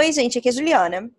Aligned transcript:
Oi, 0.00 0.12
gente, 0.12 0.38
aqui 0.38 0.48
é 0.48 0.50
a 0.50 0.54
Juliana. 0.54 1.10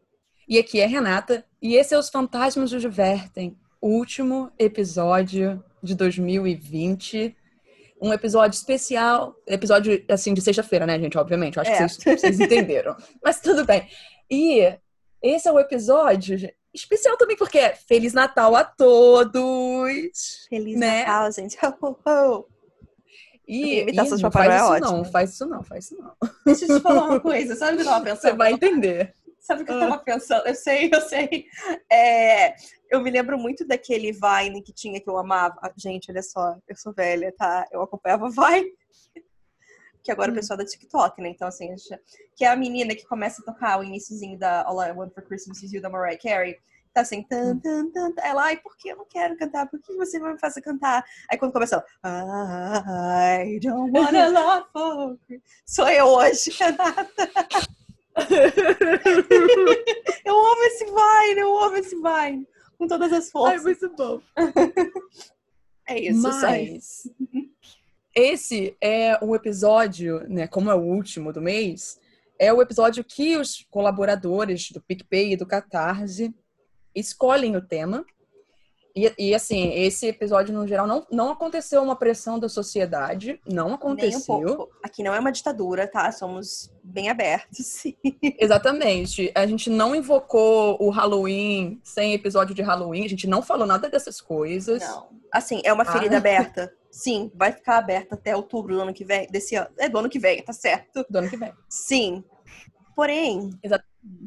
E 0.49 0.57
aqui 0.57 0.79
é 0.79 0.85
a 0.85 0.87
Renata. 0.87 1.45
E 1.61 1.75
esse 1.75 1.93
é 1.93 1.99
Os 1.99 2.09
Fantasmas 2.09 2.71
nos 2.71 2.81
Divertem, 2.81 3.55
último 3.79 4.51
episódio 4.57 5.63
de 5.83 5.93
2020. 5.93 7.35
Um 8.01 8.11
episódio 8.11 8.57
especial, 8.57 9.35
episódio 9.45 10.03
assim 10.09 10.33
de 10.33 10.41
sexta-feira, 10.41 10.87
né, 10.87 10.97
gente? 10.97 11.15
Obviamente, 11.15 11.59
acho 11.59 11.69
É. 11.69 11.77
que 11.77 11.89
vocês, 11.89 12.21
vocês 12.21 12.39
entenderam. 12.39 12.95
Mas 13.23 13.39
tudo 13.39 13.63
bem. 13.65 13.87
E 14.31 14.75
esse 15.21 15.47
é 15.47 15.51
o 15.51 15.59
episódio 15.59 16.39
especial 16.73 17.15
também 17.17 17.37
porque 17.37 17.59
é 17.59 17.75
Feliz 17.75 18.13
Natal 18.13 18.55
a 18.55 18.63
todos. 18.63 20.47
Feliz 20.49 20.79
Né? 20.79 21.01
Natal, 21.05 21.31
gente. 21.31 21.55
Ho, 21.63 21.75
ho, 21.83 21.99
ho. 22.03 22.50
E, 23.47 23.81
Imitação 23.81 24.13
e 24.13 24.17
de 24.17 24.23
não 24.23 24.29
Papai 24.31 24.47
faz 24.47 24.61
é 24.61 24.63
isso 24.85 24.93
não, 24.93 25.05
faz 25.05 25.29
isso 25.33 25.45
não, 25.45 25.63
faz 25.63 25.85
isso 25.85 25.97
não. 26.01 26.15
Deixa 26.45 26.65
eu 26.65 26.77
te 26.77 26.81
falar 26.83 27.05
uma 27.05 27.19
coisa. 27.21 27.55
Sabe 27.55 27.73
o 27.73 27.75
que 27.77 27.81
eu 27.81 27.85
tava 27.85 28.03
pensando? 28.05 28.21
Você 28.31 28.33
vai 28.37 28.53
entender. 28.53 29.13
Sabe 29.39 29.63
o 29.63 29.65
que 29.65 29.71
eu 29.71 29.79
tava 29.79 29.97
pensando? 29.97 30.47
Eu 30.47 30.55
sei, 30.55 30.89
eu 30.93 31.01
sei. 31.01 31.45
É, 31.91 32.53
Eu 32.89 33.01
me 33.01 33.09
lembro 33.09 33.37
muito 33.37 33.65
daquele 33.65 34.11
Vine 34.11 34.61
que 34.61 34.71
tinha 34.71 34.99
que 35.01 35.09
eu 35.09 35.17
amava. 35.17 35.57
Ah, 35.61 35.71
Gente, 35.75 36.11
olha 36.11 36.21
só, 36.21 36.55
eu 36.67 36.75
sou 36.75 36.93
velha, 36.93 37.33
tá? 37.37 37.65
Eu 37.71 37.81
acompanhava 37.81 38.29
Vine. 38.29 38.71
Que 40.03 40.11
agora 40.11 40.29
Hum. 40.29 40.33
o 40.33 40.35
pessoal 40.35 40.57
da 40.57 40.65
TikTok, 40.65 41.21
né? 41.21 41.29
Então, 41.29 41.47
assim, 41.47 41.71
a 41.71 41.75
gente- 41.75 41.99
que 42.35 42.43
é 42.45 42.47
a 42.49 42.55
menina 42.55 42.95
que 42.95 43.05
começa 43.05 43.41
a 43.41 43.45
tocar 43.45 43.79
o 43.79 43.83
iníciozinho 43.83 44.37
da 44.37 44.63
All 44.63 44.81
I 44.83 44.91
Want 44.91 45.13
for 45.13 45.23
Christmas 45.23 45.61
Is 45.61 45.71
You 45.73 45.81
da 45.81 45.89
Mariah 45.89 46.17
Carey. 46.21 46.57
Tá 46.93 47.01
assim, 47.01 47.23
tan, 47.23 47.57
tan, 47.59 47.89
tan, 47.89 48.11
tan. 48.11 48.21
ela, 48.21 48.43
ai, 48.43 48.57
por 48.57 48.75
que 48.75 48.89
eu 48.89 48.97
não 48.97 49.05
quero 49.05 49.37
cantar? 49.37 49.69
Por 49.69 49.79
que 49.79 49.95
você 49.95 50.19
vai 50.19 50.33
me 50.33 50.39
fazer 50.39 50.61
cantar? 50.61 51.05
Aí 51.29 51.37
quando 51.37 51.53
começa, 51.53 51.81
ela, 52.03 53.43
I 53.45 53.59
don't 53.59 53.97
wanna 53.97 54.27
love 54.27 54.67
for. 54.73 55.17
Sou 55.65 55.87
eu 55.87 56.05
hoje, 56.05 56.51
Renata. 56.59 57.31
Eu 60.25 60.37
amo 60.37 60.63
esse 60.63 60.85
Vine, 60.85 61.39
eu 61.39 61.59
amo 61.63 61.77
esse 61.77 61.95
Vine. 61.95 62.45
Com 62.77 62.87
todas 62.87 63.11
as 63.13 63.25
Ai, 63.25 63.31
forças. 63.31 63.63
muito 63.63 63.89
bom. 63.95 64.21
É 65.87 65.99
isso. 65.99 66.21
Mas 66.21 67.09
esse 68.15 68.77
é 68.79 69.17
um 69.21 69.35
episódio, 69.35 70.21
né, 70.29 70.47
como 70.47 70.71
é 70.71 70.75
o 70.75 70.79
último 70.81 71.33
do 71.33 71.41
mês, 71.41 71.99
é 72.39 72.53
o 72.53 72.61
episódio 72.61 73.03
que 73.03 73.35
os 73.35 73.65
colaboradores 73.69 74.71
do 74.71 74.79
PicPay 74.79 75.33
e 75.33 75.37
do 75.37 75.45
Catarse 75.45 76.33
escolhem 76.95 77.55
o 77.55 77.61
tema. 77.61 78.05
E, 78.93 79.13
e, 79.17 79.33
assim, 79.33 79.71
esse 79.73 80.07
episódio, 80.07 80.53
no 80.53 80.67
geral, 80.67 80.85
não, 80.85 81.07
não 81.09 81.31
aconteceu 81.31 81.81
uma 81.81 81.95
pressão 81.95 82.37
da 82.37 82.49
sociedade, 82.49 83.39
não 83.49 83.69
um 83.69 83.73
aconteceu. 83.75 84.25
pouco. 84.25 84.69
Aqui 84.83 85.01
não 85.01 85.13
é 85.15 85.19
uma 85.19 85.31
ditadura, 85.31 85.87
tá? 85.87 86.11
Somos 86.11 86.69
bem 86.83 87.07
abertos. 87.09 87.83
Exatamente. 88.37 89.31
A 89.33 89.45
gente 89.47 89.69
não 89.69 89.95
invocou 89.95 90.75
o 90.81 90.89
Halloween 90.89 91.79
sem 91.85 92.13
episódio 92.13 92.53
de 92.53 92.61
Halloween, 92.61 93.05
a 93.05 93.09
gente 93.09 93.27
não 93.27 93.41
falou 93.41 93.65
nada 93.65 93.89
dessas 93.89 94.19
coisas. 94.19 94.81
Não. 94.83 95.07
Assim, 95.31 95.61
é 95.63 95.71
uma 95.71 95.83
Ah. 95.83 95.91
ferida 95.93 96.17
aberta. 96.17 96.73
Sim, 96.91 97.31
vai 97.33 97.53
ficar 97.53 97.77
aberta 97.77 98.15
até 98.15 98.35
outubro 98.35 98.75
do 98.75 98.81
ano 98.81 98.93
que 98.93 99.05
vem. 99.05 99.25
Desse 99.27 99.55
ano. 99.55 99.69
É 99.77 99.87
do 99.87 99.97
ano 99.99 100.09
que 100.09 100.19
vem, 100.19 100.43
tá 100.43 100.51
certo. 100.51 101.05
Do 101.09 101.19
ano 101.19 101.29
que 101.29 101.37
vem. 101.37 101.53
Sim. 101.69 102.21
Porém, 102.93 103.51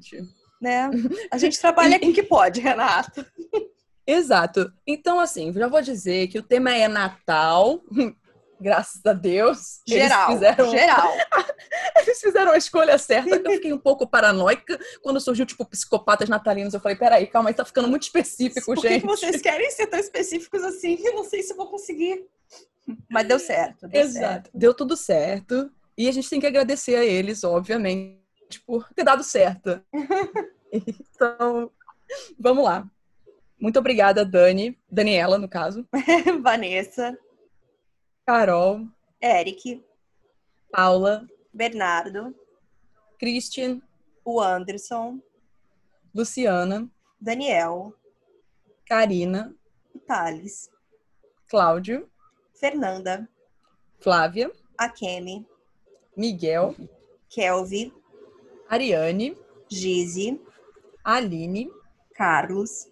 Gente. 0.00 0.22
Né? 0.60 0.90
A 1.30 1.38
gente 1.38 1.58
trabalha 1.60 1.98
com 1.98 2.06
o 2.06 2.12
que 2.12 2.22
pode, 2.22 2.60
Renata. 2.60 3.26
Exato. 4.06 4.72
Então, 4.86 5.18
assim, 5.18 5.52
já 5.52 5.66
vou 5.66 5.80
dizer 5.80 6.28
que 6.28 6.38
o 6.38 6.42
tema 6.42 6.74
é 6.74 6.88
Natal. 6.88 7.80
Graças 8.60 9.04
a 9.04 9.12
Deus. 9.12 9.80
Geral. 9.86 10.30
Eles 10.30 10.34
fizeram, 10.34 10.70
Geral. 10.70 11.12
eles 11.98 12.20
fizeram 12.20 12.52
a 12.52 12.56
escolha 12.56 12.96
certa. 12.96 13.36
Eu 13.36 13.52
fiquei 13.52 13.72
um 13.72 13.78
pouco 13.78 14.06
paranoica 14.06 14.78
quando 15.02 15.20
surgiu, 15.20 15.44
tipo, 15.44 15.66
psicopatas 15.66 16.28
natalinos. 16.28 16.72
Eu 16.72 16.80
falei, 16.80 16.96
peraí, 16.96 17.26
calma 17.26 17.50
aí, 17.50 17.54
tá 17.54 17.64
ficando 17.64 17.88
muito 17.88 18.04
específico, 18.04 18.64
Por 18.64 18.80
que 18.80 18.88
gente. 18.88 19.00
que 19.02 19.06
vocês 19.06 19.42
querem 19.42 19.70
ser 19.70 19.86
tão 19.88 19.98
específicos 19.98 20.62
assim? 20.62 20.96
Eu 21.04 21.14
não 21.14 21.24
sei 21.24 21.42
se 21.42 21.52
eu 21.52 21.56
vou 21.56 21.68
conseguir. 21.68 22.24
Mas 23.10 23.26
deu 23.26 23.38
certo. 23.38 23.88
Deu 23.88 24.02
certo. 24.02 24.16
Exato. 24.16 24.50
Deu 24.54 24.72
tudo 24.72 24.96
certo. 24.96 25.70
E 25.96 26.08
a 26.08 26.12
gente 26.12 26.28
tem 26.30 26.40
que 26.40 26.46
agradecer 26.46 26.96
a 26.96 27.04
eles, 27.04 27.44
obviamente, 27.44 28.23
por 28.60 28.92
ter 28.94 29.04
dado 29.04 29.22
certo. 29.22 29.82
então, 30.72 31.70
vamos 32.38 32.64
lá. 32.64 32.88
Muito 33.58 33.78
obrigada, 33.78 34.24
Dani. 34.24 34.78
Daniela, 34.90 35.38
no 35.38 35.48
caso. 35.48 35.86
Vanessa, 36.42 37.16
Carol, 38.26 38.86
Eric, 39.20 39.82
Paula, 40.70 41.26
Bernardo, 41.52 42.34
Christian, 43.18 43.80
o 44.24 44.40
Anderson, 44.40 45.20
Luciana, 46.14 46.90
Daniel, 47.20 47.94
Karina, 48.86 49.54
Thales, 50.06 50.70
Cláudio, 51.48 52.10
Fernanda, 52.54 53.28
Flávia, 54.00 54.50
a 54.76 54.88
Kemi, 54.88 55.46
Miguel, 56.16 56.74
Kelvi, 57.28 57.92
Ariane, 58.74 59.36
Gize, 59.70 60.40
Aline, 61.04 61.70
Carlos 62.12 62.88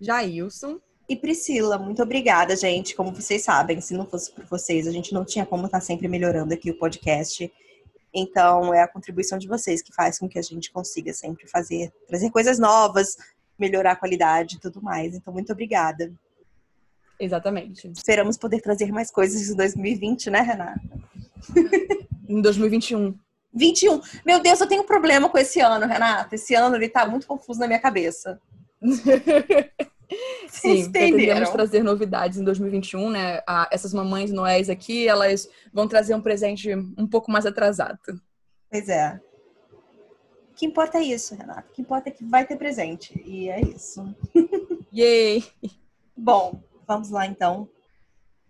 Jailson, 0.00 0.80
e 1.08 1.16
Priscila. 1.16 1.78
Muito 1.78 2.02
obrigada, 2.02 2.56
gente. 2.56 2.94
Como 2.94 3.12
vocês 3.12 3.42
sabem, 3.42 3.80
se 3.80 3.94
não 3.94 4.06
fosse 4.06 4.32
por 4.32 4.44
vocês, 4.44 4.86
a 4.86 4.90
gente 4.90 5.12
não 5.12 5.24
tinha 5.24 5.44
como 5.44 5.66
estar 5.66 5.80
sempre 5.80 6.08
melhorando 6.08 6.52
aqui 6.54 6.70
o 6.70 6.78
podcast. 6.78 7.50
Então, 8.12 8.72
é 8.72 8.82
a 8.82 8.88
contribuição 8.88 9.38
de 9.38 9.46
vocês 9.46 9.82
que 9.82 9.94
faz 9.94 10.18
com 10.18 10.28
que 10.28 10.38
a 10.38 10.42
gente 10.42 10.70
consiga 10.70 11.12
sempre 11.12 11.46
fazer, 11.46 11.92
trazer 12.06 12.30
coisas 12.30 12.58
novas, 12.58 13.16
melhorar 13.58 13.92
a 13.92 13.96
qualidade 13.96 14.56
e 14.56 14.60
tudo 14.60 14.82
mais. 14.82 15.14
Então, 15.14 15.32
muito 15.32 15.52
obrigada. 15.52 16.10
exatamente. 17.20 17.86
Esperamos 17.88 18.38
poder 18.38 18.62
trazer 18.62 18.90
mais 18.92 19.10
coisas 19.10 19.50
em 19.50 19.56
2020, 19.56 20.30
né, 20.30 20.40
Renata? 20.40 20.80
Em 22.26 22.40
2021. 22.40 23.14
21. 23.52 24.00
Meu 24.24 24.40
Deus, 24.40 24.60
eu 24.60 24.66
tenho 24.66 24.82
um 24.82 24.86
problema 24.86 25.28
com 25.28 25.38
esse 25.38 25.60
ano, 25.60 25.86
Renata. 25.86 26.34
Esse 26.34 26.54
ano 26.54 26.76
ele 26.76 26.88
tá 26.88 27.06
muito 27.06 27.26
confuso 27.26 27.60
na 27.60 27.66
minha 27.66 27.80
cabeça. 27.80 28.40
Sim, 30.48 30.90
pretendemos 30.90 31.50
trazer 31.50 31.82
novidades 31.82 32.38
em 32.38 32.44
2021, 32.44 33.10
né? 33.10 33.42
Ah, 33.46 33.68
essas 33.70 33.92
mamães 33.92 34.32
noéis 34.32 34.70
aqui, 34.70 35.06
elas 35.06 35.48
vão 35.72 35.86
trazer 35.86 36.14
um 36.14 36.20
presente 36.20 36.74
um 36.74 37.06
pouco 37.06 37.30
mais 37.30 37.44
atrasado. 37.44 37.98
Pois 38.70 38.88
é. 38.88 39.20
O 40.50 40.54
que 40.54 40.66
importa 40.66 40.98
é 40.98 41.02
isso, 41.02 41.34
Renata. 41.34 41.66
O 41.70 41.72
que 41.72 41.82
importa 41.82 42.08
é 42.08 42.12
que 42.12 42.24
vai 42.24 42.46
ter 42.46 42.56
presente. 42.56 43.22
E 43.24 43.48
é 43.50 43.60
isso. 43.60 44.02
Yay! 44.92 45.44
Bom, 46.16 46.62
vamos 46.86 47.10
lá 47.10 47.26
então. 47.26 47.68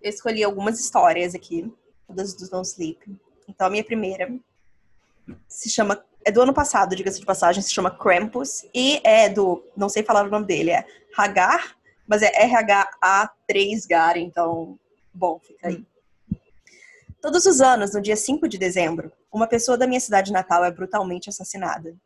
Eu 0.01 0.11
escolhi 0.11 0.45
algumas 0.45 0.79
histórias 0.79 1.35
aqui, 1.35 1.71
todas 2.07 2.35
do 2.35 2.49
Don't 2.49 2.67
Sleep. 2.67 2.99
Então, 3.49 3.67
a 3.67 3.71
minha 3.71 3.85
primeira 3.85 4.33
se 5.49 5.69
chama. 5.71 6.05
É 6.25 6.31
do 6.31 6.43
ano 6.43 6.53
passado, 6.53 6.95
diga-se 6.95 7.21
de 7.21 7.27
passagem, 7.27 7.63
se 7.63 7.73
chama 7.73 7.91
Krampus. 7.91 8.67
E 8.75 9.01
é 9.05 9.29
do. 9.29 9.65
Não 9.77 9.89
sei 9.89 10.03
falar 10.03 10.27
o 10.27 10.31
nome 10.31 10.47
dele, 10.47 10.71
é 10.71 10.85
Hagar, 11.17 11.77
mas 12.07 12.23
é 12.23 12.31
RHA3GAR, 12.47 14.17
então. 14.17 14.79
Bom, 15.13 15.41
fica 15.41 15.69
aí. 15.69 15.87
Todos 17.21 17.47
os 17.47 17.61
anos, 17.61 17.93
no 17.93 18.01
dia 18.01 18.17
5 18.17 18.49
de 18.49 18.59
dezembro, 18.59 19.11
uma 19.33 19.49
pessoa 19.49 19.77
da 19.77 19.87
minha 19.87 20.01
cidade 20.01 20.33
natal 20.33 20.65
é 20.65 20.71
brutalmente 20.71 21.29
assassinada. 21.29 21.97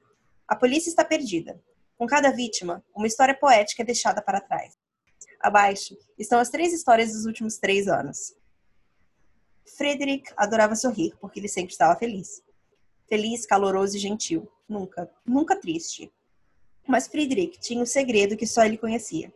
A 0.48 0.56
polícia 0.56 0.88
está 0.88 1.04
perdida. 1.04 1.60
Com 1.98 2.06
cada 2.06 2.30
vítima, 2.30 2.82
uma 2.94 3.06
história 3.06 3.34
poética 3.34 3.82
é 3.82 3.86
deixada 3.86 4.22
para 4.22 4.40
trás. 4.40 4.76
Abaixo 5.40 5.96
estão 6.18 6.38
as 6.38 6.50
três 6.50 6.72
histórias 6.72 7.12
dos 7.12 7.26
últimos 7.26 7.58
três 7.58 7.88
anos. 7.88 8.34
Frederick 9.76 10.32
adorava 10.36 10.74
sorrir, 10.74 11.14
porque 11.20 11.40
ele 11.40 11.48
sempre 11.48 11.72
estava 11.72 11.98
feliz. 11.98 12.42
Feliz, 13.08 13.46
caloroso 13.46 13.96
e 13.96 14.00
gentil. 14.00 14.50
Nunca, 14.68 15.10
nunca 15.26 15.56
triste. 15.56 16.10
Mas 16.86 17.06
Frederick 17.06 17.58
tinha 17.60 17.82
um 17.82 17.86
segredo 17.86 18.36
que 18.36 18.46
só 18.46 18.64
ele 18.64 18.78
conhecia. 18.78 19.32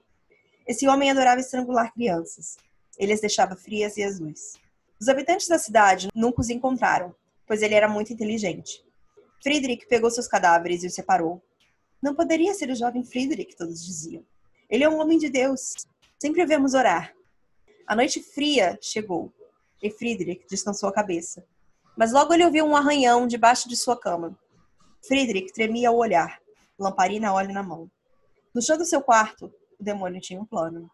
Esse 0.67 0.89
homem 0.89 1.11
adorava 1.11 1.41
estrangular 1.41 1.93
crianças. 1.93 2.57
Ele 2.99 3.13
as 3.13 3.21
deixava 3.21 3.55
frias 3.55 3.97
e 3.97 4.03
azuis. 4.03 4.55
Os 4.99 5.09
habitantes 5.09 5.47
da 5.47 5.59
cidade 5.59 6.09
nunca 6.15 6.41
os 6.41 6.49
encontraram, 6.49 7.15
pois 7.47 7.63
ele 7.63 7.75
era 7.75 7.89
muito 7.89 8.13
inteligente. 8.13 8.85
Friedrich 9.43 9.87
pegou 9.87 10.11
seus 10.11 10.27
cadáveres 10.27 10.83
e 10.83 10.87
os 10.87 10.95
separou. 10.95 11.43
Não 12.03 12.15
poderia 12.15 12.55
ser 12.55 12.71
o 12.71 12.75
jovem 12.75 13.05
Friedrich, 13.05 13.55
todos 13.57 13.85
diziam. 13.85 14.25
Ele 14.69 14.85
é 14.85 14.89
um 14.89 14.99
homem 14.99 15.19
de 15.19 15.29
Deus. 15.29 15.87
Sempre 16.19 16.43
o 16.43 16.47
vemos 16.47 16.75
orar. 16.75 17.15
A 17.87 17.95
noite 17.95 18.23
fria 18.23 18.79
chegou 18.83 19.33
e 19.83 19.91
Friedrich 19.91 20.45
descansou 20.49 20.89
a 20.89 20.93
cabeça. 20.93 21.47
Mas 21.97 22.13
logo 22.13 22.35
ele 22.35 22.45
ouviu 22.45 22.65
um 22.65 22.77
arranhão 22.77 23.27
debaixo 23.27 23.69
de 23.69 23.77
sua 23.77 23.99
cama. 23.99 24.39
Friedrich 25.07 25.53
tremia 25.53 25.89
ao 25.89 25.97
olhar, 25.97 26.41
lamparina 26.79 27.33
óleo 27.33 27.53
na 27.53 27.63
mão. 27.63 27.91
No 28.55 28.61
chão 28.61 28.77
do 28.77 28.85
seu 28.85 29.01
quarto, 29.01 29.53
o 29.79 29.83
demônio 29.83 30.21
tinha 30.21 30.41
um 30.41 30.45
plano. 30.45 30.91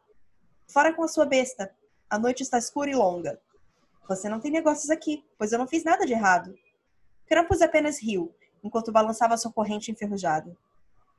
Fora 0.69 0.93
com 0.93 1.03
a 1.03 1.09
sua 1.09 1.25
besta. 1.25 1.75
A 2.09 2.19
noite 2.19 2.43
está 2.43 2.59
escura 2.59 2.91
e 2.91 2.95
longa. 2.95 3.41
Você 4.09 4.29
não 4.29 4.41
tem 4.41 4.51
negócios 4.51 4.91
aqui, 4.91 5.25
pois 5.39 5.53
eu 5.53 5.59
não 5.59 5.67
fiz 5.67 5.83
nada 5.83 6.05
de 6.07 6.13
errado. 6.13 6.55
Krampus 7.27 7.63
apenas 7.63 7.99
riu 7.99 8.35
enquanto 8.63 8.93
balançava 8.93 9.37
sua 9.37 9.53
corrente 9.53 9.91
enferrujada. 9.91 10.57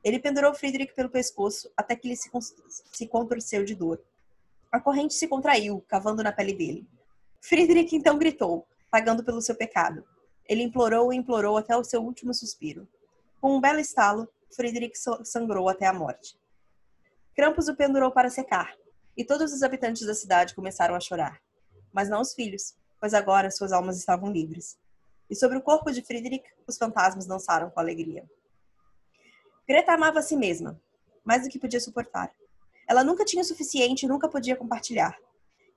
Ele 0.04 0.20
pendurou 0.20 0.54
Friedrich 0.54 0.94
pelo 0.94 1.10
pescoço 1.10 1.72
até 1.76 1.96
que 1.96 2.08
ele 2.08 2.16
se, 2.16 2.30
se 2.92 3.08
contorceu 3.08 3.64
de 3.64 3.76
dor. 3.76 4.02
A 4.72 4.80
corrente 4.80 5.14
se 5.14 5.28
contraiu, 5.28 5.84
cavando 5.88 6.24
na 6.24 6.32
pele 6.32 6.54
dele. 6.54 6.88
Friedrich 7.42 7.96
então 7.96 8.18
gritou, 8.18 8.66
pagando 8.94 9.24
pelo 9.24 9.42
seu 9.42 9.56
pecado. 9.56 10.06
Ele 10.48 10.62
implorou 10.62 11.12
e 11.12 11.16
implorou 11.16 11.58
até 11.58 11.76
o 11.76 11.84
seu 11.84 12.00
último 12.00 12.32
suspiro. 12.32 12.88
Com 13.42 13.58
um 13.58 13.60
belo 13.60 13.80
estalo, 13.80 14.30
Friedrich 14.56 14.94
sangrou 15.24 15.68
até 15.68 15.88
a 15.88 15.94
morte. 15.94 16.38
Krampus 17.36 17.68
o 17.68 17.76
pendurou 17.76 18.12
para 18.12 18.30
secar, 18.30 18.72
e 19.18 19.26
todos 19.26 19.52
os 19.52 19.64
habitantes 19.64 20.06
da 20.06 20.14
cidade 20.14 20.54
começaram 20.54 20.94
a 20.94 21.00
chorar. 21.00 21.42
Mas 21.92 22.08
não 22.08 22.22
os 22.22 22.36
filhos, 22.36 22.76
pois 23.00 23.16
agora 23.16 23.50
suas 23.50 23.72
almas 23.72 23.98
estavam 23.98 24.32
livres. 24.32 24.78
E 25.28 25.36
sobre 25.36 25.58
o 25.58 25.62
corpo 25.62 25.92
de 25.92 26.04
Friedrich, 26.04 26.46
os 26.68 26.78
fantasmas 26.78 27.26
dançaram 27.26 27.72
com 27.72 27.80
alegria. 27.80 28.30
Greta 29.68 29.94
amava 29.94 30.20
a 30.20 30.22
si 30.22 30.38
mesma, 30.38 30.80
mais 31.26 31.42
do 31.42 31.50
que 31.50 31.58
podia 31.58 31.80
suportar. 31.80 32.32
Ela 32.88 33.04
nunca 33.04 33.26
tinha 33.26 33.42
o 33.42 33.46
suficiente 33.46 34.06
e 34.06 34.08
nunca 34.08 34.30
podia 34.30 34.56
compartilhar. 34.56 35.18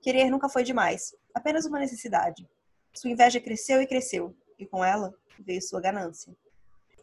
Querer 0.03 0.29
nunca 0.29 0.47
foi 0.47 0.63
demais, 0.63 1.15
apenas 1.33 1.65
uma 1.65 1.79
necessidade. 1.79 2.47
Sua 2.93 3.11
inveja 3.11 3.39
cresceu 3.39 3.81
e 3.81 3.87
cresceu, 3.87 4.35
e 4.57 4.65
com 4.65 4.83
ela 4.83 5.13
veio 5.39 5.61
sua 5.61 5.81
ganância. 5.81 6.35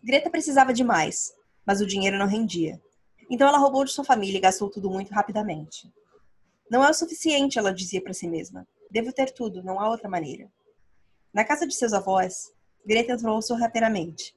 Greta 0.03 0.29
precisava 0.29 0.73
de 0.73 0.85
mais, 0.85 1.35
mas 1.65 1.81
o 1.81 1.87
dinheiro 1.87 2.19
não 2.19 2.27
rendia. 2.27 2.81
Então 3.31 3.49
ela 3.49 3.59
roubou 3.59 3.85
de 3.85 3.93
sua 3.93 4.05
família 4.05 4.39
e 4.39 4.41
gastou 4.41 4.69
tudo 4.69 4.91
muito 4.91 5.13
rapidamente. 5.13 5.91
Não 6.71 6.85
é 6.85 6.91
o 6.91 6.95
suficiente, 6.95 7.59
ela 7.59 7.73
dizia 7.73 8.03
para 8.03 8.13
si 8.13 8.29
mesma. 8.29 8.67
Devo 8.91 9.13
ter 9.13 9.31
tudo, 9.33 9.63
não 9.63 9.81
há 9.81 9.89
outra 9.89 10.09
maneira. 10.09 10.51
Na 11.33 11.45
casa 11.45 11.67
de 11.67 11.75
seus 11.75 11.93
avós, 11.93 12.53
Greta 12.87 13.13
entrou 13.13 13.41
sorrateiramente. 13.41 14.37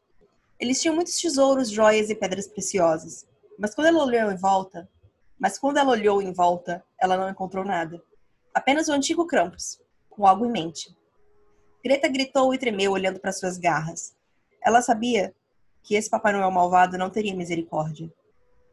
Eles 0.59 0.81
tinham 0.81 0.95
muitos 0.95 1.19
tesouros, 1.19 1.69
joias 1.69 2.09
e 2.09 2.15
pedras 2.15 2.47
preciosas. 2.47 3.27
Mas 3.59 3.75
quando 3.75 3.87
ela 3.87 4.03
olhou 4.03 4.31
em 4.31 4.37
volta, 4.37 4.89
mas 5.37 5.59
quando 5.59 5.77
ela 5.77 5.91
olhou 5.91 6.21
em 6.21 6.33
volta, 6.33 6.83
ela 6.99 7.15
não 7.15 7.29
encontrou 7.29 7.63
nada. 7.63 8.01
Apenas 8.53 8.87
o 8.87 8.93
antigo 8.93 9.27
Krampus, 9.27 9.79
com 10.09 10.25
algo 10.25 10.45
em 10.45 10.51
mente. 10.51 10.96
Greta 11.87 12.09
gritou 12.09 12.53
e 12.53 12.57
tremeu 12.57 12.91
olhando 12.91 13.17
para 13.17 13.31
suas 13.31 13.57
garras. 13.57 14.13
Ela 14.61 14.81
sabia 14.81 15.33
que 15.81 15.95
esse 15.95 16.09
Papai 16.09 16.33
Noel 16.33 16.51
malvado 16.51 16.97
não 16.97 17.09
teria 17.09 17.33
misericórdia. 17.33 18.13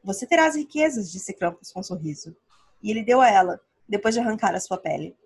Você 0.03 0.27
terá 0.27 0.47
as 0.47 0.57
riquezas, 0.57 1.13
disse 1.13 1.33
Krampus 1.33 1.71
com 1.71 1.79
um 1.79 1.83
sorriso. 1.85 2.37
E 2.83 2.91
ele 2.91 3.05
deu 3.05 3.21
a 3.21 3.31
ela, 3.31 3.61
depois 3.89 4.17
de 4.17 4.21
arrancar 4.21 4.53
a 4.53 4.59
sua 4.59 4.79
pele. 4.79 5.17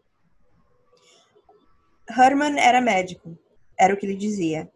Herman 2.10 2.60
era 2.60 2.78
médico, 2.78 3.38
era 3.74 3.94
o 3.94 3.96
que 3.96 4.04
ele 4.04 4.16
dizia. 4.16 4.70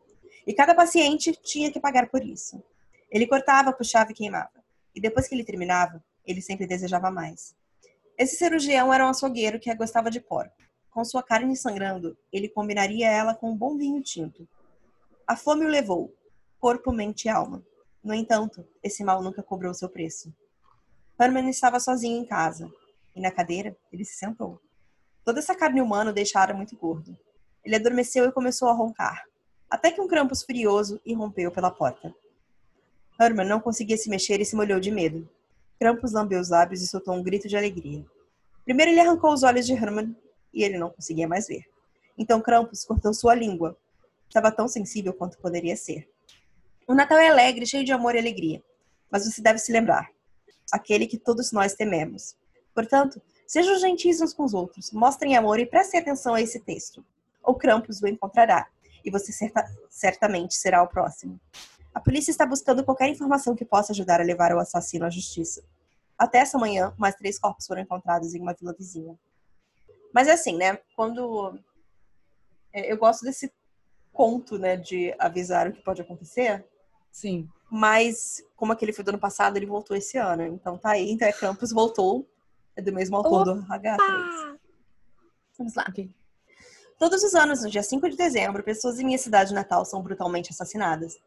E 0.47 0.55
cada 0.55 0.75
paciente 0.75 1.38
tinha 1.43 1.70
que 1.70 1.79
pagar 1.79 2.08
por 2.08 2.25
isso. 2.25 2.65
Ele 3.11 3.26
cortava, 3.26 3.75
puxava 3.75 4.11
e 4.11 4.15
queimava. 4.15 4.65
E 4.94 5.03
depois 5.03 5.29
que 5.29 5.35
ele 5.35 5.44
terminava, 5.44 6.03
ele 6.25 6.41
sempre 6.41 6.67
desejava 6.67 7.11
mais. 7.11 7.55
Esse 8.17 8.37
cirurgião 8.37 8.91
era 8.91 9.05
um 9.05 9.11
açougueiro 9.11 9.61
que 9.61 9.75
gostava 9.75 10.11
de 10.11 10.19
porco. 10.19 10.62
Com 10.93 11.05
sua 11.05 11.23
carne 11.23 11.56
sangrando, 11.56 12.17
ele 12.33 12.49
combinaria 12.49 13.11
ela 13.11 13.35
com 13.35 13.50
um 13.50 13.56
bom 13.56 13.77
vinho 13.77 14.00
tinto. 14.00 14.47
A 15.27 15.35
fome 15.35 15.65
o 15.65 15.69
levou, 15.69 16.15
corpo, 16.61 16.93
mente 16.93 17.25
e 17.25 17.29
alma. 17.29 17.65
No 18.05 18.15
entanto, 18.15 18.65
esse 18.83 19.03
mal 19.03 19.21
nunca 19.21 19.43
cobrou 19.43 19.75
seu 19.75 19.89
preço. 19.89 20.33
Herman 21.19 21.49
estava 21.49 21.81
sozinho 21.81 22.23
em 22.23 22.25
casa, 22.25 22.71
e 23.17 23.21
na 23.21 23.33
cadeira 23.33 23.77
ele 23.93 24.05
se 24.05 24.15
sentou. 24.15 24.61
Toda 25.25 25.41
essa 25.41 25.55
carne 25.55 25.81
humana 25.81 26.11
o 26.11 26.15
deixara 26.15 26.55
muito 26.55 26.77
gordo. 26.77 27.19
Ele 27.65 27.75
adormeceu 27.75 28.27
e 28.27 28.33
começou 28.33 28.69
a 28.69 28.73
roncar 28.73 29.25
até 29.73 29.91
que 29.91 30.03
um 30.03 30.06
Krampus 30.06 30.43
furioso 30.43 31.00
irrompeu 31.03 31.50
pela 31.50 31.71
porta. 31.71 32.15
Herman 33.19 33.49
não 33.49 33.59
conseguia 33.59 33.97
se 33.97 34.11
mexer 34.11 34.39
e 34.39 34.44
se 34.44 34.55
molhou 34.55 34.79
de 34.79 34.91
medo. 34.91 35.27
Krampus 35.81 36.12
lambeu 36.12 36.39
os 36.39 36.50
lábios 36.50 36.83
e 36.83 36.87
soltou 36.87 37.15
um 37.15 37.23
grito 37.23 37.49
de 37.49 37.56
alegria. 37.56 38.05
Primeiro 38.67 38.93
ele 38.93 39.00
arrancou 39.00 39.33
os 39.33 39.43
olhos 39.43 39.65
de 39.65 39.73
Herman 39.73 40.15
e 40.52 40.62
ele 40.62 40.78
não 40.78 40.90
conseguia 40.90 41.26
mais 41.26 41.46
ver. 41.46 41.64
Então 42.16 42.40
Krampus 42.40 42.84
cortou 42.84 43.12
sua 43.14 43.34
língua. 43.34 43.76
Estava 44.28 44.50
tão 44.50 44.69
sensível 44.69 45.12
quanto 45.12 45.38
poderia 45.38 45.76
ser. 45.76 46.08
O 46.87 46.94
Natal 46.94 47.19
é 47.19 47.28
alegre, 47.28 47.66
cheio 47.66 47.84
de 47.84 47.93
amor 47.93 48.14
e 48.14 48.19
alegria. 48.19 48.62
Mas 49.10 49.25
você 49.25 49.40
deve 49.40 49.58
se 49.58 49.72
lembrar. 49.72 50.10
Aquele 50.70 51.06
que 51.06 51.19
todos 51.19 51.52
nós 51.52 51.75
tememos. 51.75 52.37
Portanto, 52.75 53.20
sejam 53.46 53.78
gentis 53.78 54.20
uns 54.20 54.32
com 54.32 54.44
os 54.44 54.54
outros, 54.54 54.90
mostrem 54.90 55.37
amor 55.37 55.58
e 55.58 55.66
prestem 55.66 56.00
atenção 56.00 56.34
a 56.34 56.40
esse 56.40 56.60
texto. 56.60 57.05
Ou 57.43 57.55
Krampus 57.55 58.00
o 58.02 58.06
encontrará 58.06 58.69
e 59.05 59.10
você 59.10 59.32
certa, 59.32 59.64
certamente 59.90 60.55
será 60.55 60.82
o 60.82 60.88
próximo. 60.88 61.38
A 61.94 62.00
polícia 62.00 62.31
está 62.31 62.46
buscando 62.46 62.84
qualquer 62.84 63.08
informação 63.08 63.55
que 63.55 63.64
possa 63.64 63.93
ajudar 63.93 64.20
a 64.20 64.25
levar 64.25 64.55
o 64.55 64.58
assassino 64.58 65.05
à 65.05 65.10
justiça. 65.10 65.62
Até 66.16 66.38
essa 66.38 66.56
manhã, 66.56 66.94
mais 66.96 67.14
três 67.16 67.38
corpos 67.38 67.66
foram 67.66 67.82
encontrados 67.82 68.34
em 68.34 68.40
uma 68.40 68.55
vila 68.55 68.72
vizinha. 68.72 69.19
Mas 70.12 70.29
é 70.29 70.32
assim, 70.32 70.56
né? 70.56 70.79
Quando. 70.94 71.59
É, 72.73 72.93
eu 72.93 72.97
gosto 72.97 73.25
desse 73.25 73.53
conto, 74.12 74.59
né? 74.59 74.76
De 74.76 75.14
avisar 75.19 75.69
o 75.69 75.73
que 75.73 75.82
pode 75.82 76.03
acontecer. 76.03 76.64
Sim. 77.11 77.49
Mas, 77.70 78.43
como 78.56 78.73
aquele 78.73 78.93
foi 78.93 79.05
do 79.05 79.11
ano 79.11 79.19
passado, 79.19 79.56
ele 79.56 79.67
voltou 79.67 79.97
esse 79.97 80.19
ano. 80.19 80.43
Então 80.44 80.76
tá 80.76 80.91
aí. 80.91 81.11
Então 81.11 81.26
é 81.26 81.32
Campos 81.32 81.73
voltou. 81.73 82.29
É 82.75 82.81
do 82.81 82.93
mesmo 82.93 83.17
autor 83.17 83.49
Opa! 83.49 83.53
do 83.53 83.62
H3. 83.67 84.59
Vamos 85.59 85.75
lá. 85.75 85.85
Okay. 85.88 86.11
Todos 86.99 87.23
os 87.23 87.35
anos, 87.35 87.62
no 87.62 87.70
dia 87.70 87.82
5 87.82 88.08
de 88.11 88.17
dezembro, 88.17 88.62
pessoas 88.62 88.99
em 88.99 89.05
minha 89.05 89.19
cidade 89.19 89.53
natal 89.53 89.85
são 89.85 90.03
brutalmente 90.03 90.50
assassinadas. 90.50 91.19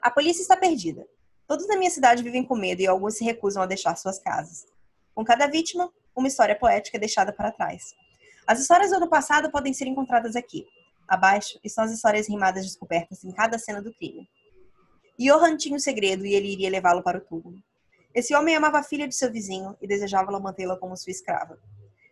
A 0.00 0.10
polícia 0.10 0.42
está 0.42 0.56
perdida. 0.56 1.06
Todos 1.46 1.66
na 1.68 1.76
minha 1.76 1.90
cidade 1.90 2.22
vivem 2.22 2.44
com 2.44 2.56
medo 2.56 2.80
e 2.80 2.86
alguns 2.86 3.16
se 3.16 3.24
recusam 3.24 3.62
a 3.62 3.66
deixar 3.66 3.96
suas 3.96 4.18
casas. 4.18 4.66
Com 5.14 5.24
cada 5.24 5.46
vítima, 5.46 5.92
uma 6.14 6.28
história 6.28 6.54
poética 6.54 6.96
é 6.96 7.00
deixada 7.00 7.32
para 7.32 7.52
trás. 7.52 7.94
As 8.48 8.58
histórias 8.60 8.88
do 8.88 8.96
ano 8.96 9.10
passado 9.10 9.50
podem 9.50 9.74
ser 9.74 9.86
encontradas 9.86 10.34
aqui. 10.34 10.66
Abaixo 11.06 11.60
estão 11.62 11.84
as 11.84 11.92
histórias 11.92 12.26
rimadas 12.26 12.64
descobertas 12.64 13.22
em 13.22 13.30
cada 13.30 13.58
cena 13.58 13.82
do 13.82 13.92
crime. 13.92 14.26
Johan 15.18 15.54
tinha 15.58 15.76
um 15.76 15.78
segredo 15.78 16.24
e 16.24 16.34
ele 16.34 16.50
iria 16.52 16.70
levá-lo 16.70 17.02
para 17.02 17.18
o 17.18 17.20
túmulo. 17.20 17.58
Esse 18.14 18.34
homem 18.34 18.56
amava 18.56 18.78
a 18.78 18.82
filha 18.82 19.06
de 19.06 19.14
seu 19.14 19.30
vizinho 19.30 19.76
e 19.82 19.86
desejava 19.86 20.32
mantê-la 20.40 20.78
como 20.78 20.96
sua 20.96 21.10
escrava. 21.10 21.58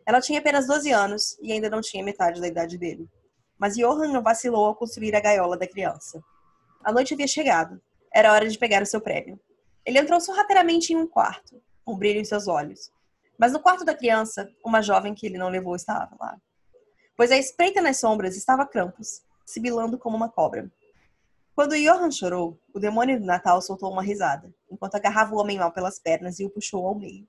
Ela 0.04 0.20
tinha 0.20 0.38
apenas 0.38 0.66
12 0.66 0.92
anos 0.92 1.38
e 1.40 1.52
ainda 1.52 1.70
não 1.70 1.80
tinha 1.80 2.04
metade 2.04 2.38
da 2.38 2.48
idade 2.48 2.76
dele. 2.76 3.08
Mas 3.56 3.74
Johan 3.74 4.08
não 4.08 4.22
vacilou 4.22 4.66
ao 4.66 4.74
construir 4.74 5.16
a 5.16 5.20
gaiola 5.20 5.56
da 5.56 5.66
criança. 5.66 6.22
A 6.84 6.92
noite 6.92 7.14
havia 7.14 7.26
chegado. 7.26 7.80
Era 8.12 8.34
hora 8.34 8.46
de 8.46 8.58
pegar 8.58 8.82
o 8.82 8.86
seu 8.86 9.00
prêmio. 9.00 9.40
Ele 9.86 9.98
entrou 9.98 10.20
sorrateiramente 10.20 10.92
em 10.92 10.96
um 10.96 11.06
quarto, 11.06 11.62
um 11.86 11.96
brilho 11.96 12.20
em 12.20 12.24
seus 12.26 12.46
olhos. 12.46 12.94
Mas 13.38 13.52
no 13.52 13.60
quarto 13.60 13.84
da 13.84 13.94
criança, 13.94 14.50
uma 14.64 14.82
jovem 14.82 15.14
que 15.14 15.26
ele 15.26 15.38
não 15.38 15.48
levou 15.48 15.76
estava 15.76 16.16
lá. 16.18 16.38
Pois 17.16 17.30
a 17.30 17.36
espreita 17.36 17.80
nas 17.80 17.98
sombras 17.98 18.36
estava 18.36 18.66
Krampus, 18.66 19.22
sibilando 19.44 19.98
como 19.98 20.16
uma 20.16 20.30
cobra. 20.30 20.70
Quando 21.54 21.76
Johan 21.76 22.10
chorou, 22.10 22.60
o 22.74 22.78
demônio 22.78 23.18
do 23.18 23.24
Natal 23.24 23.62
soltou 23.62 23.90
uma 23.90 24.02
risada, 24.02 24.54
enquanto 24.70 24.96
agarrava 24.96 25.34
o 25.34 25.38
homem 25.38 25.58
mal 25.58 25.72
pelas 25.72 25.98
pernas 25.98 26.38
e 26.38 26.44
o 26.44 26.50
puxou 26.50 26.86
ao 26.86 26.94
meio. 26.94 27.26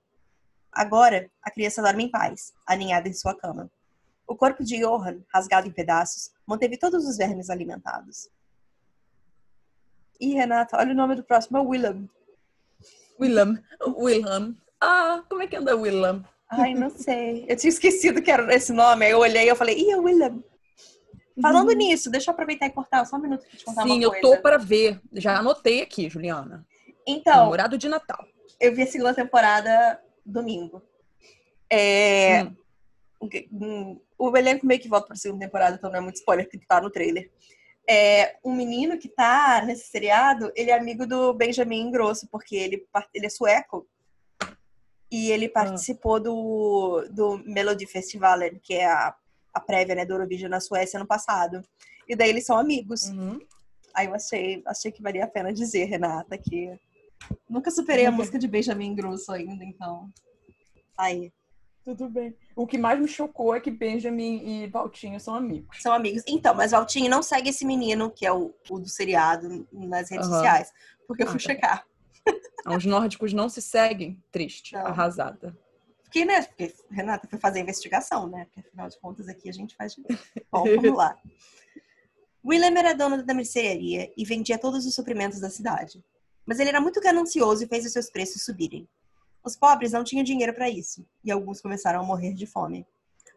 Agora, 0.70 1.30
a 1.42 1.50
criança 1.50 1.80
dorme 1.80 2.04
em 2.04 2.10
paz, 2.10 2.52
aninhada 2.66 3.08
em 3.08 3.14
sua 3.14 3.34
cama. 3.34 3.70
O 4.26 4.36
corpo 4.36 4.62
de 4.62 4.78
Johan, 4.78 5.22
rasgado 5.32 5.66
em 5.66 5.72
pedaços, 5.72 6.30
manteve 6.46 6.76
todos 6.76 7.06
os 7.06 7.16
vermes 7.16 7.48
alimentados. 7.48 8.28
E 10.20 10.34
Renata, 10.34 10.76
olha 10.76 10.92
o 10.92 10.96
nome 10.96 11.14
do 11.14 11.24
próximo, 11.24 11.56
é 11.56 11.60
Willem. 11.62 12.10
Willem. 13.18 13.58
Willem. 13.96 14.60
Ah, 14.80 15.22
como 15.28 15.42
é 15.42 15.46
que 15.46 15.56
anda 15.56 15.76
Willem? 15.76 16.24
Ai, 16.50 16.74
não 16.74 16.90
sei. 16.90 17.44
Eu 17.48 17.56
tinha 17.56 17.68
esquecido 17.68 18.22
que 18.22 18.30
era 18.30 18.54
esse 18.54 18.72
nome. 18.72 19.04
Aí 19.04 19.12
eu 19.12 19.18
olhei 19.18 19.44
e 19.44 19.48
eu 19.48 19.56
falei, 19.56 19.76
ih, 19.76 19.90
é 19.90 19.96
Willem. 19.96 20.42
Falando 21.40 21.70
uhum. 21.70 21.76
nisso, 21.76 22.10
deixa 22.10 22.30
eu 22.30 22.32
aproveitar 22.32 22.66
e 22.66 22.70
cortar 22.70 23.04
só 23.04 23.16
um 23.16 23.20
minuto 23.20 23.46
pra 23.46 23.58
te 23.58 23.64
contar 23.64 23.82
Sim, 23.82 23.88
uma 23.88 24.10
coisa. 24.10 24.10
Sim, 24.10 24.16
eu 24.16 24.36
tô 24.36 24.42
para 24.42 24.56
ver. 24.58 25.00
Já 25.12 25.38
anotei 25.38 25.82
aqui, 25.82 26.08
Juliana. 26.08 26.66
Então. 27.06 27.44
Namorado 27.44 27.78
de 27.78 27.88
Natal. 27.88 28.24
Eu 28.60 28.74
vi 28.74 28.82
a 28.82 28.86
segunda 28.86 29.14
temporada 29.14 30.00
domingo. 30.24 30.82
É, 31.70 32.44
hum. 33.52 34.00
o 34.18 34.36
elenco 34.36 34.66
meio 34.66 34.80
que 34.80 34.88
volta 34.88 35.06
para 35.06 35.14
a 35.14 35.18
segunda 35.18 35.44
temporada, 35.44 35.76
então 35.76 35.90
não 35.90 35.98
é 35.98 36.00
muito 36.00 36.16
spoiler 36.16 36.48
que 36.48 36.58
tá 36.66 36.80
no 36.80 36.90
trailer. 36.90 37.30
É, 37.88 38.36
um 38.44 38.54
menino 38.54 38.98
que 38.98 39.08
tá 39.08 39.62
nesse 39.64 39.88
seriado, 39.88 40.52
ele 40.54 40.70
é 40.70 40.76
amigo 40.76 41.06
do 41.06 41.32
Benjamin 41.32 41.90
Grosso, 41.90 42.28
porque 42.30 42.56
ele, 42.56 42.86
ele 43.14 43.26
é 43.26 43.30
sueco. 43.30 43.86
E 45.10 45.30
ele 45.30 45.46
ah. 45.46 45.52
participou 45.52 46.16
ah. 46.16 46.20
do, 46.20 47.08
do 47.10 47.38
Melody 47.44 47.86
Festival, 47.86 48.38
que 48.62 48.74
é 48.74 48.86
a, 48.86 49.14
a 49.54 49.60
prévia 49.60 49.94
né, 49.94 50.04
do 50.04 50.14
Eurovision 50.14 50.50
na 50.50 50.60
Suécia 50.60 50.98
ano 50.98 51.06
passado. 51.06 51.62
E 52.08 52.16
daí 52.16 52.30
eles 52.30 52.46
são 52.46 52.58
amigos. 52.58 53.04
Uhum. 53.04 53.38
Aí 53.94 54.06
eu 54.06 54.14
achei, 54.14 54.62
achei 54.66 54.92
que 54.92 55.02
valia 55.02 55.24
a 55.24 55.28
pena 55.28 55.52
dizer, 55.52 55.84
Renata, 55.84 56.36
que 56.38 56.78
Nunca 57.48 57.70
superei 57.70 58.06
a 58.06 58.10
música 58.10 58.38
de 58.38 58.46
Benjamin 58.46 58.94
Grosso 58.94 59.32
ainda, 59.32 59.64
então. 59.64 60.10
Aí. 60.96 61.32
Tudo 61.84 62.08
bem. 62.08 62.36
O 62.54 62.66
que 62.66 62.76
mais 62.76 63.00
me 63.00 63.08
chocou 63.08 63.54
é 63.54 63.60
que 63.60 63.70
Benjamin 63.70 64.62
e 64.62 64.66
Valtinho 64.66 65.18
são 65.18 65.34
amigos. 65.34 65.80
São 65.80 65.92
amigos. 65.92 66.22
Então, 66.26 66.54
mas 66.54 66.72
Valtinho 66.72 67.08
não 67.08 67.22
segue 67.22 67.48
esse 67.48 67.64
menino, 67.64 68.10
que 68.10 68.26
é 68.26 68.32
o, 68.32 68.54
o 68.68 68.78
do 68.78 68.88
seriado, 68.88 69.66
nas 69.72 70.10
redes 70.10 70.26
Aham. 70.26 70.34
sociais. 70.34 70.72
Porque 71.06 71.22
eu 71.22 71.28
Ah, 71.28 71.30
fui 71.30 71.40
tá. 71.40 71.46
checar. 71.46 71.86
Os 72.76 72.84
nórdicos 72.84 73.32
não 73.32 73.48
se 73.48 73.62
seguem. 73.62 74.22
Triste. 74.30 74.74
Não. 74.74 74.86
Arrasada. 74.86 75.56
Porque, 76.02 76.24
né? 76.24 76.42
Porque 76.42 76.74
Renata 76.90 77.28
foi 77.28 77.38
fazer 77.38 77.58
a 77.58 77.62
investigação, 77.62 78.28
né? 78.28 78.46
Porque 78.46 78.60
afinal 78.60 78.88
de 78.88 78.98
contas 78.98 79.28
aqui 79.28 79.48
a 79.48 79.52
gente 79.52 79.76
faz 79.76 79.94
de 79.94 80.02
Bom, 80.50 80.64
vamos 80.64 80.96
lá. 80.96 81.16
William 82.44 82.78
era 82.78 82.94
dono 82.94 83.22
da 83.22 83.34
mercearia 83.34 84.12
e 84.16 84.24
vendia 84.24 84.58
todos 84.58 84.86
os 84.86 84.94
suprimentos 84.94 85.40
da 85.40 85.50
cidade. 85.50 86.02
Mas 86.46 86.58
ele 86.58 86.70
era 86.70 86.80
muito 86.80 87.00
ganancioso 87.00 87.62
e 87.62 87.66
fez 87.66 87.84
os 87.84 87.92
seus 87.92 88.08
preços 88.08 88.42
subirem. 88.42 88.88
Os 89.44 89.54
pobres 89.54 89.92
não 89.92 90.02
tinham 90.02 90.24
dinheiro 90.24 90.54
para 90.54 90.68
isso, 90.68 91.06
e 91.22 91.30
alguns 91.30 91.60
começaram 91.60 92.00
a 92.00 92.02
morrer 92.02 92.32
de 92.32 92.46
fome. 92.46 92.86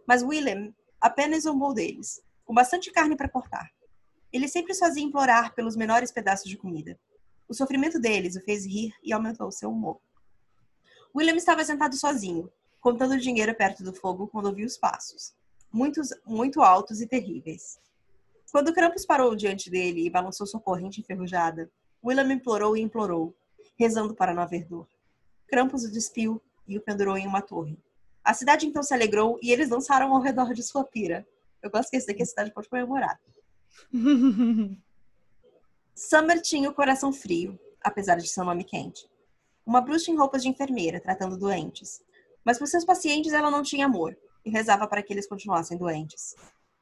Mas 0.07 0.24
William 0.24 0.74
apenas 1.00 1.43
zombou 1.43 1.74
deles, 1.74 2.21
com 2.45 2.53
bastante 2.53 2.91
carne 2.91 3.15
para 3.15 3.29
cortar. 3.29 3.69
Ele 4.31 4.48
sempre 4.48 4.71
os 4.71 4.79
fazia 4.79 5.03
implorar 5.03 5.53
pelos 5.53 5.75
menores 5.75 6.12
pedaços 6.12 6.50
de 6.50 6.57
comida. 6.57 6.98
O 7.51 7.53
sofrimento 7.53 8.00
deles 8.00 8.38
o 8.38 8.41
fez 8.41 8.65
rir 8.65 8.93
e 9.03 9.12
aumentou 9.12 9.46
o 9.46 9.51
seu 9.51 9.70
humor. 9.70 10.00
William 11.13 11.36
estava 11.36 11.65
sentado 11.65 11.98
sozinho, 11.98 12.50
contando 12.79 13.20
dinheiro 13.20 13.53
perto 13.53 13.84
do 13.84 13.93
fogo 13.93 14.25
quando 14.29 14.46
ouviu 14.46 14.65
os 14.65 14.77
passos, 14.77 15.34
muitos, 15.70 16.13
muito 16.25 16.62
altos 16.62 17.01
e 17.01 17.05
terríveis. 17.05 17.77
Quando 18.50 18.74
Krampus 18.74 19.05
parou 19.05 19.36
diante 19.36 19.70
dele 19.70 20.05
e 20.05 20.10
balançou 20.10 20.48
sua 20.48 20.62
corrente 20.62 21.01
enferrujada, 21.01 21.70
William 22.01 22.31
implorou 22.31 22.77
e 22.77 22.81
implorou, 22.81 23.36
rezando 23.77 24.15
para 24.15 24.34
não 24.34 24.43
haver 24.43 24.63
dor. 24.63 24.88
Krampus 25.46 25.84
o 25.84 25.91
despiu 25.91 26.41
e 26.65 26.77
o 26.77 26.81
pendurou 26.81 27.17
em 27.17 27.27
uma 27.27 27.41
torre. 27.41 27.77
A 28.24 28.34
cidade 28.34 28.65
então 28.65 28.81
se 28.81 28.93
alegrou 28.93 29.38
e 29.41 29.51
eles 29.51 29.67
dançaram 29.67 30.15
ao 30.15 30.22
redor 30.22 30.53
de 30.53 30.63
sua 30.63 30.86
pira. 30.86 31.27
Eu 31.62 31.70
gosto 31.70 31.89
que 31.89 31.98
esse 31.98 32.08
daqui 32.08 32.24
a 32.24 32.25
cidade 32.25 32.53
pode 32.53 32.70
comemorar. 32.70 33.20
Summer 35.95 36.41
tinha 36.41 36.69
o 36.69 36.74
coração 36.74 37.12
frio, 37.12 37.60
apesar 37.83 38.15
de 38.15 38.27
seu 38.27 38.43
nome 38.43 38.63
quente. 38.63 39.10
Uma 39.65 39.81
bruxa 39.81 40.10
em 40.10 40.17
roupas 40.17 40.41
de 40.41 40.50
enfermeira, 40.50 41.00
tratando 41.00 41.38
doentes. 41.38 42.01
Mas 42.43 42.57
por 42.57 42.67
seus 42.67 42.86
pacientes 42.86 43.33
ela 43.33 43.51
não 43.51 43.62
tinha 43.62 43.86
amor, 43.86 44.17
e 44.43 44.50
rezava 44.50 44.88
para 44.88 45.03
que 45.03 45.13
eles 45.13 45.27
continuassem 45.27 45.77
doentes. 45.77 46.36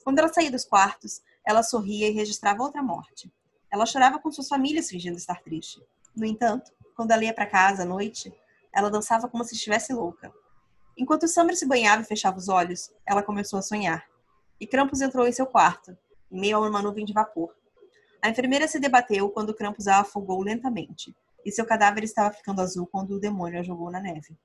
Quando 0.03 0.19
ela 0.19 0.31
saía 0.31 0.51
dos 0.51 0.63
quartos, 0.63 1.21
ela 1.45 1.63
sorria 1.63 2.07
e 2.07 2.11
registrava 2.11 2.63
outra 2.63 2.81
morte. 2.81 3.31
Ela 3.71 3.85
chorava 3.85 4.19
com 4.19 4.31
suas 4.31 4.47
famílias 4.47 4.89
fingindo 4.89 5.17
estar 5.17 5.41
triste. 5.41 5.81
No 6.15 6.25
entanto, 6.25 6.71
quando 6.95 7.11
ela 7.11 7.23
ia 7.23 7.33
para 7.33 7.45
casa 7.45 7.83
à 7.83 7.85
noite, 7.85 8.33
ela 8.73 8.89
dançava 8.89 9.27
como 9.27 9.43
se 9.43 9.55
estivesse 9.55 9.91
louca. 9.91 10.31
Enquanto 10.97 11.27
Summer 11.27 11.55
se 11.55 11.65
banhava 11.65 12.01
e 12.01 12.05
fechava 12.05 12.37
os 12.37 12.47
olhos, 12.47 12.91
ela 13.05 13.23
começou 13.23 13.59
a 13.59 13.61
sonhar. 13.61 14.05
E 14.59 14.67
Krampus 14.67 15.01
entrou 15.01 15.27
em 15.27 15.31
seu 15.31 15.45
quarto, 15.45 15.97
em 16.31 16.39
meio 16.39 16.57
a 16.57 16.67
uma 16.67 16.81
nuvem 16.81 17.05
de 17.05 17.13
vapor. 17.13 17.55
A 18.21 18.29
enfermeira 18.29 18.67
se 18.67 18.79
debateu 18.79 19.29
quando 19.29 19.53
Krampus 19.53 19.87
a 19.87 20.01
afogou 20.01 20.41
lentamente, 20.43 21.15
e 21.45 21.51
seu 21.51 21.65
cadáver 21.65 22.03
estava 22.03 22.33
ficando 22.33 22.61
azul 22.61 22.85
quando 22.85 23.11
o 23.11 23.19
demônio 23.19 23.59
a 23.59 23.63
jogou 23.63 23.89
na 23.89 23.99
neve. 23.99 24.37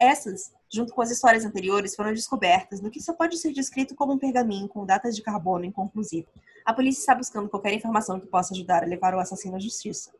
Essas, 0.00 0.52
junto 0.72 0.92
com 0.92 1.02
as 1.02 1.10
histórias 1.10 1.44
anteriores, 1.44 1.94
foram 1.94 2.12
descobertas 2.12 2.80
no 2.80 2.90
que 2.90 3.00
só 3.00 3.12
pode 3.12 3.36
ser 3.36 3.52
descrito 3.52 3.94
como 3.94 4.12
um 4.12 4.18
pergaminho 4.18 4.68
com 4.68 4.86
datas 4.86 5.14
de 5.14 5.22
carbono 5.22 5.64
inconclusivo. 5.64 6.28
A 6.64 6.72
polícia 6.72 7.00
está 7.00 7.14
buscando 7.14 7.48
qualquer 7.48 7.72
informação 7.72 8.20
que 8.20 8.26
possa 8.26 8.54
ajudar 8.54 8.82
a 8.82 8.86
levar 8.86 9.14
o 9.14 9.18
assassino 9.20 9.56
à 9.56 9.58
justiça. 9.58 10.12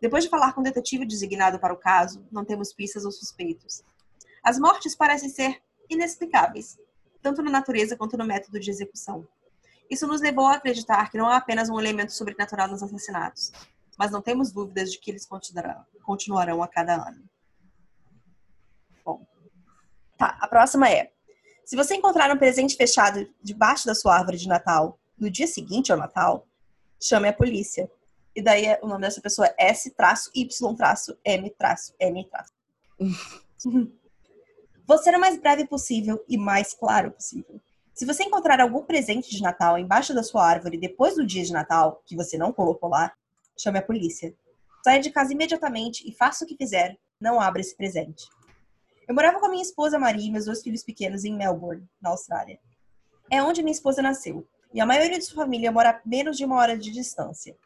Depois 0.00 0.24
de 0.24 0.30
falar 0.30 0.52
com 0.52 0.60
o 0.60 0.64
detetive 0.64 1.06
designado 1.06 1.58
para 1.58 1.72
o 1.72 1.78
caso, 1.78 2.26
não 2.30 2.44
temos 2.44 2.72
pistas 2.72 3.04
ou 3.04 3.12
suspeitos. 3.12 3.82
As 4.42 4.58
mortes 4.58 4.94
parecem 4.94 5.28
ser 5.28 5.62
inexplicáveis, 5.88 6.78
tanto 7.22 7.42
na 7.42 7.50
natureza 7.50 7.96
quanto 7.96 8.16
no 8.16 8.26
método 8.26 8.58
de 8.58 8.70
execução. 8.70 9.26
Isso 9.92 10.06
nos 10.06 10.22
levou 10.22 10.46
a 10.46 10.54
acreditar 10.54 11.10
que 11.10 11.18
não 11.18 11.28
há 11.28 11.36
apenas 11.36 11.68
um 11.68 11.78
elemento 11.78 12.14
sobrenatural 12.14 12.66
nos 12.66 12.82
assassinatos, 12.82 13.52
mas 13.98 14.10
não 14.10 14.22
temos 14.22 14.50
dúvidas 14.50 14.90
de 14.90 14.98
que 14.98 15.10
eles 15.10 15.26
continuarão, 15.26 15.84
continuarão 16.02 16.62
a 16.62 16.66
cada 16.66 16.94
ano. 16.94 17.22
Bom, 19.04 19.26
tá. 20.16 20.38
A 20.40 20.48
próxima 20.48 20.88
é: 20.88 21.12
se 21.66 21.76
você 21.76 21.94
encontrar 21.94 22.34
um 22.34 22.38
presente 22.38 22.74
fechado 22.74 23.28
debaixo 23.42 23.84
da 23.84 23.94
sua 23.94 24.16
árvore 24.16 24.38
de 24.38 24.48
Natal 24.48 24.98
no 25.18 25.30
dia 25.30 25.46
seguinte 25.46 25.92
ao 25.92 25.98
Natal, 25.98 26.48
chame 26.98 27.28
a 27.28 27.32
polícia. 27.34 27.90
E 28.34 28.40
daí 28.40 28.64
o 28.80 28.88
nome 28.88 29.02
dessa 29.02 29.20
pessoa 29.20 29.46
é 29.58 29.68
S-Y-M-N-. 29.68 30.00
Vou 34.88 34.96
ser 34.96 35.14
o 35.14 35.20
mais 35.20 35.38
breve 35.38 35.66
possível 35.66 36.24
e 36.26 36.38
mais 36.38 36.72
claro 36.72 37.10
possível. 37.10 37.60
Se 38.02 38.06
você 38.06 38.24
encontrar 38.24 38.60
algum 38.60 38.82
presente 38.82 39.30
de 39.30 39.40
Natal 39.40 39.78
embaixo 39.78 40.12
da 40.12 40.24
sua 40.24 40.44
árvore 40.44 40.76
depois 40.76 41.14
do 41.14 41.24
dia 41.24 41.44
de 41.44 41.52
Natal, 41.52 42.02
que 42.04 42.16
você 42.16 42.36
não 42.36 42.52
colocou 42.52 42.90
lá, 42.90 43.14
chame 43.56 43.78
a 43.78 43.82
polícia. 43.82 44.34
Saia 44.82 45.00
de 45.00 45.08
casa 45.08 45.32
imediatamente 45.32 46.02
e 46.04 46.12
faça 46.12 46.44
o 46.44 46.48
que 46.48 46.56
fizer, 46.56 46.98
não 47.20 47.40
abra 47.40 47.60
esse 47.60 47.76
presente. 47.76 48.28
Eu 49.06 49.14
morava 49.14 49.38
com 49.38 49.46
a 49.46 49.48
minha 49.48 49.62
esposa 49.62 50.00
Maria 50.00 50.26
e 50.26 50.32
meus 50.32 50.46
dois 50.46 50.62
filhos 50.62 50.82
pequenos 50.82 51.24
em 51.24 51.32
Melbourne, 51.32 51.88
na 52.00 52.10
Austrália. 52.10 52.58
É 53.30 53.40
onde 53.40 53.62
minha 53.62 53.70
esposa 53.70 54.02
nasceu, 54.02 54.44
e 54.74 54.80
a 54.80 54.84
maioria 54.84 55.20
de 55.20 55.24
sua 55.24 55.44
família 55.44 55.70
mora 55.70 55.90
a 55.90 56.00
menos 56.04 56.36
de 56.36 56.44
uma 56.44 56.56
hora 56.56 56.76
de 56.76 56.90
distância. 56.90 57.56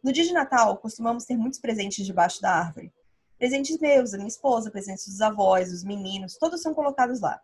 No 0.00 0.12
dia 0.12 0.22
de 0.22 0.32
Natal, 0.32 0.76
costumamos 0.76 1.24
ter 1.24 1.36
muitos 1.36 1.58
presentes 1.58 2.06
debaixo 2.06 2.40
da 2.40 2.52
árvore. 2.52 2.92
Presentes 3.36 3.76
meus, 3.80 4.12
da 4.12 4.18
minha 4.18 4.28
esposa, 4.28 4.70
presentes 4.70 5.08
dos 5.08 5.20
avós, 5.20 5.72
dos 5.72 5.82
meninos, 5.82 6.36
todos 6.36 6.62
são 6.62 6.72
colocados 6.72 7.20
lá. 7.20 7.40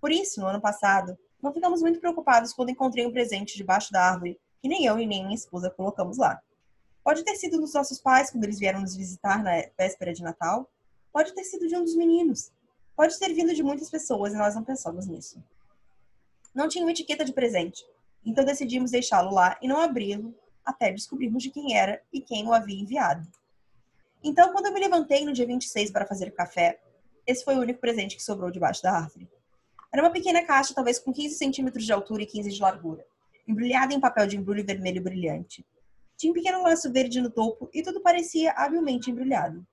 Por 0.00 0.10
isso, 0.10 0.40
no 0.40 0.48
ano 0.48 0.60
passado, 0.60 1.16
não 1.42 1.52
ficamos 1.52 1.80
muito 1.80 2.00
preocupados 2.00 2.52
quando 2.52 2.70
encontrei 2.70 3.06
um 3.06 3.12
presente 3.12 3.56
debaixo 3.56 3.92
da 3.92 4.02
árvore 4.02 4.38
que 4.60 4.68
nem 4.68 4.84
eu 4.84 4.98
e 4.98 5.06
nem 5.06 5.22
minha 5.22 5.34
esposa 5.34 5.70
colocamos 5.70 6.18
lá. 6.18 6.40
Pode 7.04 7.24
ter 7.24 7.36
sido 7.36 7.60
dos 7.60 7.72
nossos 7.72 8.00
pais 8.00 8.30
quando 8.30 8.44
eles 8.44 8.58
vieram 8.58 8.80
nos 8.80 8.96
visitar 8.96 9.42
na 9.42 9.62
véspera 9.78 10.12
de 10.12 10.22
Natal. 10.22 10.68
Pode 11.12 11.32
ter 11.32 11.44
sido 11.44 11.66
de 11.68 11.76
um 11.76 11.84
dos 11.84 11.94
meninos. 11.94 12.50
Pode 12.96 13.18
ter 13.18 13.32
vindo 13.32 13.54
de 13.54 13.62
muitas 13.62 13.88
pessoas 13.88 14.34
e 14.34 14.36
nós 14.36 14.54
não 14.54 14.64
pensamos 14.64 15.06
nisso. 15.06 15.42
Não 16.54 16.68
tinha 16.68 16.84
uma 16.84 16.90
etiqueta 16.90 17.24
de 17.24 17.32
presente, 17.32 17.84
então 18.24 18.44
decidimos 18.44 18.90
deixá-lo 18.90 19.32
lá 19.32 19.56
e 19.62 19.68
não 19.68 19.80
abri-lo 19.80 20.34
até 20.64 20.90
descobrirmos 20.90 21.42
de 21.42 21.50
quem 21.50 21.76
era 21.76 22.02
e 22.12 22.20
quem 22.20 22.46
o 22.46 22.52
havia 22.52 22.80
enviado. 22.80 23.26
Então, 24.22 24.52
quando 24.52 24.66
eu 24.66 24.72
me 24.72 24.80
levantei 24.80 25.24
no 25.24 25.32
dia 25.32 25.46
26 25.46 25.92
para 25.92 26.06
fazer 26.06 26.32
café, 26.32 26.80
esse 27.26 27.44
foi 27.44 27.56
o 27.56 27.60
único 27.60 27.80
presente 27.80 28.16
que 28.16 28.22
sobrou 28.22 28.50
debaixo 28.50 28.82
da 28.82 28.92
árvore. 28.92 29.28
Era 29.92 30.02
uma 30.02 30.10
pequena 30.10 30.44
caixa, 30.44 30.74
talvez 30.74 30.98
com 30.98 31.12
15 31.12 31.34
centímetros 31.36 31.84
de 31.84 31.92
altura 31.92 32.22
e 32.22 32.26
15 32.26 32.50
de 32.50 32.60
largura, 32.60 33.04
embrulhada 33.46 33.94
em 33.94 34.00
papel 34.00 34.26
de 34.26 34.36
embrulho 34.36 34.64
vermelho 34.64 35.02
brilhante. 35.02 35.64
Tinha 36.16 36.30
um 36.30 36.34
pequeno 36.34 36.62
laço 36.62 36.92
verde 36.92 37.20
no 37.20 37.30
topo 37.30 37.70
e 37.72 37.82
tudo 37.82 38.00
parecia 38.00 38.52
habilmente 38.52 39.10
embrulhado. 39.10 39.64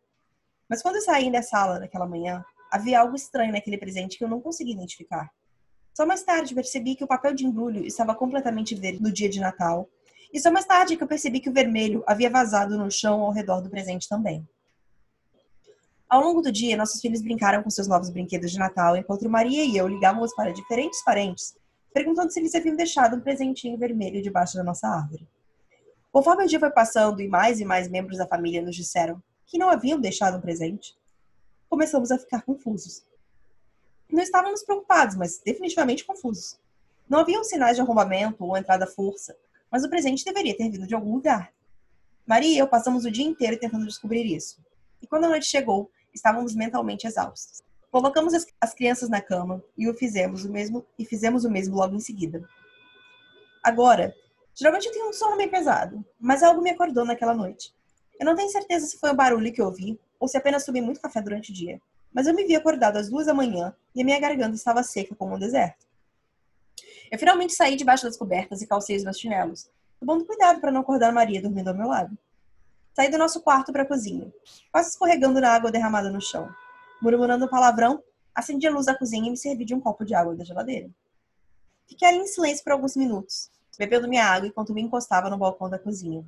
Mas 0.69 0.81
quando 0.81 0.95
eu 0.95 1.01
saí 1.01 1.31
da 1.31 1.41
sala 1.41 1.79
naquela 1.79 2.07
manhã, 2.07 2.43
havia 2.71 2.99
algo 2.99 3.15
estranho 3.15 3.51
naquele 3.51 3.77
presente 3.77 4.17
que 4.17 4.23
eu 4.23 4.29
não 4.29 4.39
consegui 4.39 4.71
identificar. 4.71 5.29
Só 5.93 6.05
mais 6.05 6.23
tarde 6.23 6.53
percebi 6.53 6.95
que 6.95 7.03
o 7.03 7.07
papel 7.07 7.33
de 7.33 7.45
embrulho 7.45 7.85
estava 7.85 8.13
completamente 8.13 8.75
verde 8.75 9.01
no 9.01 9.11
dia 9.11 9.29
de 9.29 9.39
Natal. 9.39 9.89
E 10.33 10.39
só 10.39 10.51
mais 10.51 10.65
tarde 10.65 10.97
que 10.97 11.03
eu 11.03 11.07
percebi 11.07 11.39
que 11.39 11.49
o 11.49 11.53
vermelho 11.53 12.03
havia 12.05 12.29
vazado 12.29 12.77
no 12.77 12.91
chão 12.91 13.21
ao 13.21 13.31
redor 13.31 13.61
do 13.61 13.69
presente 13.69 14.07
também. 14.07 14.47
Ao 16.07 16.21
longo 16.21 16.41
do 16.41 16.51
dia, 16.51 16.77
nossos 16.77 17.01
filhos 17.01 17.21
brincaram 17.21 17.63
com 17.63 17.69
seus 17.69 17.87
novos 17.87 18.09
brinquedos 18.09 18.51
de 18.51 18.59
Natal, 18.59 18.95
enquanto 18.95 19.27
Maria 19.27 19.65
e 19.65 19.75
eu 19.75 19.87
ligávamos 19.87 20.33
para 20.35 20.53
diferentes 20.53 21.03
parentes, 21.03 21.55
perguntando 21.93 22.31
se 22.31 22.39
eles 22.39 22.53
haviam 22.53 22.75
deixado 22.75 23.15
um 23.15 23.21
presentinho 23.21 23.77
vermelho 23.77 24.21
debaixo 24.21 24.55
da 24.55 24.63
nossa 24.63 24.87
árvore. 24.87 25.27
Conforme 26.11 26.45
o 26.45 26.47
dia 26.47 26.59
foi 26.59 26.69
passando 26.69 27.21
e 27.21 27.27
mais 27.27 27.59
e 27.59 27.65
mais 27.65 27.89
membros 27.89 28.19
da 28.19 28.27
família 28.27 28.61
nos 28.61 28.75
disseram 28.75 29.21
que 29.47 29.57
não 29.57 29.69
haviam 29.69 29.99
deixado 29.99 30.37
um 30.37 30.41
presente, 30.41 30.95
começamos 31.67 32.11
a 32.11 32.17
ficar 32.17 32.43
confusos. 32.43 33.03
Não 34.09 34.21
estávamos 34.21 34.63
preocupados, 34.63 35.15
mas 35.15 35.41
definitivamente 35.43 36.05
confusos. 36.05 36.59
Não 37.09 37.19
haviam 37.19 37.43
sinais 37.43 37.75
de 37.75 37.81
arrombamento 37.81 38.43
ou 38.45 38.55
entrada 38.55 38.85
à 38.85 38.87
força, 38.87 39.35
mas 39.71 39.83
o 39.83 39.89
presente 39.89 40.23
deveria 40.23 40.55
ter 40.55 40.69
vindo 40.69 40.87
de 40.87 40.95
algum 40.95 41.13
lugar. 41.15 41.51
Maria 42.25 42.55
e 42.55 42.57
eu 42.57 42.67
passamos 42.67 43.05
o 43.05 43.11
dia 43.11 43.25
inteiro 43.25 43.59
tentando 43.59 43.85
descobrir 43.85 44.25
isso. 44.25 44.63
E 45.01 45.07
quando 45.07 45.25
a 45.25 45.29
noite 45.29 45.45
chegou, 45.45 45.91
estávamos 46.13 46.55
mentalmente 46.55 47.05
exaustos. 47.05 47.63
Colocamos 47.91 48.33
as, 48.33 48.45
as 48.59 48.73
crianças 48.73 49.09
na 49.09 49.21
cama 49.21 49.63
e 49.77 49.87
o 49.87 49.93
fizemos 49.93 50.43
o 50.45 50.51
mesmo 50.51 50.85
e 50.97 51.05
fizemos 51.05 51.45
o 51.45 51.49
mesmo 51.49 51.75
logo 51.75 51.95
em 51.95 51.99
seguida. 51.99 52.47
Agora, 53.63 54.13
geralmente 54.53 54.87
eu 54.87 54.91
tenho 54.91 55.09
um 55.09 55.13
sono 55.13 55.37
meio 55.37 55.49
pesado, 55.49 56.05
mas 56.19 56.43
algo 56.43 56.61
me 56.61 56.69
acordou 56.69 57.05
naquela 57.05 57.33
noite. 57.33 57.73
Eu 58.19 58.25
não 58.25 58.35
tenho 58.35 58.49
certeza 58.49 58.85
se 58.85 58.97
foi 58.97 59.11
o 59.11 59.15
barulho 59.15 59.51
que 59.51 59.61
eu 59.61 59.65
ouvi 59.65 59.99
ou 60.19 60.27
se 60.27 60.37
apenas 60.37 60.65
tomei 60.65 60.81
muito 60.81 61.01
café 61.01 61.21
durante 61.21 61.51
o 61.51 61.53
dia, 61.53 61.81
mas 62.13 62.27
eu 62.27 62.33
me 62.33 62.45
vi 62.45 62.55
acordado 62.55 62.97
às 62.97 63.09
duas 63.09 63.25
da 63.25 63.33
manhã 63.33 63.75
e 63.93 64.01
a 64.01 64.05
minha 64.05 64.19
garganta 64.19 64.55
estava 64.55 64.83
seca 64.83 65.15
como 65.15 65.35
um 65.35 65.39
deserto. 65.39 65.85
Eu 67.11 67.19
finalmente 67.19 67.53
saí 67.53 67.75
debaixo 67.75 68.05
das 68.05 68.17
cobertas 68.17 68.61
e 68.61 68.67
calcei 68.67 68.95
os 68.95 69.03
meus 69.03 69.19
chinelos, 69.19 69.69
tomando 69.99 70.25
cuidado 70.25 70.59
para 70.59 70.71
não 70.71 70.81
acordar 70.81 71.11
Maria 71.11 71.41
dormindo 71.41 71.67
ao 71.67 71.75
meu 71.75 71.87
lado. 71.87 72.17
Saí 72.95 73.09
do 73.09 73.17
nosso 73.17 73.41
quarto 73.41 73.71
para 73.71 73.83
a 73.83 73.85
cozinha, 73.85 74.33
quase 74.71 74.89
escorregando 74.89 75.41
na 75.41 75.53
água 75.53 75.71
derramada 75.71 76.09
no 76.09 76.21
chão, 76.21 76.49
murmurando 77.01 77.45
um 77.45 77.49
palavrão 77.49 78.01
Acendi 78.35 78.67
a 78.67 78.71
luz 78.71 78.85
da 78.85 78.97
cozinha 78.97 79.27
e 79.27 79.31
me 79.31 79.37
servi 79.37 79.63
de 79.63 79.73
um 79.73 79.79
copo 79.79 80.03
de 80.03 80.13
água 80.13 80.35
da 80.35 80.43
geladeira. 80.43 80.89
Fiquei 81.87 82.05
ali 82.05 82.17
em 82.17 82.27
silêncio 82.27 82.61
por 82.65 82.73
alguns 82.73 82.97
minutos, 82.97 83.49
bebendo 83.79 84.09
minha 84.09 84.25
água 84.25 84.45
enquanto 84.45 84.73
me 84.73 84.81
encostava 84.81 85.29
no 85.29 85.37
balcão 85.37 85.69
da 85.69 85.79
cozinha. 85.79 86.25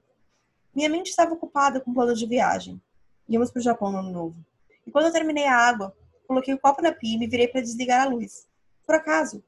Minha 0.73 0.87
mente 0.87 1.09
estava 1.09 1.33
ocupada 1.33 1.81
com 1.81 1.93
planos 1.93 2.17
de 2.17 2.25
viagem. 2.25 2.81
Íamos 3.27 3.51
para 3.51 3.59
o 3.59 3.63
Japão 3.63 3.91
no 3.91 3.97
ano 3.97 4.11
novo. 4.11 4.45
E 4.85 4.91
quando 4.91 5.07
eu 5.07 5.11
terminei 5.11 5.47
a 5.47 5.57
água, 5.57 5.93
coloquei 6.25 6.53
o 6.53 6.59
copo 6.59 6.81
na 6.81 6.93
pia 6.93 7.15
e 7.15 7.19
me 7.19 7.27
virei 7.27 7.49
para 7.49 7.59
desligar 7.59 8.07
a 8.07 8.09
luz. 8.09 8.47
Por 8.85 8.95
acaso, 8.95 9.43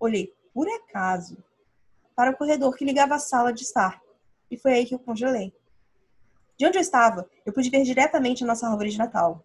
olhei, 0.00 0.32
por 0.54 0.66
acaso, 0.68 1.36
para 2.16 2.30
o 2.30 2.36
corredor 2.36 2.74
que 2.74 2.86
ligava 2.86 3.16
à 3.16 3.18
sala 3.18 3.52
de 3.52 3.64
estar. 3.64 4.00
E 4.50 4.56
foi 4.56 4.72
aí 4.72 4.86
que 4.86 4.94
eu 4.94 4.98
congelei. 4.98 5.52
De 6.62 6.68
onde 6.68 6.78
eu 6.78 6.82
estava, 6.82 7.28
eu 7.44 7.52
pude 7.52 7.68
ver 7.70 7.82
diretamente 7.82 8.44
a 8.44 8.46
nossa 8.46 8.68
árvore 8.68 8.88
de 8.88 8.96
Natal. 8.96 9.44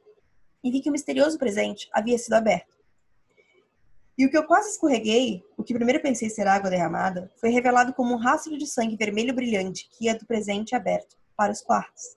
E 0.64 0.70
vi 0.70 0.82
que 0.82 0.90
o 0.90 0.92
misterioso 0.92 1.40
presente 1.40 1.90
havia 1.92 2.16
sido 2.16 2.34
aberto. 2.34 2.78
E 4.16 4.24
o 4.24 4.30
que 4.30 4.38
eu 4.38 4.46
quase 4.46 4.70
escorreguei, 4.70 5.44
o 5.58 5.64
que 5.64 5.74
primeiro 5.74 6.00
pensei 6.00 6.30
ser 6.30 6.46
água 6.46 6.70
derramada, 6.70 7.32
foi 7.38 7.50
revelado 7.50 7.92
como 7.92 8.14
um 8.14 8.18
rastro 8.18 8.56
de 8.56 8.68
sangue 8.68 8.96
vermelho 8.96 9.34
brilhante 9.34 9.90
que 9.90 10.06
ia 10.06 10.14
do 10.14 10.28
presente 10.28 10.76
aberto 10.76 11.18
para 11.36 11.52
os 11.52 11.60
quartos. 11.60 12.16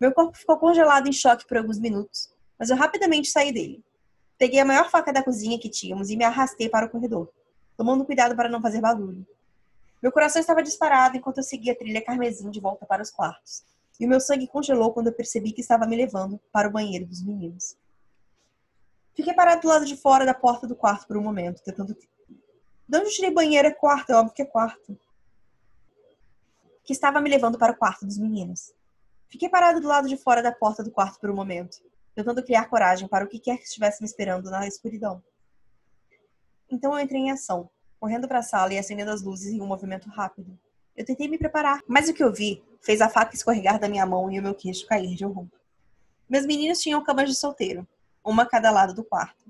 Meu 0.00 0.12
corpo 0.12 0.36
ficou 0.36 0.56
congelado 0.56 1.06
em 1.06 1.12
choque 1.12 1.46
por 1.46 1.58
alguns 1.58 1.78
minutos, 1.78 2.28
mas 2.58 2.68
eu 2.68 2.76
rapidamente 2.76 3.30
saí 3.30 3.52
dele. 3.52 3.84
Peguei 4.36 4.58
a 4.58 4.64
maior 4.64 4.90
faca 4.90 5.12
da 5.12 5.22
cozinha 5.22 5.56
que 5.56 5.70
tínhamos 5.70 6.10
e 6.10 6.16
me 6.16 6.24
arrastei 6.24 6.68
para 6.68 6.86
o 6.86 6.90
corredor, 6.90 7.32
tomando 7.76 8.04
cuidado 8.04 8.34
para 8.34 8.48
não 8.48 8.60
fazer 8.60 8.80
barulho. 8.80 9.24
Meu 10.02 10.10
coração 10.10 10.40
estava 10.40 10.64
disparado 10.64 11.16
enquanto 11.16 11.38
eu 11.38 11.44
seguia 11.44 11.74
a 11.74 11.76
trilha 11.76 12.04
carmesim 12.04 12.50
de 12.50 12.58
volta 12.58 12.84
para 12.84 13.00
os 13.00 13.10
quartos, 13.12 13.64
e 13.98 14.06
meu 14.06 14.20
sangue 14.20 14.46
congelou 14.46 14.92
quando 14.92 15.08
eu 15.08 15.12
percebi 15.12 15.52
que 15.52 15.60
estava 15.60 15.86
me 15.86 15.96
levando 15.96 16.38
para 16.52 16.68
o 16.68 16.72
banheiro 16.72 17.06
dos 17.06 17.22
meninos. 17.22 17.76
Fiquei 19.14 19.32
parado 19.32 19.62
do 19.62 19.68
lado 19.68 19.86
de 19.86 19.96
fora 19.96 20.26
da 20.26 20.34
porta 20.34 20.66
do 20.66 20.76
quarto 20.76 21.06
por 21.06 21.16
um 21.16 21.22
momento, 21.22 21.62
tentando. 21.62 21.96
De 22.88 22.98
onde 22.98 23.06
eu 23.08 23.12
tirei 23.12 23.30
banheiro 23.30 23.66
é 23.66 23.72
quarto, 23.72 24.10
é 24.10 24.14
óbvio 24.14 24.34
que 24.34 24.42
é 24.42 24.44
quarto. 24.44 24.98
Que 26.84 26.92
estava 26.92 27.20
me 27.20 27.30
levando 27.30 27.58
para 27.58 27.72
o 27.72 27.76
quarto 27.76 28.04
dos 28.04 28.18
meninos. 28.18 28.72
Fiquei 29.28 29.48
parado 29.48 29.80
do 29.80 29.88
lado 29.88 30.06
de 30.06 30.16
fora 30.16 30.42
da 30.42 30.52
porta 30.52 30.84
do 30.84 30.90
quarto 30.90 31.18
por 31.18 31.30
um 31.30 31.34
momento, 31.34 31.78
tentando 32.14 32.42
criar 32.42 32.68
coragem 32.68 33.08
para 33.08 33.24
o 33.24 33.28
que 33.28 33.38
quer 33.38 33.56
que 33.56 33.64
estivesse 33.64 34.02
me 34.02 34.06
esperando 34.06 34.50
na 34.50 34.68
escuridão. 34.68 35.22
Então 36.70 36.92
eu 36.92 37.00
entrei 37.02 37.22
em 37.22 37.30
ação, 37.30 37.70
correndo 37.98 38.28
para 38.28 38.40
a 38.40 38.42
sala 38.42 38.74
e 38.74 38.78
acendendo 38.78 39.10
as 39.10 39.22
luzes 39.22 39.52
em 39.52 39.60
um 39.60 39.66
movimento 39.66 40.08
rápido. 40.10 40.58
Eu 40.96 41.04
tentei 41.04 41.26
me 41.26 41.38
preparar, 41.38 41.82
mas 41.88 42.08
o 42.08 42.14
que 42.14 42.22
eu 42.22 42.32
vi 42.32 42.62
fez 42.86 43.00
a 43.00 43.08
faca 43.08 43.34
escorregar 43.34 43.80
da 43.80 43.88
minha 43.88 44.06
mão 44.06 44.30
e 44.30 44.38
o 44.38 44.42
meu 44.42 44.54
queixo 44.54 44.86
cair 44.86 45.16
de 45.16 45.26
horror. 45.26 45.48
Meus 46.28 46.46
meninos 46.46 46.78
tinham 46.78 47.02
camas 47.02 47.28
de 47.28 47.34
solteiro, 47.34 47.84
uma 48.24 48.44
a 48.44 48.46
cada 48.46 48.70
lado 48.70 48.94
do 48.94 49.02
quarto. 49.02 49.44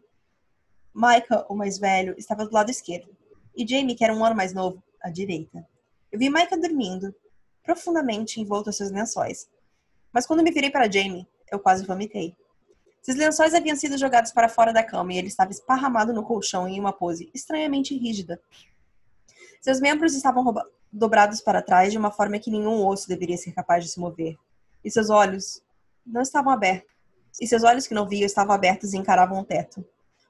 Micah, 0.95 1.45
o 1.47 1.55
mais 1.55 1.77
velho, 1.79 2.15
estava 2.17 2.47
do 2.47 2.55
lado 2.55 2.71
esquerdo, 2.71 3.15
e 3.55 3.69
Jamie, 3.69 3.95
que 3.95 4.03
era 4.03 4.15
um 4.15 4.25
ano 4.25 4.35
mais 4.35 4.55
novo, 4.55 4.83
à 5.03 5.11
direita. 5.11 5.69
Eu 6.11 6.19
vi 6.19 6.31
Micah 6.31 6.57
dormindo, 6.57 7.15
profundamente 7.63 8.41
envolto 8.41 8.71
aos 8.71 8.77
seus 8.79 8.91
lençóis, 8.91 9.51
mas 10.11 10.27
quando 10.27 10.43
me 10.43 10.51
virei 10.51 10.71
para 10.71 10.91
Jamie, 10.91 11.29
eu 11.53 11.61
quase 11.61 11.85
vomitei. 11.85 12.35
Seus 13.03 13.19
lençóis 13.19 13.53
haviam 13.53 13.77
sido 13.77 13.99
jogados 13.99 14.33
para 14.33 14.49
fora 14.49 14.73
da 14.73 14.83
cama 14.83 15.13
e 15.13 15.19
ele 15.19 15.29
estava 15.29 15.51
esparramado 15.51 16.15
no 16.15 16.23
colchão 16.23 16.67
em 16.67 16.81
uma 16.81 16.93
pose 16.93 17.31
estranhamente 17.35 17.95
rígida. 17.95 18.41
Seus 19.61 19.79
membros 19.79 20.15
estavam 20.15 20.43
dobrados 20.97 21.41
para 21.43 21.61
trás 21.61 21.93
de 21.93 21.99
uma 21.99 22.11
forma 22.11 22.39
que 22.39 22.51
nenhum 22.51 22.85
osso 22.87 23.07
deveria 23.07 23.37
ser 23.37 23.53
capaz 23.53 23.85
de 23.85 23.91
se 23.91 24.01
mover. 24.01 24.35
E 24.83 24.91
seus 24.91 25.11
olhos 25.11 25.63
não 26.05 26.23
estavam 26.23 26.53
abertos. 26.53 26.91
E 27.41 27.47
seus 27.47 27.63
olhos 27.63 27.87
que 27.87 27.93
não 27.93 28.09
viam 28.09 28.25
estavam 28.25 28.55
abertos 28.55 28.95
e 28.95 28.97
encaravam 28.97 29.41
o 29.41 29.45
teto. 29.45 29.85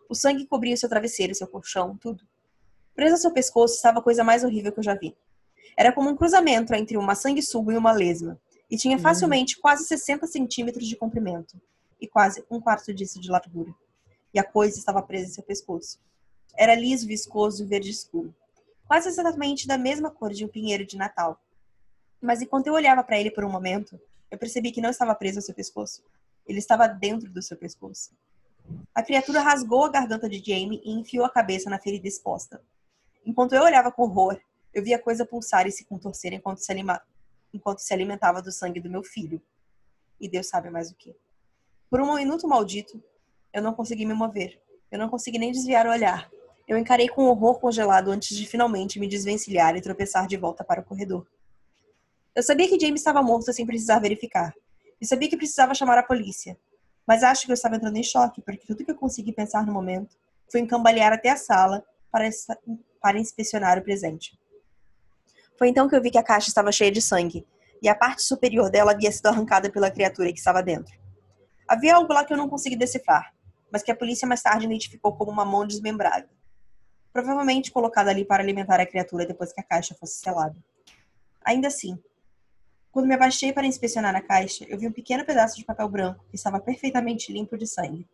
O 0.09 0.15
sangue 0.15 0.47
cobria 0.47 0.77
seu 0.77 0.89
travesseiro, 0.89 1.35
seu 1.35 1.47
colchão, 1.47 1.97
tudo. 1.97 2.25
Preso 2.95 3.15
ao 3.15 3.21
seu 3.21 3.33
pescoço 3.33 3.77
estava 3.77 4.01
a 4.01 4.03
coisa 4.03 4.25
mais 4.25 4.43
horrível 4.43 4.73
que 4.73 4.81
eu 4.81 4.85
já 4.85 4.95
vi. 4.95 5.17
Era 5.77 5.93
como 5.93 6.11
um 6.11 6.17
cruzamento 6.17 6.75
entre 6.75 6.97
uma 6.97 7.15
sanguessuga 7.15 7.73
e 7.73 7.77
uma 7.77 7.93
lesma 7.93 8.41
e 8.69 8.77
tinha 8.77 8.99
facilmente 8.99 9.61
quase 9.61 9.87
60 9.87 10.27
centímetros 10.27 10.89
de 10.89 10.97
comprimento 10.97 11.61
e 12.01 12.09
quase 12.09 12.45
um 12.51 12.61
quarto 12.61 12.93
disso 12.93 13.21
de 13.21 13.31
largura. 13.31 13.73
E 14.35 14.39
a 14.39 14.45
coisa 14.45 14.79
estava 14.79 15.03
presa 15.03 15.27
em 15.27 15.33
seu 15.33 15.45
pescoço. 15.45 16.01
Era 16.57 16.75
liso, 16.75 17.07
viscoso 17.07 17.63
e 17.63 17.67
verde 17.67 17.91
escuro, 17.91 18.35
quase 18.87 19.09
exatamente 19.09 19.67
da 19.67 19.77
mesma 19.77 20.11
cor 20.11 20.33
de 20.33 20.45
um 20.45 20.49
pinheiro 20.49 20.87
de 20.87 20.97
Natal. 20.97 21.41
Mas 22.21 22.41
enquanto 22.41 22.67
eu 22.67 22.75
olhava 22.75 23.03
para 23.03 23.19
ele 23.19 23.31
por 23.31 23.45
um 23.45 23.51
momento, 23.51 24.01
eu 24.31 24.39
percebi 24.39 24.73
que 24.73 24.81
não 24.81 24.91
estava 24.91 25.15
preso 25.15 25.39
ao 25.39 25.43
seu 25.43 25.55
pescoço. 25.55 26.03
Ele 26.47 26.59
estava 26.59 26.87
dentro 26.87 27.31
do 27.31 27.43
seu 27.43 27.57
pescoço. 27.57 28.13
A 28.95 29.03
criatura 29.03 29.41
rasgou 29.41 29.85
a 29.85 29.91
garganta 29.91 30.29
de 30.29 30.39
Jamie 30.39 30.81
e 30.85 30.93
enfiou 30.93 31.25
a 31.25 31.31
cabeça 31.31 31.71
na 31.71 31.79
ferida 31.79 32.09
exposta. 32.09 32.63
Enquanto 33.25 33.55
eu 33.55 33.63
olhava 33.63 33.93
com 33.93 34.03
horror, 34.03 34.41
eu 34.73 34.83
via 34.83 34.97
a 34.97 35.03
coisa 35.03 35.25
pulsar 35.25 35.67
e 35.67 35.73
se 35.73 35.85
contorcer 35.85 36.33
enquanto 36.33 36.59
se, 36.59 36.71
anima 36.71 37.01
enquanto 37.53 37.81
se 37.81 37.93
alimentava 37.93 38.43
do 38.43 38.53
sangue 38.53 38.81
do 38.81 38.91
meu 38.91 39.03
filho. 39.03 39.41
E 40.21 40.29
Deus 40.29 40.49
sabe 40.49 40.71
mais 40.71 40.91
o 40.91 40.95
que. 40.95 41.15
Por 41.91 42.01
um 42.01 42.15
minuto 42.15 42.49
maldito, 42.49 43.03
eu 43.53 43.63
não 43.63 43.75
consegui 43.75 44.05
me 44.05 44.15
mover. 44.15 44.61
Eu 44.91 44.99
não 44.99 45.09
consegui 45.09 45.39
nem 45.39 45.53
desviar 45.53 45.87
o 45.87 45.91
olhar. 45.91 46.31
Eu 46.67 46.77
encarei 46.77 47.09
com 47.09 47.27
horror 47.27 47.61
congelado 47.61 48.11
antes 48.11 48.37
de 48.37 48.47
finalmente 48.47 48.99
me 48.99 49.07
desvencilhar 49.07 49.77
e 49.77 49.81
tropeçar 49.81 50.27
de 50.27 50.37
volta 50.37 50.65
para 50.65 50.81
o 50.81 50.85
corredor. 50.85 51.27
Eu 52.35 52.43
sabia 52.43 52.69
que 52.69 52.79
James 52.79 53.01
estava 53.01 53.23
morto 53.23 53.53
sem 53.53 53.65
precisar 53.65 53.99
verificar. 53.99 54.53
E 55.01 55.07
sabia 55.07 55.29
que 55.29 55.37
precisava 55.37 55.75
chamar 55.75 55.99
a 55.99 56.03
polícia. 56.03 56.59
Mas 57.07 57.23
acho 57.23 57.47
que 57.47 57.53
eu 57.53 57.55
estava 57.55 57.77
entrando 57.77 57.97
em 57.97 58.03
choque, 58.03 58.43
porque 58.43 58.67
tudo 58.67 58.85
que 58.85 58.91
eu 58.91 58.97
consegui 58.97 59.33
pensar 59.33 59.65
no 59.65 59.73
momento 59.73 60.17
foi 60.51 60.61
encambalear 60.61 61.13
até 61.13 61.31
a 61.31 61.37
sala 61.37 61.85
para, 62.11 62.29
para 63.01 63.19
inspecionar 63.19 63.79
o 63.79 63.83
presente. 63.83 64.37
Foi 65.57 65.69
então 65.69 65.89
que 65.89 65.95
eu 65.95 66.03
vi 66.03 66.11
que 66.11 66.19
a 66.19 66.23
caixa 66.23 66.49
estava 66.49 66.73
cheia 66.73 66.91
de 66.91 67.01
sangue, 67.01 67.47
e 67.81 67.89
a 67.89 67.95
parte 67.95 68.23
superior 68.23 68.71
dela 68.71 68.93
havia 68.93 69.11
sido 69.13 69.27
arrancada 69.27 69.71
pela 69.71 69.91
criatura 69.91 70.33
que 70.33 70.39
estava 70.39 70.63
dentro. 70.63 70.95
Havia 71.69 71.95
algo 71.95 72.13
lá 72.13 72.25
que 72.25 72.33
eu 72.33 72.37
não 72.37 72.49
consegui 72.49 72.77
decifrar, 72.77 73.33
mas 73.71 73.83
que 73.83 73.91
a 73.91 73.97
polícia 73.97 74.27
mais 74.27 74.43
tarde 74.43 74.67
identificou 74.67 75.15
como 75.15 75.31
uma 75.31 75.45
mão 75.45 75.67
desmembrada. 75.67 76.29
Provavelmente 77.17 77.73
colocada 77.73 78.11
ali 78.11 78.27
para 78.27 78.43
alimentar 78.43 78.79
a 78.79 78.85
criatura 78.85 79.25
depois 79.25 79.51
que 79.51 79.59
a 79.59 79.65
caixa 79.65 79.95
fosse 79.95 80.17
selada. 80.17 80.55
Ainda 81.43 81.69
assim, 81.69 81.99
quando 82.93 83.07
me 83.07 83.15
abaixei 83.15 83.55
para 83.55 83.67
inspecionar 83.67 84.15
a 84.15 84.21
caixa, 84.21 84.67
eu 84.69 84.79
vi 84.79 84.87
um 84.87 84.93
pequeno 84.93 85.25
pedaço 85.25 85.57
de 85.57 85.65
papel 85.65 85.89
branco 85.89 86.23
que 86.29 86.37
estava 86.37 86.61
perfeitamente 86.61 87.33
limpo 87.33 87.57
de 87.57 87.67
sangue. 87.67 88.07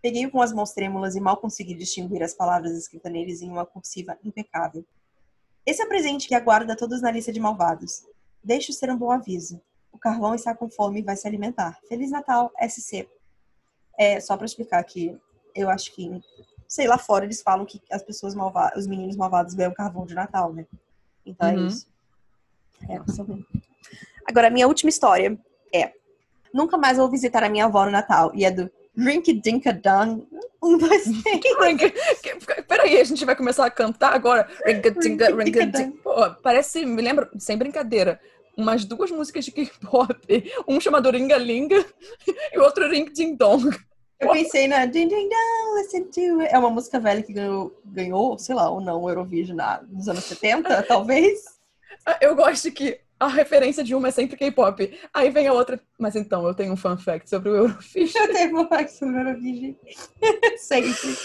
Peguei-o 0.00 0.30
com 0.30 0.40
as 0.40 0.52
mãos 0.52 0.70
trêmulas 0.70 1.16
e 1.16 1.20
mal 1.20 1.38
consegui 1.38 1.74
distinguir 1.74 2.22
as 2.22 2.32
palavras 2.32 2.70
escritas 2.70 3.10
neles 3.10 3.42
em 3.42 3.50
uma 3.50 3.66
cursiva 3.66 4.16
impecável. 4.22 4.84
Esse 5.66 5.82
é 5.82 5.84
o 5.84 5.88
presente 5.88 6.28
que 6.28 6.34
aguarda 6.36 6.76
todos 6.76 7.02
na 7.02 7.10
lista 7.10 7.32
de 7.32 7.40
malvados. 7.40 8.04
Deixe-o 8.44 8.72
ser 8.72 8.92
um 8.92 8.96
bom 8.96 9.10
aviso. 9.10 9.60
O 9.90 9.98
carvão 9.98 10.36
está 10.36 10.54
com 10.54 10.70
fome 10.70 11.00
e 11.00 11.02
vai 11.02 11.16
se 11.16 11.26
alimentar. 11.26 11.80
Feliz 11.88 12.12
Natal, 12.12 12.52
SC. 12.62 13.08
É, 13.98 14.20
só 14.20 14.36
para 14.36 14.46
explicar 14.46 14.84
que 14.84 15.18
eu 15.52 15.68
acho 15.68 15.92
que, 15.94 16.08
sei 16.70 16.86
lá 16.86 16.96
fora, 16.96 17.24
eles 17.24 17.42
falam 17.42 17.66
que 17.66 17.82
as 17.90 18.00
pessoas 18.00 18.32
malvadas, 18.32 18.78
os 18.78 18.86
meninos 18.86 19.16
malvados 19.16 19.54
ganham 19.54 19.74
carvão 19.74 20.06
de 20.06 20.14
Natal, 20.14 20.52
né? 20.52 20.64
Então 21.26 21.48
é 21.48 21.54
uhum. 21.54 21.64
é 21.64 21.66
isso. 21.66 21.88
É, 22.88 22.96
Agora, 24.24 24.46
a 24.46 24.50
minha 24.50 24.68
última 24.68 24.88
história 24.88 25.36
é: 25.74 25.92
Nunca 26.54 26.78
mais 26.78 26.96
vou 26.96 27.10
visitar 27.10 27.42
a 27.42 27.48
minha 27.48 27.64
avó 27.64 27.84
no 27.84 27.90
Natal. 27.90 28.30
E 28.36 28.44
é 28.44 28.52
do 28.52 28.70
Rink 28.96 29.32
Dinka 29.32 29.72
Dong. 29.72 30.24
Um, 30.62 30.78
dois, 30.78 31.04
três. 31.22 31.92
Peraí, 32.68 33.00
a 33.00 33.04
gente 33.04 33.24
vai 33.24 33.34
começar 33.34 33.66
a 33.66 33.70
cantar 33.70 34.14
agora. 34.14 34.48
Rink 34.64 34.90
Dinka, 35.00 35.34
Rink 35.34 35.66
Dinka. 35.66 36.38
Parece, 36.40 36.86
me 36.86 37.02
lembra, 37.02 37.28
sem 37.36 37.58
brincadeira, 37.58 38.20
umas 38.56 38.84
duas 38.84 39.10
músicas 39.10 39.44
de 39.44 39.50
K-pop. 39.50 40.14
Um 40.68 40.80
chamado 40.80 41.10
Ringa 41.10 41.36
Linga 41.36 41.84
e 42.54 42.58
o 42.58 42.62
outro 42.62 42.88
Ring 42.88 43.06
Ding 43.06 43.34
Dong. 43.34 43.76
Eu 44.20 44.32
pensei 44.32 44.68
na 44.68 44.84
Ding 44.84 45.08
Ding 45.08 45.28
Dong, 45.28 45.78
listen 45.78 46.04
to 46.04 46.40
it. 46.40 46.54
É 46.54 46.58
uma 46.58 46.68
música 46.68 47.00
velha 47.00 47.22
que 47.22 47.32
ganhou, 47.32 47.80
ganhou 47.86 48.38
sei 48.38 48.54
lá, 48.54 48.68
ou 48.68 48.80
não, 48.80 49.02
o 49.02 49.08
Eurovision 49.08 49.58
nos 49.88 50.08
anos 50.08 50.24
70, 50.24 50.82
talvez. 50.84 51.58
Ah, 52.04 52.18
eu 52.20 52.36
gosto 52.36 52.70
que 52.70 53.00
a 53.18 53.28
referência 53.28 53.84
de 53.84 53.94
uma 53.94 54.08
é 54.08 54.10
sempre 54.10 54.36
K-pop. 54.36 54.98
Aí 55.12 55.30
vem 55.30 55.46
a 55.46 55.52
outra. 55.52 55.80
Mas 55.98 56.16
então, 56.16 56.46
eu 56.46 56.54
tenho 56.54 56.72
um 56.72 56.76
fun 56.76 56.96
fact 56.96 57.28
sobre 57.28 57.50
o 57.50 57.56
Eurovision. 57.56 58.24
Eu 58.24 58.32
tenho 58.32 58.54
um 58.54 58.62
fun 58.62 58.68
fact 58.68 58.92
sobre 58.92 59.14
o 59.16 59.18
Eurovision. 59.20 59.74
sempre. 60.58 61.18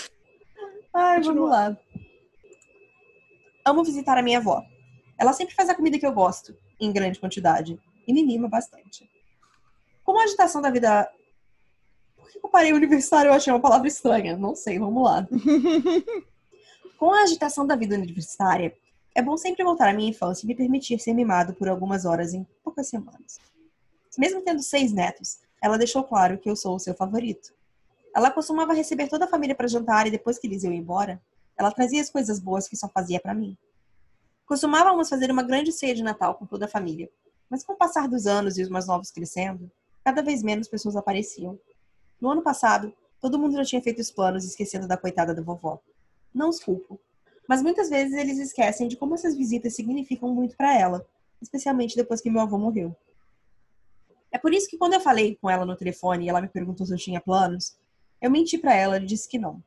Ai, 0.93 1.21
vamos 1.21 1.49
lá. 1.49 1.77
Amo 3.65 3.84
visitar 3.84 4.17
a 4.17 4.21
minha 4.21 4.39
avó. 4.39 4.62
Ela 5.19 5.34
sempre 5.34 5.55
faz 5.55 5.69
a 5.69 5.75
comida 5.75 5.97
que 5.97 6.05
eu 6.05 6.12
gosto, 6.12 6.55
em 6.79 6.91
grande 6.91 7.19
quantidade. 7.19 7.79
E 8.08 8.13
me 8.13 8.23
mima 8.23 8.47
bastante. 8.47 9.10
Como 10.03 10.19
a 10.19 10.23
agitação 10.23 10.62
da 10.62 10.69
vida. 10.69 11.10
Por 12.45 12.49
que 12.49 12.58
eu 12.58 12.60
parei 12.60 12.73
universitário? 12.73 13.29
Eu 13.29 13.34
achei 13.34 13.51
uma 13.51 13.60
palavra 13.60 13.88
estranha. 13.88 14.38
Não 14.38 14.55
sei, 14.55 14.77
vamos 14.77 15.03
lá. 15.03 15.27
Com 16.97 17.12
a 17.12 17.23
agitação 17.23 17.65
da 17.65 17.75
vida 17.75 17.95
universitária, 17.95 18.75
é 19.15 19.21
bom 19.21 19.36
sempre 19.36 19.63
voltar 19.63 19.89
à 19.89 19.93
minha 19.93 20.10
infância 20.10 20.45
e 20.45 20.47
me 20.47 20.55
permitir 20.55 20.99
ser 20.99 21.13
mimado 21.13 21.55
por 21.55 21.67
algumas 21.67 22.05
horas 22.05 22.34
em 22.34 22.45
poucas 22.63 22.88
semanas. 22.88 23.39
Mesmo 24.17 24.41
tendo 24.41 24.62
seis 24.62 24.93
netos, 24.93 25.39
ela 25.62 25.77
deixou 25.77 26.03
claro 26.03 26.38
que 26.38 26.49
eu 26.49 26.55
sou 26.55 26.75
o 26.75 26.79
seu 26.79 26.93
favorito. 26.93 27.51
Ela 28.15 28.29
costumava 28.29 28.73
receber 28.73 29.08
toda 29.08 29.25
a 29.25 29.27
família 29.27 29.55
para 29.55 29.67
jantar 29.67 30.05
e 30.05 30.12
depois 30.12 30.38
que 30.38 30.45
eles 30.45 30.63
iam 30.63 30.71
embora, 30.71 31.21
ela 31.58 31.71
trazia 31.71 32.01
as 32.01 32.12
coisas 32.12 32.39
boas 32.39 32.67
que 32.67 32.77
só 32.77 32.88
fazia 32.88 33.19
para 33.19 33.34
mim. 33.34 33.58
Costumávamos 34.45 35.10
fazer 35.10 35.31
uma 35.31 35.43
grande 35.43 35.71
ceia 35.71 35.95
de 35.95 36.03
Natal 36.03 36.36
com 36.36 36.45
toda 36.45 36.65
a 36.65 36.69
família, 36.69 37.10
mas 37.49 37.63
com 37.63 37.73
o 37.73 37.77
passar 37.77 38.08
dos 38.08 38.27
anos 38.27 38.58
e 38.58 38.62
os 38.62 38.69
mais 38.69 38.88
novos 38.88 39.10
crescendo, 39.10 39.71
cada 40.03 40.21
vez 40.21 40.43
menos 40.43 40.67
pessoas 40.67 40.95
apareciam. 40.95 41.60
No 42.19 42.30
ano 42.30 42.41
passado, 42.41 42.93
todo 43.19 43.39
mundo 43.39 43.56
já 43.56 43.63
tinha 43.63 43.82
feito 43.82 43.99
os 43.99 44.12
planos 44.12 44.45
esquecendo 44.45 44.88
da 44.88 44.97
coitada 44.97 45.34
da 45.34 45.41
vovó. 45.41 45.80
Não 46.34 46.49
os 46.49 46.60
culpo, 46.60 46.99
mas 47.47 47.62
muitas 47.62 47.89
vezes 47.89 48.13
eles 48.13 48.38
esquecem 48.38 48.88
de 48.88 48.97
como 48.97 49.15
essas 49.15 49.36
visitas 49.36 49.75
significam 49.75 50.34
muito 50.34 50.56
para 50.56 50.78
ela, 50.78 51.06
especialmente 51.41 51.95
depois 51.95 52.21
que 52.21 52.30
meu 52.30 52.41
avô 52.41 52.58
morreu. 52.58 52.95
É 54.32 54.38
por 54.38 54.54
isso 54.54 54.67
que 54.67 54.78
quando 54.78 54.93
eu 54.93 54.99
falei 54.99 55.38
com 55.41 55.49
ela 55.49 55.65
no 55.65 55.78
telefone 55.78 56.25
e 56.25 56.30
ela 56.30 56.41
me 56.41 56.49
perguntou 56.49 56.86
se 56.86 56.93
eu 56.93 56.97
tinha 56.97 57.21
planos, 57.21 57.78
eu 58.21 58.30
menti 58.30 58.58
para 58.58 58.73
ela 58.73 58.97
e 58.97 59.06
disse 59.06 59.30
que 59.30 59.38
não. 59.38 59.63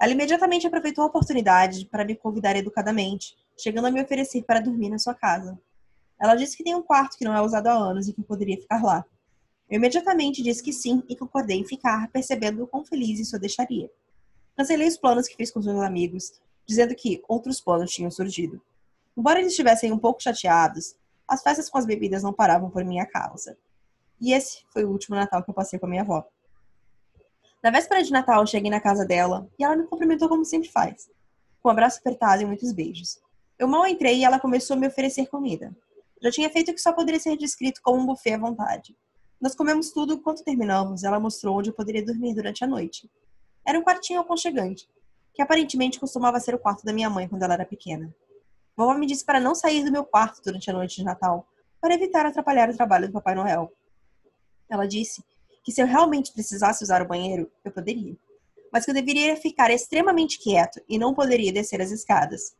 Ela 0.00 0.12
imediatamente 0.12 0.66
aproveitou 0.66 1.04
a 1.04 1.08
oportunidade 1.08 1.84
para 1.86 2.04
me 2.04 2.14
convidar 2.14 2.56
educadamente, 2.56 3.36
chegando 3.58 3.86
a 3.86 3.90
me 3.90 4.00
oferecer 4.00 4.42
para 4.44 4.60
dormir 4.60 4.88
na 4.88 4.98
sua 4.98 5.14
casa. 5.14 5.58
Ela 6.18 6.34
disse 6.34 6.56
que 6.56 6.64
tem 6.64 6.74
um 6.74 6.82
quarto 6.82 7.18
que 7.18 7.24
não 7.24 7.34
é 7.34 7.42
usado 7.42 7.66
há 7.66 7.72
anos 7.72 8.08
e 8.08 8.14
que 8.14 8.20
eu 8.20 8.24
poderia 8.24 8.58
ficar 8.58 8.82
lá. 8.82 9.04
Eu 9.70 9.76
imediatamente 9.76 10.42
disse 10.42 10.62
que 10.62 10.72
sim 10.72 11.02
e 11.08 11.14
concordei 11.14 11.58
em 11.58 11.64
ficar, 11.64 12.10
percebendo 12.10 12.64
o 12.64 12.66
quão 12.66 12.84
feliz 12.84 13.20
isso 13.20 13.36
eu 13.36 13.40
deixaria. 13.40 13.88
Cancelei 14.56 14.88
os 14.88 14.96
planos 14.96 15.28
que 15.28 15.36
fiz 15.36 15.52
com 15.52 15.60
os 15.60 15.66
meus 15.66 15.80
amigos, 15.80 16.32
dizendo 16.66 16.92
que 16.94 17.22
outros 17.28 17.60
planos 17.60 17.92
tinham 17.92 18.10
surgido. 18.10 18.60
Embora 19.16 19.38
eles 19.38 19.52
estivessem 19.52 19.92
um 19.92 19.98
pouco 19.98 20.20
chateados, 20.20 20.96
as 21.26 21.42
festas 21.42 21.70
com 21.70 21.78
as 21.78 21.86
bebidas 21.86 22.24
não 22.24 22.32
paravam 22.32 22.68
por 22.68 22.84
minha 22.84 23.06
causa. 23.06 23.56
E 24.20 24.32
esse 24.32 24.64
foi 24.72 24.84
o 24.84 24.90
último 24.90 25.14
Natal 25.14 25.42
que 25.44 25.50
eu 25.50 25.54
passei 25.54 25.78
com 25.78 25.86
a 25.86 25.88
minha 25.88 26.02
avó. 26.02 26.26
Na 27.62 27.70
véspera 27.70 28.02
de 28.02 28.10
Natal, 28.10 28.44
cheguei 28.46 28.70
na 28.70 28.80
casa 28.80 29.04
dela 29.04 29.48
e 29.56 29.62
ela 29.62 29.76
me 29.76 29.86
cumprimentou 29.86 30.28
como 30.28 30.44
sempre 30.44 30.68
faz, 30.68 31.08
com 31.62 31.68
um 31.68 31.72
abraço 31.72 32.00
apertado 32.00 32.42
e 32.42 32.46
muitos 32.46 32.72
beijos. 32.72 33.20
Eu 33.56 33.68
mal 33.68 33.86
entrei 33.86 34.18
e 34.18 34.24
ela 34.24 34.40
começou 34.40 34.76
a 34.76 34.80
me 34.80 34.88
oferecer 34.88 35.28
comida. 35.28 35.74
Já 36.20 36.30
tinha 36.30 36.50
feito 36.50 36.72
o 36.72 36.74
que 36.74 36.80
só 36.80 36.92
poderia 36.92 37.20
ser 37.20 37.36
descrito 37.36 37.80
como 37.82 38.02
um 38.02 38.06
buffet 38.06 38.32
à 38.32 38.38
vontade. 38.38 38.96
Nós 39.40 39.54
comemos 39.54 39.90
tudo 39.90 40.18
quando 40.18 40.44
terminamos. 40.44 41.02
Ela 41.02 41.18
mostrou 41.18 41.58
onde 41.58 41.70
eu 41.70 41.74
poderia 41.74 42.04
dormir 42.04 42.34
durante 42.34 42.62
a 42.62 42.66
noite. 42.66 43.10
Era 43.66 43.78
um 43.78 43.82
quartinho 43.82 44.20
aconchegante, 44.20 44.88
que 45.32 45.40
aparentemente 45.40 45.98
costumava 45.98 46.38
ser 46.40 46.54
o 46.54 46.58
quarto 46.58 46.84
da 46.84 46.92
minha 46.92 47.08
mãe 47.08 47.28
quando 47.28 47.42
ela 47.42 47.54
era 47.54 47.64
pequena. 47.64 48.14
Vovó 48.76 48.94
me 48.94 49.06
disse 49.06 49.24
para 49.24 49.40
não 49.40 49.54
sair 49.54 49.84
do 49.84 49.92
meu 49.92 50.04
quarto 50.04 50.42
durante 50.42 50.70
a 50.70 50.72
noite 50.72 50.96
de 50.96 51.04
Natal, 51.04 51.46
para 51.80 51.94
evitar 51.94 52.26
atrapalhar 52.26 52.68
o 52.68 52.76
trabalho 52.76 53.06
do 53.06 53.12
Papai 53.12 53.34
Noel. 53.34 53.72
Ela 54.68 54.86
disse 54.86 55.24
que 55.62 55.72
se 55.72 55.80
eu 55.80 55.86
realmente 55.86 56.32
precisasse 56.32 56.82
usar 56.84 57.02
o 57.02 57.08
banheiro, 57.08 57.50
eu 57.64 57.70
poderia, 57.70 58.16
mas 58.72 58.84
que 58.84 58.90
eu 58.90 58.94
deveria 58.94 59.36
ficar 59.36 59.70
extremamente 59.70 60.38
quieto 60.38 60.80
e 60.88 60.98
não 60.98 61.14
poderia 61.14 61.52
descer 61.52 61.80
as 61.80 61.90
escadas. 61.90 62.54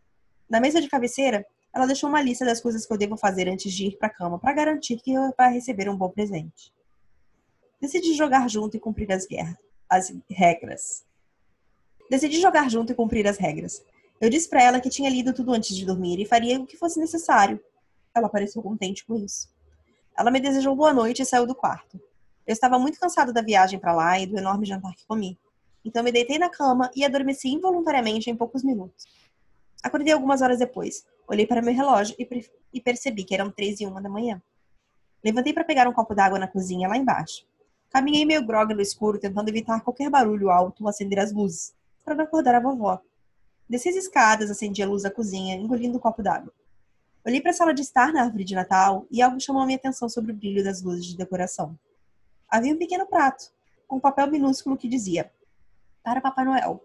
Na 0.48 0.60
mesa 0.60 0.80
de 0.80 0.88
cabeceira, 0.88 1.46
ela 1.72 1.86
deixou 1.86 2.08
uma 2.08 2.20
lista 2.20 2.44
das 2.44 2.60
coisas 2.60 2.84
que 2.84 2.92
eu 2.92 2.98
devo 2.98 3.16
fazer 3.16 3.48
antes 3.48 3.72
de 3.72 3.86
ir 3.86 3.98
para 3.98 4.08
a 4.08 4.12
cama 4.12 4.38
para 4.38 4.52
garantir 4.52 4.96
que 4.96 5.12
eu 5.12 5.32
vai 5.36 5.52
receber 5.52 5.88
um 5.88 5.96
bom 5.96 6.08
presente. 6.10 6.72
Decidi 7.80 8.14
jogar 8.14 8.48
junto 8.48 8.76
e 8.76 8.80
cumprir 8.80 9.10
as, 9.12 9.26
guerras, 9.26 9.56
as 9.88 10.12
regras. 10.28 11.04
Decidi 12.10 12.40
jogar 12.40 12.68
junto 12.68 12.92
e 12.92 12.94
cumprir 12.94 13.26
as 13.26 13.38
regras. 13.38 13.82
Eu 14.20 14.28
disse 14.28 14.48
para 14.48 14.62
ela 14.62 14.80
que 14.80 14.90
tinha 14.90 15.08
lido 15.08 15.32
tudo 15.32 15.52
antes 15.52 15.74
de 15.74 15.86
dormir 15.86 16.20
e 16.20 16.26
faria 16.26 16.60
o 16.60 16.66
que 16.66 16.76
fosse 16.76 16.98
necessário. 17.00 17.58
Ela 18.14 18.28
pareceu 18.28 18.62
contente 18.62 19.04
com 19.06 19.14
isso. 19.16 19.48
Ela 20.18 20.30
me 20.30 20.40
desejou 20.40 20.76
boa 20.76 20.92
noite 20.92 21.22
e 21.22 21.24
saiu 21.24 21.46
do 21.46 21.54
quarto. 21.54 21.98
Eu 22.46 22.52
estava 22.52 22.78
muito 22.78 22.98
cansado 22.98 23.32
da 23.32 23.40
viagem 23.40 23.78
para 23.78 23.94
lá 23.94 24.18
e 24.18 24.26
do 24.26 24.36
enorme 24.36 24.66
jantar 24.66 24.92
que 24.94 25.06
comi. 25.06 25.38
Então 25.84 26.02
me 26.02 26.12
deitei 26.12 26.38
na 26.38 26.50
cama 26.50 26.90
e 26.94 27.04
adormeci 27.04 27.48
involuntariamente 27.48 28.28
em 28.28 28.36
poucos 28.36 28.62
minutos. 28.62 29.06
Acordei 29.82 30.12
algumas 30.12 30.42
horas 30.42 30.58
depois. 30.58 31.04
Olhei 31.30 31.46
para 31.46 31.62
meu 31.62 31.72
relógio 31.72 32.16
e, 32.18 32.50
e 32.74 32.80
percebi 32.80 33.22
que 33.24 33.34
eram 33.34 33.50
três 33.50 33.80
e 33.80 33.86
uma 33.86 34.02
da 34.02 34.08
manhã. 34.08 34.42
Levantei 35.24 35.52
para 35.52 35.62
pegar 35.62 35.86
um 35.86 35.92
copo 35.92 36.14
d'água 36.14 36.38
na 36.38 36.48
cozinha 36.48 36.88
lá 36.88 36.96
embaixo. 36.96 37.46
Caminhei 37.90 38.24
meio 38.24 38.44
grogue 38.44 38.74
no 38.74 38.80
escuro, 38.80 39.18
tentando 39.18 39.48
evitar 39.48 39.80
qualquer 39.82 40.10
barulho 40.10 40.50
alto 40.50 40.82
ou 40.82 40.88
acender 40.88 41.18
as 41.18 41.32
luzes, 41.32 41.74
para 42.04 42.14
não 42.14 42.24
acordar 42.24 42.54
a 42.54 42.60
vovó. 42.60 43.00
Desci 43.68 43.90
as 43.90 43.96
escadas, 43.96 44.50
acendi 44.50 44.82
a 44.82 44.86
luz 44.86 45.04
da 45.04 45.10
cozinha, 45.10 45.54
engolindo 45.54 45.96
um 45.96 46.00
copo 46.00 46.22
d'água. 46.22 46.52
Olhei 47.24 47.40
para 47.40 47.50
a 47.50 47.54
sala 47.54 47.72
de 47.72 47.82
estar 47.82 48.12
na 48.12 48.22
árvore 48.22 48.44
de 48.44 48.54
Natal 48.54 49.06
e 49.10 49.22
algo 49.22 49.40
chamou 49.40 49.64
minha 49.64 49.76
atenção 49.76 50.08
sobre 50.08 50.32
o 50.32 50.34
brilho 50.34 50.64
das 50.64 50.82
luzes 50.82 51.06
de 51.06 51.16
decoração 51.16 51.78
havia 52.50 52.74
um 52.74 52.78
pequeno 52.78 53.06
prato, 53.06 53.52
com 53.86 53.96
um 53.96 54.00
papel 54.00 54.26
minúsculo 54.26 54.76
que 54.76 54.88
dizia: 54.88 55.30
Para 56.02 56.20
Papai 56.20 56.44
Noel. 56.44 56.84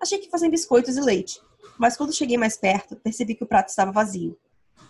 Achei 0.00 0.18
que 0.18 0.30
fossem 0.30 0.50
biscoitos 0.50 0.96
e 0.96 1.00
leite, 1.00 1.40
mas 1.82 1.96
quando 1.96 2.12
cheguei 2.12 2.38
mais 2.38 2.56
perto, 2.56 2.94
percebi 2.94 3.34
que 3.34 3.42
o 3.42 3.46
prato 3.48 3.70
estava 3.70 3.90
vazio. 3.90 4.38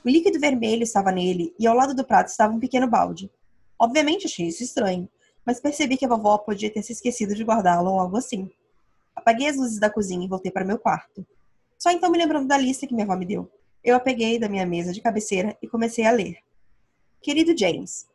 O 0.05 0.11
líquido 0.11 0.39
vermelho 0.39 0.83
estava 0.83 1.11
nele 1.11 1.55
e 1.59 1.67
ao 1.67 1.75
lado 1.75 1.95
do 1.95 2.05
prato 2.05 2.29
estava 2.29 2.53
um 2.53 2.61
pequeno 2.61 2.87
balde. 2.87 3.31
Obviamente 3.79 4.27
achei 4.27 4.47
isso 4.47 4.63
estranho, 4.63 5.09
mas 5.43 5.59
percebi 5.59 5.97
que 5.97 6.05
a 6.05 6.09
vovó 6.09 6.37
podia 6.37 6.71
ter 6.71 6.83
se 6.83 6.93
esquecido 6.93 7.35
de 7.35 7.45
guardá-lo 7.45 7.91
ou 7.91 7.99
algo 7.99 8.19
assim. 8.19 8.51
Apaguei 9.17 9.49
as 9.49 9.57
luzes 9.57 9.81
da 9.81 9.89
cozinha 9.89 10.27
e 10.27 10.29
voltei 10.29 10.53
para 10.53 10.67
meu 10.67 10.79
quarto. 10.79 11.27
Só 11.79 11.91
então 11.91 12.11
me 12.11 12.19
lembrando 12.19 12.47
da 12.47 12.59
lista 12.59 12.87
que 12.87 12.93
minha 12.93 13.07
avó 13.07 13.17
me 13.17 13.25
deu. 13.25 13.51
Eu 13.83 13.97
a 13.97 14.01
peguei 14.01 14.39
da 14.39 14.47
minha 14.47 14.67
mesa 14.67 14.93
de 14.93 15.01
cabeceira 15.01 15.57
e 15.63 15.67
comecei 15.67 16.05
a 16.05 16.11
ler. 16.11 16.41
Querido 17.23 17.59
James, 17.59 18.07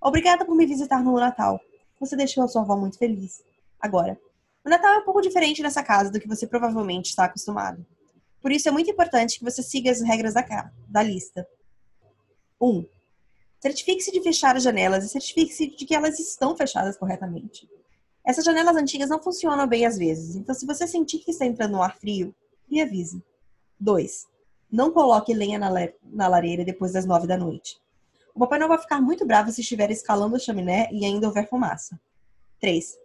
Obrigada 0.00 0.44
por 0.44 0.56
me 0.56 0.66
visitar 0.66 1.04
no 1.04 1.20
Natal. 1.20 1.60
Você 2.00 2.16
deixou 2.16 2.42
a 2.42 2.48
sua 2.48 2.62
avó 2.62 2.76
muito 2.76 2.98
feliz. 2.98 3.44
Agora, 3.78 4.18
o 4.64 4.68
Natal 4.68 4.94
é 4.94 4.98
um 4.98 5.04
pouco 5.04 5.20
diferente 5.20 5.62
nessa 5.62 5.84
casa 5.84 6.10
do 6.10 6.18
que 6.18 6.26
você 6.26 6.48
provavelmente 6.48 7.10
está 7.10 7.26
acostumado. 7.26 7.86
Por 8.40 8.52
isso 8.52 8.68
é 8.68 8.72
muito 8.72 8.90
importante 8.90 9.38
que 9.38 9.44
você 9.44 9.62
siga 9.62 9.90
as 9.90 10.00
regras 10.00 10.34
da, 10.34 10.70
da 10.88 11.02
lista. 11.02 11.46
1. 12.60 12.68
Um, 12.68 12.86
certifique-se 13.60 14.12
de 14.12 14.22
fechar 14.22 14.56
as 14.56 14.62
janelas 14.62 15.04
e 15.04 15.08
certifique-se 15.08 15.68
de 15.68 15.84
que 15.84 15.94
elas 15.94 16.18
estão 16.18 16.56
fechadas 16.56 16.96
corretamente. 16.96 17.68
Essas 18.24 18.44
janelas 18.44 18.76
antigas 18.76 19.08
não 19.08 19.22
funcionam 19.22 19.66
bem 19.66 19.86
às 19.86 19.96
vezes, 19.96 20.36
então 20.36 20.54
se 20.54 20.66
você 20.66 20.86
sentir 20.86 21.18
que 21.20 21.30
está 21.30 21.46
entrando 21.46 21.76
um 21.76 21.82
ar 21.82 21.96
frio, 21.96 22.34
me 22.70 22.80
avise. 22.82 23.22
2. 23.80 24.26
Não 24.70 24.92
coloque 24.92 25.32
lenha 25.32 25.58
na, 25.58 25.70
na 26.04 26.28
lareira 26.28 26.64
depois 26.64 26.92
das 26.92 27.06
nove 27.06 27.26
da 27.26 27.36
noite. 27.36 27.80
O 28.34 28.40
papai 28.40 28.58
não 28.58 28.68
vai 28.68 28.78
ficar 28.78 29.00
muito 29.00 29.26
bravo 29.26 29.50
se 29.50 29.62
estiver 29.62 29.90
escalando 29.90 30.36
a 30.36 30.38
chaminé 30.38 30.88
e 30.92 31.04
ainda 31.04 31.26
houver 31.26 31.48
fumaça. 31.48 31.98
3. 32.60 32.96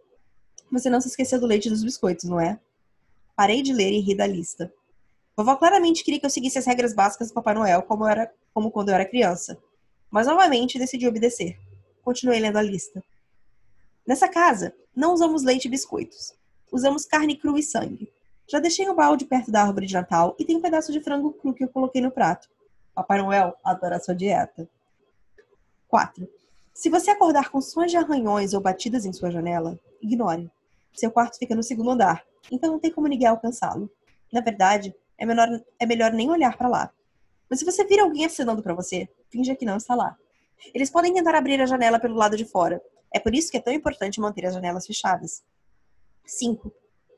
Você 0.71 0.89
não 0.89 0.99
se 0.99 1.07
esqueceu 1.07 1.39
do 1.39 1.47
leite 1.47 1.69
dos 1.69 1.83
biscoitos, 1.83 2.25
não 2.25 2.39
é? 2.39 2.59
Parei 3.35 3.61
de 3.61 3.71
ler 3.73 3.91
e 3.91 3.99
ri 3.99 4.15
da 4.15 4.27
lista. 4.27 4.71
Vovó 5.35 5.55
claramente 5.55 6.03
queria 6.03 6.19
que 6.19 6.25
eu 6.25 6.29
seguisse 6.29 6.59
as 6.59 6.65
regras 6.65 6.93
básicas 6.93 7.29
do 7.29 7.33
Papai 7.33 7.55
Noel 7.55 7.81
como, 7.83 8.07
era, 8.07 8.31
como 8.53 8.69
quando 8.69 8.89
eu 8.89 8.95
era 8.95 9.05
criança. 9.05 9.57
Mas 10.11 10.27
novamente 10.27 10.77
decidi 10.77 11.07
obedecer. 11.07 11.57
Continuei 12.03 12.39
lendo 12.39 12.57
a 12.57 12.61
lista. 12.61 13.03
Nessa 14.05 14.27
casa, 14.27 14.75
não 14.95 15.13
usamos 15.13 15.43
leite 15.43 15.65
e 15.65 15.71
biscoitos. 15.71 16.35
Usamos 16.71 17.05
carne 17.05 17.35
crua 17.35 17.59
e 17.59 17.63
sangue. 17.63 18.11
Já 18.47 18.59
deixei 18.59 18.87
o 18.89 18.93
balde 18.93 19.25
perto 19.25 19.49
da 19.49 19.63
árvore 19.63 19.87
de 19.87 19.93
Natal 19.93 20.35
e 20.37 20.45
tem 20.45 20.57
um 20.57 20.61
pedaço 20.61 20.91
de 20.91 20.99
frango 20.99 21.33
cru 21.33 21.53
que 21.53 21.63
eu 21.63 21.69
coloquei 21.69 22.01
no 22.01 22.11
prato. 22.11 22.49
Papai 22.93 23.21
Noel 23.21 23.55
adora 23.63 23.99
sua 23.99 24.13
dieta. 24.13 24.69
4. 25.87 26.27
Se 26.73 26.89
você 26.89 27.11
acordar 27.11 27.49
com 27.49 27.61
sons 27.61 27.89
de 27.89 27.97
arranhões 27.97 28.53
ou 28.53 28.61
batidas 28.61 29.05
em 29.05 29.13
sua 29.13 29.31
janela, 29.31 29.79
ignore. 30.01 30.51
Seu 30.93 31.09
quarto 31.09 31.37
fica 31.37 31.55
no 31.55 31.63
segundo 31.63 31.91
andar, 31.91 32.23
então 32.51 32.71
não 32.71 32.79
tem 32.79 32.91
como 32.91 33.07
ninguém 33.07 33.27
alcançá-lo. 33.27 33.89
Na 34.31 34.41
verdade, 34.41 34.93
é, 35.17 35.25
menor, 35.25 35.47
é 35.79 35.85
melhor 35.85 36.11
nem 36.11 36.29
olhar 36.29 36.57
para 36.57 36.67
lá. 36.67 36.93
Mas 37.49 37.59
se 37.59 37.65
você 37.65 37.85
vir 37.85 37.99
alguém 37.99 38.25
acenando 38.25 38.63
para 38.63 38.73
você, 38.73 39.07
finja 39.29 39.55
que 39.55 39.65
não 39.65 39.77
está 39.77 39.95
lá. 39.95 40.17
Eles 40.73 40.89
podem 40.89 41.13
tentar 41.13 41.35
abrir 41.35 41.61
a 41.61 41.65
janela 41.65 41.99
pelo 41.99 42.15
lado 42.15 42.37
de 42.37 42.45
fora. 42.45 42.81
É 43.13 43.19
por 43.19 43.35
isso 43.35 43.51
que 43.51 43.57
é 43.57 43.61
tão 43.61 43.73
importante 43.73 44.19
manter 44.19 44.45
as 44.45 44.53
janelas 44.53 44.87
fechadas. 44.87 45.43
5. 46.25 46.73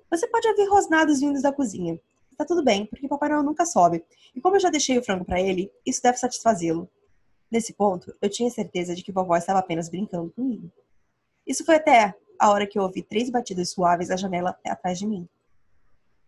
Você 0.10 0.28
pode 0.28 0.48
ouvir 0.48 0.68
rosnados 0.68 1.20
vindos 1.20 1.42
da 1.42 1.52
cozinha. 1.52 2.00
Está 2.32 2.44
tudo 2.44 2.64
bem, 2.64 2.86
porque 2.86 3.08
Papai 3.08 3.30
Noel 3.30 3.44
nunca 3.44 3.66
sobe. 3.66 4.04
E 4.36 4.42
como 4.42 4.56
eu 4.56 4.60
já 4.60 4.70
deixei 4.70 4.98
o 4.98 5.04
frango 5.04 5.24
para 5.24 5.40
ele, 5.40 5.72
isso 5.86 6.02
deve 6.02 6.18
satisfazê-lo. 6.18 6.90
Nesse 7.50 7.74
ponto, 7.74 8.14
eu 8.22 8.30
tinha 8.30 8.50
certeza 8.50 8.94
de 8.94 9.04
que 9.04 9.12
vovó 9.12 9.38
estava 9.38 9.60
apenas 9.60 9.88
brincando 9.88 10.32
comigo. 10.32 10.70
Isso 11.48 11.64
foi 11.64 11.76
até 11.76 12.14
a 12.38 12.52
hora 12.52 12.68
que 12.68 12.78
eu 12.78 12.84
ouvi 12.84 13.02
três 13.02 13.30
batidas 13.30 13.70
suaves 13.70 14.12
à 14.12 14.18
janela 14.18 14.58
atrás 14.66 15.00
de 15.00 15.08
mim. 15.08 15.30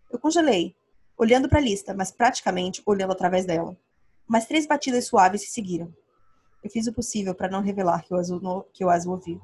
Eu 0.10 0.20
congelei, 0.20 0.76
olhando 1.18 1.50
para 1.50 1.60
a 1.60 1.62
lista, 1.62 1.94
mas 1.94 2.12
praticamente 2.12 2.82
olhando 2.86 3.12
através 3.12 3.46
dela. 3.46 3.76
Mas 4.28 4.46
três 4.46 4.68
batidas 4.68 5.08
suaves 5.08 5.42
se 5.42 5.52
seguiram. 5.52 5.94
Eu 6.64 6.70
fiz 6.70 6.86
o 6.88 6.94
possível 6.94 7.34
para 7.34 7.50
não 7.50 7.62
revelar 7.62 8.04
que 8.04 8.14
eu, 8.14 8.18
as, 8.18 8.30
que 8.74 8.84
eu 8.84 8.90
as 8.90 9.06
ouvi. 9.06 9.40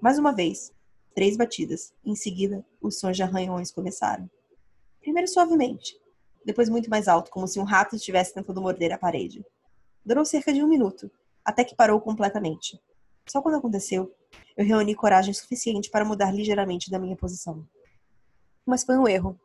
Mais 0.00 0.18
uma 0.18 0.32
vez, 0.32 0.72
três 1.14 1.36
batidas. 1.36 1.92
Em 2.04 2.14
seguida, 2.14 2.64
os 2.80 2.98
sons 2.98 3.16
de 3.16 3.22
arranhões 3.22 3.70
começaram. 3.70 4.28
Primeiro 5.00 5.28
suavemente, 5.28 5.98
depois 6.44 6.68
muito 6.68 6.88
mais 6.88 7.08
alto, 7.08 7.30
como 7.30 7.46
se 7.46 7.60
um 7.60 7.64
rato 7.64 7.96
estivesse 7.96 8.34
tentando 8.34 8.60
morder 8.60 8.92
a 8.92 8.98
parede. 8.98 9.44
Durou 10.04 10.24
cerca 10.24 10.52
de 10.52 10.62
um 10.62 10.68
minuto, 10.68 11.10
até 11.44 11.62
que 11.64 11.74
parou 11.76 12.00
completamente. 12.00 12.80
Só 13.28 13.42
quando 13.42 13.56
aconteceu, 13.56 14.14
eu 14.56 14.64
reuni 14.64 14.94
coragem 14.94 15.34
suficiente 15.34 15.90
para 15.90 16.04
mudar 16.04 16.32
ligeiramente 16.32 16.90
da 16.90 16.98
minha 16.98 17.16
posição. 17.16 17.66
Mas 18.64 18.84
foi 18.84 18.96
um 18.96 19.06
erro. 19.06 19.38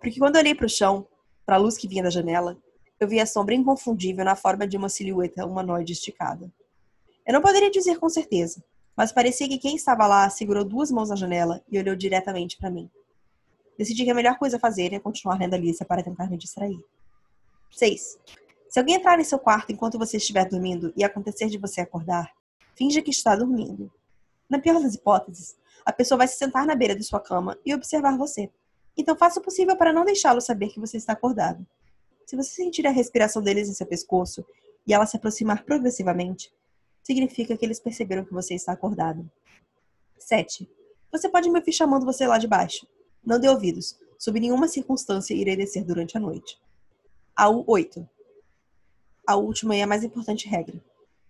Porque 0.00 0.18
quando 0.18 0.36
eu 0.36 0.40
olhei 0.40 0.54
para 0.54 0.66
o 0.66 0.68
chão, 0.68 1.06
para 1.44 1.56
a 1.56 1.58
luz 1.58 1.76
que 1.76 1.88
vinha 1.88 2.02
da 2.02 2.10
janela, 2.10 2.56
eu 3.00 3.08
vi 3.08 3.20
a 3.20 3.26
sombra 3.26 3.54
inconfundível 3.54 4.24
na 4.24 4.36
forma 4.36 4.66
de 4.66 4.76
uma 4.76 4.88
silhueta 4.88 5.46
humanoide 5.46 5.92
esticada. 5.92 6.52
Eu 7.26 7.32
não 7.32 7.40
poderia 7.40 7.70
dizer 7.70 7.98
com 7.98 8.08
certeza, 8.08 8.62
mas 8.96 9.12
parecia 9.12 9.48
que 9.48 9.58
quem 9.58 9.76
estava 9.76 10.06
lá 10.06 10.28
segurou 10.30 10.64
duas 10.64 10.90
mãos 10.90 11.10
na 11.10 11.16
janela 11.16 11.62
e 11.70 11.78
olhou 11.78 11.94
diretamente 11.94 12.56
para 12.56 12.70
mim. 12.70 12.90
Decidi 13.78 14.04
que 14.04 14.10
a 14.10 14.14
melhor 14.14 14.36
coisa 14.38 14.56
a 14.56 14.60
fazer 14.60 14.92
é 14.92 14.98
continuar 14.98 15.38
lendo 15.38 15.54
a 15.54 15.58
lista 15.58 15.84
para 15.84 16.02
tentar 16.02 16.28
me 16.28 16.36
distrair. 16.36 16.78
6. 17.70 18.18
Se 18.68 18.78
alguém 18.78 18.96
entrar 18.96 19.20
em 19.20 19.24
seu 19.24 19.38
quarto 19.38 19.72
enquanto 19.72 19.98
você 19.98 20.16
estiver 20.16 20.48
dormindo 20.48 20.92
e 20.96 21.04
acontecer 21.04 21.46
de 21.46 21.58
você 21.58 21.80
acordar, 21.80 22.32
finja 22.74 23.00
que 23.00 23.10
está 23.10 23.36
dormindo. 23.36 23.90
Na 24.50 24.58
pior 24.58 24.82
das 24.82 24.94
hipóteses, 24.94 25.56
a 25.84 25.92
pessoa 25.92 26.18
vai 26.18 26.28
se 26.28 26.36
sentar 26.36 26.66
na 26.66 26.74
beira 26.74 26.96
de 26.96 27.04
sua 27.04 27.20
cama 27.20 27.56
e 27.64 27.72
observar 27.72 28.16
você. 28.16 28.50
Então 28.98 29.16
faça 29.16 29.38
o 29.38 29.42
possível 29.42 29.76
para 29.76 29.92
não 29.92 30.04
deixá-lo 30.04 30.40
saber 30.40 30.70
que 30.70 30.80
você 30.80 30.96
está 30.96 31.12
acordado. 31.12 31.64
Se 32.26 32.34
você 32.34 32.50
sentir 32.50 32.84
a 32.86 32.90
respiração 32.90 33.40
deles 33.40 33.68
em 33.68 33.74
seu 33.74 33.86
pescoço 33.86 34.44
e 34.84 34.92
ela 34.92 35.06
se 35.06 35.16
aproximar 35.16 35.64
progressivamente, 35.64 36.52
significa 37.02 37.56
que 37.56 37.64
eles 37.64 37.78
perceberam 37.78 38.24
que 38.24 38.32
você 38.32 38.54
está 38.54 38.72
acordado. 38.72 39.30
7. 40.18 40.68
Você 41.12 41.28
pode 41.28 41.48
me 41.48 41.58
ouvir 41.58 41.72
chamando 41.72 42.04
você 42.04 42.26
lá 42.26 42.36
de 42.36 42.48
baixo. 42.48 42.86
Não 43.24 43.38
dê 43.38 43.48
ouvidos. 43.48 43.98
Sob 44.18 44.38
nenhuma 44.40 44.66
circunstância 44.66 45.32
irei 45.32 45.56
descer 45.56 45.84
durante 45.84 46.16
a 46.16 46.20
noite. 46.20 46.60
A 47.36 47.48
8. 47.48 48.06
A 49.26 49.36
última 49.36 49.76
e 49.76 49.80
a 49.80 49.86
mais 49.86 50.02
importante 50.02 50.48
regra. 50.48 50.82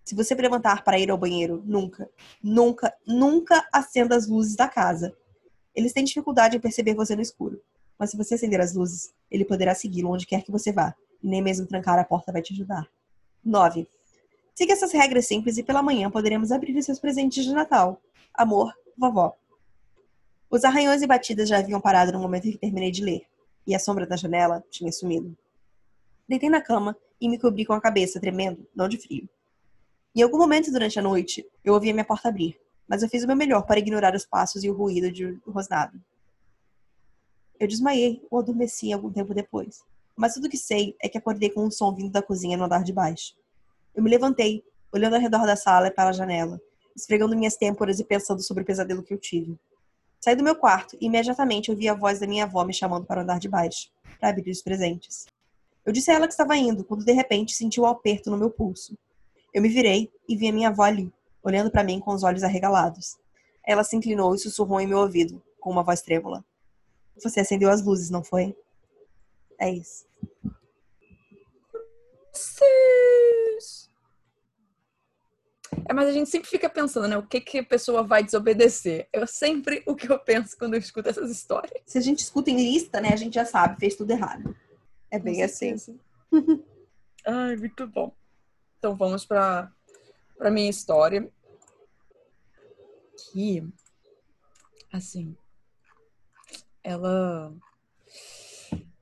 Se 0.05 0.15
você 0.15 0.35
levantar 0.35 0.83
para 0.83 0.99
ir 0.99 1.11
ao 1.11 1.19
banheiro, 1.19 1.63
nunca, 1.67 2.09
nunca, 2.43 2.95
nunca 3.07 3.69
acenda 3.71 4.17
as 4.17 4.27
luzes 4.27 4.57
da 4.57 4.67
casa. 4.67 5.15
Eles 5.79 5.93
têm 5.93 6.03
dificuldade 6.03 6.57
em 6.57 6.61
perceber 6.61 6.93
você 6.93 7.15
no 7.15 7.23
escuro. 7.23 7.63
Mas 7.97 8.11
se 8.11 8.17
você 8.17 8.35
acender 8.35 8.61
as 8.61 8.75
luzes, 8.75 9.15
ele 9.31 9.45
poderá 9.45 9.77
segui-lo 9.77 10.11
onde 10.11 10.27
quer 10.27 10.43
que 10.43 10.51
você 10.51 10.73
vá. 10.73 10.93
E 11.23 11.29
nem 11.29 11.41
mesmo 11.41 11.69
trancar 11.69 11.97
a 12.01 12.05
porta 12.05 12.33
vai 12.33 12.43
te 12.43 12.53
ajudar. 12.53 12.91
9. 13.45 13.87
Siga 14.57 14.73
essas 14.73 14.91
regras 14.91 15.29
simples 15.29 15.57
e 15.57 15.63
pela 15.63 15.81
manhã 15.81 16.11
poderemos 16.11 16.51
abrir 16.51 16.83
seus 16.83 16.99
presentes 16.99 17.45
de 17.45 17.53
Natal. 17.53 18.03
Amor, 18.35 18.75
vovó. 18.97 19.37
Os 20.51 20.65
arranhões 20.65 21.01
e 21.01 21.07
batidas 21.07 21.49
já 21.49 21.59
haviam 21.59 21.81
parado 21.81 22.11
no 22.11 22.19
momento 22.19 22.49
em 22.49 22.53
que 22.53 22.59
terminei 22.59 22.91
de 22.91 23.05
ler, 23.05 23.23
e 23.65 23.73
a 23.73 23.79
sombra 23.79 24.05
da 24.05 24.17
janela 24.17 24.65
tinha 24.73 24.91
sumido. 24.91 25.39
Deitei 26.29 26.51
na 26.51 26.61
cama 26.61 26.97
e 27.21 27.29
me 27.29 27.39
cobri 27.39 27.65
com 27.65 27.73
a 27.73 27.81
cabeça, 27.81 28.19
tremendo, 28.19 28.67
não 28.75 28.89
de 28.89 28.99
frio. 28.99 29.29
Em 30.13 30.23
algum 30.23 30.39
momento 30.39 30.73
durante 30.73 30.99
a 30.99 31.03
noite, 31.03 31.47
eu 31.63 31.75
ouvi 31.75 31.91
a 31.91 31.93
minha 31.93 32.05
porta 32.05 32.29
abrir 32.29 32.59
mas 32.89 33.03
eu 33.03 33.09
fiz 33.09 33.23
o 33.23 33.27
meu 33.27 33.37
melhor 33.37 33.63
para 33.67 33.79
ignorar 33.79 34.15
os 34.15 34.25
passos 34.25 34.65
e 34.65 34.71
o 34.71 34.75
ruído 34.75 35.13
de 35.13 35.39
rosnado. 35.47 36.01
Eu 37.61 37.69
desmaiei 37.69 38.25
ou 38.31 38.39
adormeci 38.39 38.93
algum 38.93 39.13
tempo 39.13 39.35
depois, 39.35 39.83
mas 40.17 40.35
tudo 40.35 40.49
que 40.49 40.57
sei 40.57 40.97
é 41.01 41.09
que 41.09 41.19
acordei 41.19 41.51
com 41.51 41.65
um 41.65 41.71
som 41.71 41.95
vindo 41.95 42.11
da 42.11 42.23
cozinha 42.23 42.57
no 42.57 42.65
andar 42.65 42.83
de 42.83 42.93
baixo. 42.93 43.35
Eu 43.95 44.03
me 44.03 44.11
levantei, 44.11 44.65
olhando 44.93 45.15
ao 45.15 45.21
redor 45.21 45.45
da 45.45 45.57
sala 45.57 45.89
e 45.89 45.91
para 45.91 46.11
a 46.11 46.13
janela, 46.13 46.61
esfregando 46.97 47.37
minhas 47.37 47.57
têmporas 47.57 48.01
e 48.01 48.05
pensando 48.05 48.43
sobre 48.43 48.63
o 48.63 48.67
pesadelo 48.67 49.03
que 49.03 49.13
eu 49.13 49.19
tive. 49.19 49.59
Saí 50.21 50.35
do 50.35 50.43
meu 50.43 50.57
quarto 50.57 50.97
e 51.01 51.07
imediatamente 51.07 51.71
ouvi 51.71 51.89
a 51.89 51.95
voz 51.95 52.19
da 52.19 52.27
minha 52.27 52.45
avó 52.45 52.65
me 52.65 52.75
chamando 52.75 53.07
para 53.07 53.21
o 53.21 53.23
andar 53.23 53.39
de 53.39 53.49
baixo, 53.49 53.91
para 54.19 54.31
abrir 54.31 54.51
os 54.51 54.63
presentes. 54.63 55.27
Eu 55.85 55.93
disse 55.93 56.11
a 56.11 56.15
ela 56.15 56.27
que 56.27 56.33
estava 56.33 56.57
indo, 56.57 56.85
quando 56.85 57.05
de 57.05 57.13
repente 57.13 57.55
senti 57.55 57.81
um 57.81 57.87
aperto 57.87 58.31
no 58.31 58.37
meu 58.37 58.51
pulso. 58.51 58.99
Eu 59.55 59.63
me 59.63 59.69
virei 59.69 60.11
e 60.29 60.37
vi 60.37 60.49
a 60.49 60.53
minha 60.53 60.69
avó 60.69 60.83
ali, 60.83 61.13
olhando 61.49 61.71
para 61.71 61.85
mim 61.85 61.99
com 62.01 62.13
os 62.13 62.23
olhos 62.23 62.43
arregalados. 62.43 63.17
Ela 63.67 63.85
se 63.85 63.97
inclinou 63.97 64.35
e 64.35 64.39
sussurrou 64.39 64.81
em 64.81 64.87
meu 64.87 64.99
ouvido, 64.99 65.43
com 65.61 65.71
uma 65.71 65.83
voz 65.83 66.01
trêmula. 66.03 66.45
Você 67.23 67.41
acendeu 67.41 67.71
as 67.71 67.85
luzes, 67.85 68.11
não 68.11 68.23
foi? 68.23 68.57
É 69.59 69.71
isso. 69.71 70.07
Cis. 72.33 73.91
É, 75.89 75.93
mas 75.93 76.09
a 76.09 76.13
gente 76.13 76.31
sempre 76.31 76.49
fica 76.49 76.69
pensando, 76.69 77.09
né? 77.09 77.17
O 77.17 77.27
que, 77.27 77.41
que 77.41 77.59
a 77.59 77.65
pessoa 77.65 78.03
vai 78.03 78.23
desobedecer? 78.23 79.09
Eu 79.13 79.27
sempre 79.27 79.83
o 79.87 79.97
que 79.97 80.11
eu 80.11 80.19
penso 80.19 80.57
quando 80.57 80.75
eu 80.75 80.79
escuto 80.79 81.09
essas 81.09 81.31
histórias. 81.31 81.83
Se 81.87 81.99
a 81.99 82.01
gente 82.01 82.21
escuta 82.21 82.51
em 82.51 82.57
lista, 82.57 83.01
né? 83.01 83.11
A 83.13 83.17
gente 83.17 83.35
já 83.35 83.45
sabe, 83.45 83.81
fez 83.81 83.97
tudo 83.97 84.11
errado. 84.11 84.55
É 85.11 85.19
bem 85.19 85.43
assim. 85.43 85.75
Ai, 87.27 87.57
muito 87.57 87.87
bom. 87.87 88.15
Então 88.79 88.95
vamos 88.95 89.25
para 89.25 89.73
para 90.37 90.53
minha 90.53 90.71
história 90.71 91.29
que, 93.33 93.67
assim, 94.93 95.37
ela 96.83 97.55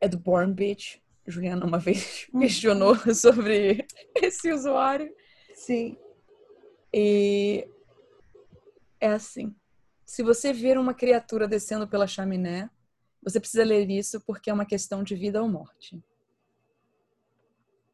é 0.00 0.08
do 0.08 0.18
Born 0.18 0.52
Beach. 0.52 1.02
Juliana 1.26 1.66
uma 1.66 1.78
vez 1.80 2.28
uhum. 2.32 2.40
questionou 2.40 2.96
sobre 3.14 3.86
esse 4.14 4.52
usuário. 4.52 5.12
Sim. 5.54 5.96
E 6.92 7.68
é 9.00 9.08
assim. 9.08 9.54
Se 10.04 10.22
você 10.22 10.52
ver 10.52 10.78
uma 10.78 10.94
criatura 10.94 11.48
descendo 11.48 11.88
pela 11.88 12.06
chaminé, 12.06 12.70
você 13.22 13.40
precisa 13.40 13.64
ler 13.64 13.90
isso 13.90 14.20
porque 14.20 14.50
é 14.50 14.54
uma 14.54 14.64
questão 14.64 15.02
de 15.02 15.16
vida 15.16 15.42
ou 15.42 15.48
morte. 15.48 16.00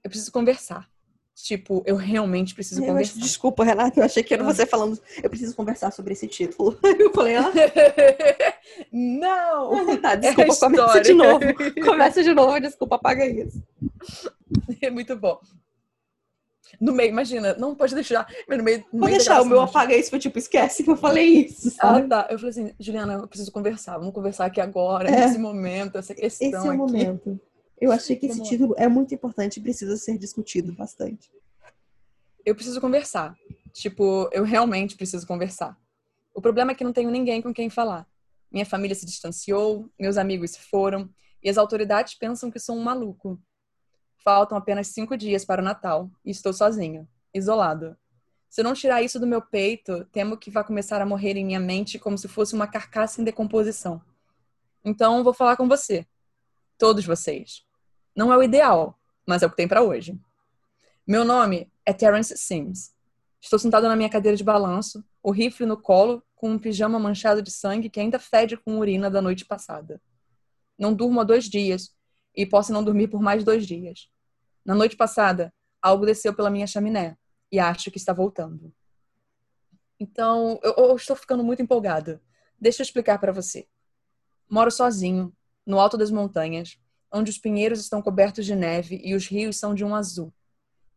Eu 0.04 0.10
preciso 0.10 0.30
conversar. 0.30 0.91
Tipo, 1.42 1.82
eu 1.84 1.96
realmente 1.96 2.54
preciso 2.54 2.80
eu 2.82 2.86
conversar. 2.86 3.14
Acho, 3.14 3.20
desculpa, 3.20 3.64
Renata, 3.64 3.98
eu 3.98 4.04
achei 4.04 4.22
que 4.22 4.32
era 4.32 4.44
você 4.44 4.64
falando. 4.64 4.96
Eu 5.20 5.28
preciso 5.28 5.56
conversar 5.56 5.90
sobre 5.90 6.12
esse 6.12 6.28
título. 6.28 6.78
Eu 7.00 7.12
falei, 7.12 7.34
ah. 7.34 7.50
Não! 8.92 9.96
Tá, 10.00 10.14
desculpa, 10.14 10.52
é 10.52 10.56
começa 10.56 11.00
de 11.00 11.12
novo. 11.12 11.40
Começa 11.84 12.22
de 12.22 12.32
novo, 12.32 12.60
desculpa, 12.60 12.94
apaga 12.96 13.26
isso. 13.26 13.60
É 14.80 14.90
muito 14.90 15.16
bom. 15.16 15.40
No 16.80 16.92
meio, 16.92 17.08
imagina, 17.08 17.54
não 17.54 17.74
pode 17.74 17.94
deixar. 17.94 18.26
No 18.48 18.62
meio, 18.62 18.84
no 18.92 19.00
pode 19.00 19.12
deixar, 19.12 19.40
o 19.40 19.44
meu 19.44 19.60
apaga 19.60 19.96
isso 19.96 20.10
foi 20.10 20.18
tipo, 20.18 20.38
esquece 20.38 20.84
que 20.84 20.90
eu 20.90 20.96
falei 20.96 21.46
isso. 21.46 21.70
Sabe? 21.70 22.02
Ah, 22.02 22.08
tá. 22.08 22.28
Eu 22.30 22.38
falei 22.38 22.50
assim, 22.50 22.74
Juliana, 22.78 23.14
eu 23.14 23.26
preciso 23.26 23.50
conversar. 23.50 23.98
Vamos 23.98 24.14
conversar 24.14 24.46
aqui 24.46 24.60
agora, 24.60 25.08
é. 25.08 25.26
nesse 25.26 25.38
momento, 25.38 25.98
essa 25.98 26.14
questão. 26.14 26.46
Esse 26.46 26.56
é 26.56 26.60
o 26.60 26.68
aqui. 26.68 26.76
momento. 26.76 27.40
Eu 27.82 27.90
achei 27.90 28.14
que 28.14 28.26
esse 28.26 28.40
título 28.44 28.76
é 28.78 28.86
muito 28.86 29.12
importante 29.12 29.56
e 29.56 29.60
precisa 29.60 29.96
ser 29.96 30.16
discutido 30.16 30.72
bastante. 30.72 31.28
Eu 32.46 32.54
preciso 32.54 32.80
conversar. 32.80 33.36
Tipo, 33.72 34.30
eu 34.30 34.44
realmente 34.44 34.94
preciso 34.94 35.26
conversar. 35.26 35.76
O 36.32 36.40
problema 36.40 36.70
é 36.70 36.74
que 36.76 36.84
não 36.84 36.92
tenho 36.92 37.10
ninguém 37.10 37.42
com 37.42 37.52
quem 37.52 37.68
falar. 37.68 38.06
Minha 38.52 38.64
família 38.64 38.94
se 38.94 39.04
distanciou, 39.04 39.90
meus 39.98 40.16
amigos 40.16 40.52
se 40.52 40.60
foram 40.60 41.10
e 41.42 41.50
as 41.50 41.58
autoridades 41.58 42.14
pensam 42.14 42.52
que 42.52 42.60
sou 42.60 42.76
um 42.76 42.84
maluco. 42.84 43.42
Faltam 44.22 44.56
apenas 44.56 44.86
cinco 44.86 45.16
dias 45.16 45.44
para 45.44 45.60
o 45.60 45.64
Natal 45.64 46.08
e 46.24 46.30
estou 46.30 46.52
sozinho, 46.52 47.08
isolado. 47.34 47.96
Se 48.48 48.60
eu 48.60 48.64
não 48.64 48.74
tirar 48.74 49.02
isso 49.02 49.18
do 49.18 49.26
meu 49.26 49.42
peito, 49.42 50.04
temo 50.12 50.36
que 50.36 50.52
vá 50.52 50.62
começar 50.62 51.02
a 51.02 51.06
morrer 51.06 51.36
em 51.36 51.44
minha 51.44 51.58
mente 51.58 51.98
como 51.98 52.16
se 52.16 52.28
fosse 52.28 52.54
uma 52.54 52.68
carcaça 52.68 53.20
em 53.20 53.24
decomposição. 53.24 54.00
Então, 54.84 55.24
vou 55.24 55.34
falar 55.34 55.56
com 55.56 55.66
você. 55.66 56.06
Todos 56.78 57.04
vocês. 57.04 57.64
Não 58.14 58.32
é 58.32 58.36
o 58.36 58.42
ideal, 58.42 58.98
mas 59.26 59.42
é 59.42 59.46
o 59.46 59.50
que 59.50 59.56
tem 59.56 59.66
para 59.66 59.82
hoje. 59.82 60.18
Meu 61.06 61.24
nome 61.24 61.72
é 61.84 61.92
Terence 61.92 62.36
Sims. 62.36 62.94
Estou 63.40 63.58
sentado 63.58 63.88
na 63.88 63.96
minha 63.96 64.10
cadeira 64.10 64.36
de 64.36 64.44
balanço, 64.44 65.04
o 65.22 65.30
rifle 65.30 65.66
no 65.66 65.76
colo, 65.76 66.22
com 66.34 66.50
um 66.50 66.58
pijama 66.58 66.98
manchado 66.98 67.40
de 67.40 67.50
sangue 67.50 67.88
que 67.88 68.00
ainda 68.00 68.18
fede 68.18 68.56
com 68.56 68.78
urina 68.78 69.10
da 69.10 69.22
noite 69.22 69.44
passada. 69.44 70.00
Não 70.78 70.92
durmo 70.92 71.20
há 71.20 71.24
dois 71.24 71.44
dias 71.44 71.94
e 72.36 72.44
posso 72.44 72.72
não 72.72 72.84
dormir 72.84 73.08
por 73.08 73.22
mais 73.22 73.44
dois 73.44 73.66
dias. 73.66 74.10
Na 74.64 74.74
noite 74.74 74.96
passada, 74.96 75.52
algo 75.80 76.04
desceu 76.04 76.34
pela 76.34 76.50
minha 76.50 76.66
chaminé 76.66 77.16
e 77.50 77.58
acho 77.58 77.90
que 77.90 77.98
está 77.98 78.12
voltando. 78.12 78.72
Então, 79.98 80.60
eu, 80.62 80.74
eu 80.76 80.96
estou 80.96 81.16
ficando 81.16 81.44
muito 81.44 81.62
empolgada. 81.62 82.20
Deixa 82.60 82.82
eu 82.82 82.84
explicar 82.84 83.18
para 83.18 83.32
você. 83.32 83.66
Moro 84.48 84.70
sozinho, 84.70 85.32
no 85.64 85.78
alto 85.78 85.96
das 85.96 86.10
montanhas, 86.10 86.78
onde 87.12 87.30
os 87.30 87.38
pinheiros 87.38 87.80
estão 87.80 88.00
cobertos 88.00 88.46
de 88.46 88.54
neve 88.54 89.00
e 89.04 89.14
os 89.14 89.26
rios 89.26 89.56
são 89.56 89.74
de 89.74 89.84
um 89.84 89.94
azul. 89.94 90.32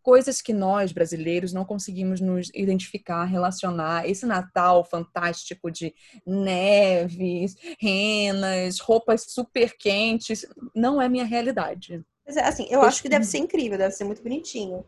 Coisas 0.01 0.39
que 0.39 0.54
nós, 0.54 0.91
brasileiros, 0.91 1.51
não 1.51 1.65
conseguimos 1.65 2.21
nos 2.21 2.51
identificar, 2.54 3.25
relacionar. 3.25 4.08
Esse 4.08 4.25
Natal 4.25 4.84
fantástico 4.84 5.71
de 5.71 5.95
neves, 6.25 7.56
renas, 7.80 8.80
roupas 8.80 9.25
super 9.28 9.75
quentes, 9.78 10.45
não 10.75 11.01
é 11.01 11.10
minha 11.10 11.25
realidade. 11.25 12.04
Mas, 12.25 12.38
é, 12.38 12.43
assim, 12.43 12.67
eu 12.69 12.82
acho 12.82 13.01
que 13.01 13.10
deve 13.10 13.25
ser 13.25 13.39
incrível, 13.39 13.78
deve 13.78 13.95
ser 13.95 14.04
muito 14.04 14.21
bonitinho. 14.21 14.86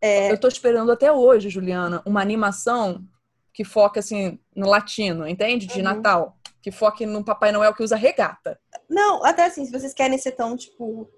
É... 0.00 0.30
Eu 0.30 0.38
tô 0.38 0.48
esperando 0.48 0.92
até 0.92 1.10
hoje, 1.10 1.48
Juliana, 1.48 2.02
uma 2.04 2.20
animação 2.20 3.04
que 3.52 3.64
foca, 3.64 4.00
assim, 4.00 4.38
no 4.54 4.68
latino, 4.68 5.26
entende? 5.26 5.66
De 5.66 5.78
uhum. 5.78 5.84
Natal. 5.84 6.38
Que 6.62 6.70
foque 6.72 7.06
no 7.06 7.24
Papai 7.24 7.52
Noel 7.52 7.74
que 7.74 7.82
usa 7.82 7.96
regata. 7.96 8.58
Não, 8.88 9.24
até 9.24 9.44
assim, 9.44 9.64
se 9.64 9.72
vocês 9.72 9.94
querem 9.94 10.18
ser 10.18 10.32
tão, 10.32 10.56
tipo, 10.56 11.08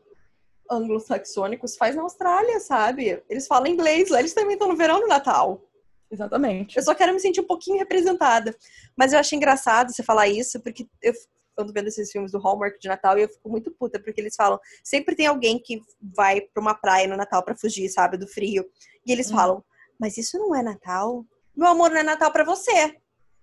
anglo-saxônicos, 0.70 1.76
faz 1.76 1.96
na 1.96 2.02
Austrália, 2.02 2.60
sabe? 2.60 3.22
Eles 3.28 3.46
falam 3.46 3.66
inglês, 3.66 4.08
lá 4.10 4.20
eles 4.20 4.34
também 4.34 4.54
estão 4.54 4.68
no 4.68 4.76
verão 4.76 5.00
no 5.00 5.08
Natal. 5.08 5.62
Exatamente. 6.10 6.76
Eu 6.76 6.82
só 6.82 6.94
quero 6.94 7.12
me 7.12 7.20
sentir 7.20 7.40
um 7.40 7.46
pouquinho 7.46 7.78
representada. 7.78 8.54
Mas 8.96 9.12
eu 9.12 9.18
achei 9.18 9.36
engraçado 9.36 9.92
você 9.92 10.02
falar 10.02 10.28
isso, 10.28 10.60
porque 10.60 10.86
eu 11.02 11.12
ando 11.58 11.72
vendo 11.72 11.88
esses 11.88 12.10
filmes 12.10 12.32
do 12.32 12.38
Hallmark 12.38 12.78
de 12.80 12.88
Natal 12.88 13.18
e 13.18 13.22
eu 13.22 13.28
fico 13.28 13.48
muito 13.48 13.70
puta, 13.72 14.00
porque 14.00 14.20
eles 14.20 14.34
falam, 14.34 14.58
sempre 14.82 15.14
tem 15.14 15.26
alguém 15.26 15.58
que 15.58 15.80
vai 16.16 16.40
pra 16.40 16.60
uma 16.60 16.74
praia 16.74 17.06
no 17.06 17.16
Natal 17.16 17.42
pra 17.44 17.56
fugir, 17.56 17.88
sabe, 17.88 18.16
do 18.16 18.26
frio. 18.26 18.64
E 19.06 19.12
eles 19.12 19.30
Hum. 19.30 19.36
falam, 19.36 19.64
mas 19.98 20.16
isso 20.16 20.38
não 20.38 20.54
é 20.54 20.62
Natal? 20.62 21.24
Meu 21.54 21.68
amor, 21.68 21.90
não 21.90 21.98
é 21.98 22.02
Natal 22.02 22.32
pra 22.32 22.44
você. 22.44 22.96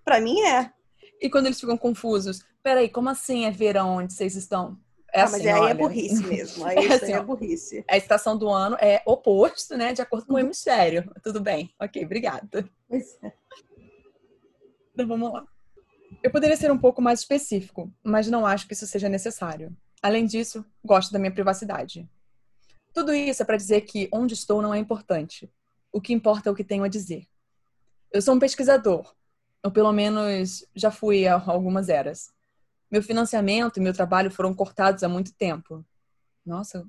Pra 0.04 0.20
mim 0.20 0.42
é. 0.42 0.72
E 1.22 1.30
quando 1.30 1.48
eles 1.48 1.60
ficam 1.60 1.78
confusos, 1.78 2.44
peraí, 2.62 2.90
como 2.90 3.10
assim 3.10 3.46
é 3.46 3.52
verão 3.52 3.98
onde 3.98 4.14
vocês 4.14 4.36
estão? 4.36 4.78
É 5.14 5.22
ah, 5.22 5.24
assim, 5.24 5.38
mas 5.38 5.46
aí 5.48 5.54
olha, 5.54 5.72
é 5.72 5.74
burrice 5.74 6.24
mesmo. 6.24 6.66
Aí 6.66 6.78
É 6.78 6.84
isso 6.84 6.94
assim, 6.94 7.14
é 7.14 7.24
burrice. 7.24 7.86
A 7.90 7.98
estação 7.98 8.38
do 8.38 8.50
ano 8.50 8.76
é 8.80 9.02
oposto, 9.06 9.76
né? 9.78 9.94
De 9.94 10.02
acordo 10.02 10.28
com 10.28 10.34
Uhum. 10.34 10.40
o 10.40 10.42
hemisfério. 10.42 11.10
Tudo 11.24 11.40
bem. 11.42 11.74
Ok, 11.80 12.04
obrigada. 12.04 12.70
Pois 12.88 13.18
é. 13.24 13.32
Então 14.94 15.08
vamos 15.08 15.32
lá. 15.32 15.48
Eu 16.22 16.32
poderia 16.32 16.58
ser 16.58 16.72
um 16.72 16.78
pouco 16.78 17.02
mais 17.02 17.20
específico, 17.22 17.92
mas 18.04 18.28
não 18.28 18.46
acho 18.46 18.68
que 18.68 18.74
isso 18.74 18.88
seja 18.88 19.08
necessário. 19.10 19.76
Além 20.02 20.26
disso, 20.26 20.66
gosto 20.84 21.12
da 21.12 21.20
minha 21.20 21.32
privacidade. 21.34 22.08
Tudo 22.94 23.14
isso 23.14 23.42
é 23.42 23.46
para 23.46 23.58
dizer 23.58 23.82
que 23.82 24.10
onde 24.12 24.34
estou 24.34 24.62
não 24.62 24.74
é 24.74 24.78
importante. 24.80 25.52
O 25.92 26.02
que 26.02 26.14
importa 26.14 26.50
é 26.50 26.52
o 26.52 26.56
que 26.56 26.64
tenho 26.64 26.84
a 26.84 26.88
dizer. 26.88 27.28
Eu 28.12 28.22
sou 28.22 28.36
um 28.36 28.40
pesquisador, 28.40 29.14
ou 29.64 29.72
pelo 29.72 29.92
menos 29.92 30.66
já 30.76 30.92
fui 30.92 31.28
há 31.28 31.36
algumas 31.36 31.90
eras. 31.90 32.32
Meu 32.90 33.04
financiamento 33.04 33.78
e 33.78 33.82
meu 33.82 33.94
trabalho 33.94 34.32
foram 34.32 34.54
cortados 34.54 35.04
há 35.04 35.10
muito 35.10 35.34
tempo. 35.34 35.86
Nossa, 36.46 36.86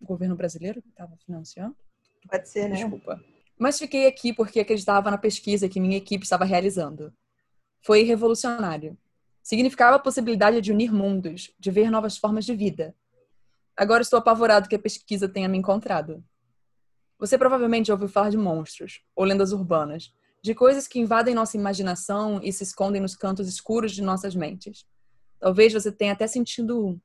o 0.00 0.06
governo 0.06 0.34
brasileiro 0.34 0.82
estava 0.88 1.16
financiando? 1.24 1.76
Pode 2.28 2.48
ser, 2.48 2.68
né? 2.68 2.76
Desculpa. 2.76 3.22
Mas 3.58 3.78
fiquei 3.78 4.06
aqui 4.06 4.32
porque 4.32 4.60
acreditava 4.60 5.10
na 5.10 5.18
pesquisa 5.18 5.68
que 5.68 5.78
minha 5.78 5.98
equipe 5.98 6.24
estava 6.24 6.44
realizando. 6.44 7.12
Foi 7.82 8.02
revolucionário. 8.02 8.96
Significava 9.42 9.96
a 9.96 10.00
possibilidade 10.00 10.60
de 10.60 10.72
unir 10.72 10.90
mundos, 10.90 11.52
de 11.58 11.70
ver 11.70 11.90
novas 11.90 12.16
formas 12.16 12.46
de 12.46 12.54
vida. 12.56 12.94
Agora 13.76 14.02
estou 14.02 14.18
apavorado 14.18 14.68
que 14.68 14.74
a 14.74 14.78
pesquisa 14.78 15.28
tenha 15.28 15.48
me 15.48 15.58
encontrado. 15.58 16.24
Você 17.18 17.36
provavelmente 17.36 17.88
já 17.88 17.94
ouviu 17.94 18.08
falar 18.08 18.30
de 18.30 18.38
monstros, 18.38 19.02
ou 19.14 19.24
lendas 19.24 19.52
urbanas, 19.52 20.14
de 20.44 20.54
coisas 20.54 20.86
que 20.86 21.00
invadem 21.00 21.34
nossa 21.34 21.56
imaginação 21.56 22.38
e 22.42 22.52
se 22.52 22.62
escondem 22.62 23.00
nos 23.00 23.16
cantos 23.16 23.48
escuros 23.48 23.92
de 23.92 24.02
nossas 24.02 24.36
mentes. 24.36 24.84
Talvez 25.40 25.72
você 25.72 25.90
tenha 25.90 26.12
até 26.12 26.26
sentido 26.26 26.86
um. 26.86 27.00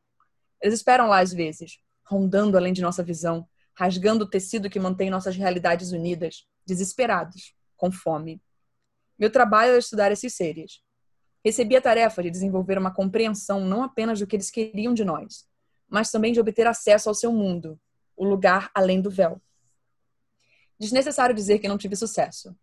Eles 0.62 0.76
esperam 0.76 1.08
lá 1.08 1.22
às 1.22 1.32
vezes, 1.32 1.80
rondando 2.04 2.58
além 2.58 2.74
de 2.74 2.82
nossa 2.82 3.02
visão, 3.02 3.48
rasgando 3.74 4.26
o 4.26 4.30
tecido 4.30 4.70
que 4.70 4.78
mantém 4.78 5.10
nossas 5.10 5.38
realidades 5.38 5.94
unidas, 5.94 6.46
desesperados, 6.66 7.56
com 7.78 7.90
fome. 7.90 8.42
Meu 9.18 9.32
trabalho 9.32 9.72
é 9.72 9.78
estudar 9.78 10.12
esses 10.12 10.34
seres. 10.34 10.82
Recebi 11.42 11.78
a 11.78 11.82
tarefa 11.82 12.22
de 12.22 12.30
desenvolver 12.30 12.78
uma 12.78 12.94
compreensão 12.94 13.62
não 13.62 13.84
apenas 13.84 14.20
do 14.20 14.28
que 14.28 14.36
eles 14.36 14.52
queriam 14.52 14.94
de 14.94 15.06
nós, 15.06 15.48
mas 15.88 16.12
também 16.12 16.34
de 16.34 16.42
obter 16.42 16.68
acesso 16.68 17.08
ao 17.08 17.16
seu 17.16 17.32
mundo, 17.32 17.80
o 18.18 18.26
lugar 18.26 18.70
além 18.76 19.02
do 19.02 19.10
véu. 19.10 19.42
Desnecessário 20.78 21.34
dizer 21.34 21.60
que 21.60 21.70
não 21.70 21.78
tive 21.78 21.96
sucesso. 21.96 22.54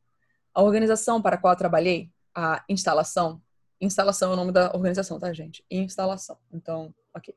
A 0.56 0.62
organização 0.62 1.20
para 1.20 1.36
a 1.36 1.38
qual 1.38 1.54
trabalhei, 1.54 2.10
a 2.34 2.64
instalação, 2.66 3.42
instalação 3.78 4.30
é 4.30 4.32
o 4.32 4.36
nome 4.36 4.52
da 4.52 4.74
organização, 4.74 5.20
tá, 5.20 5.30
gente? 5.30 5.62
Instalação. 5.70 6.38
Então, 6.50 6.94
ok. 7.14 7.34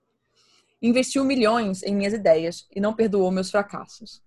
Investiu 0.82 1.25
milhões 1.25 1.84
em 1.84 1.93
minhas 1.93 2.13
ideias 2.13 2.65
e 2.73 2.79
não 2.79 2.93
perdoou 2.93 3.29
meus 3.29 3.51
fracassos. 3.51 4.23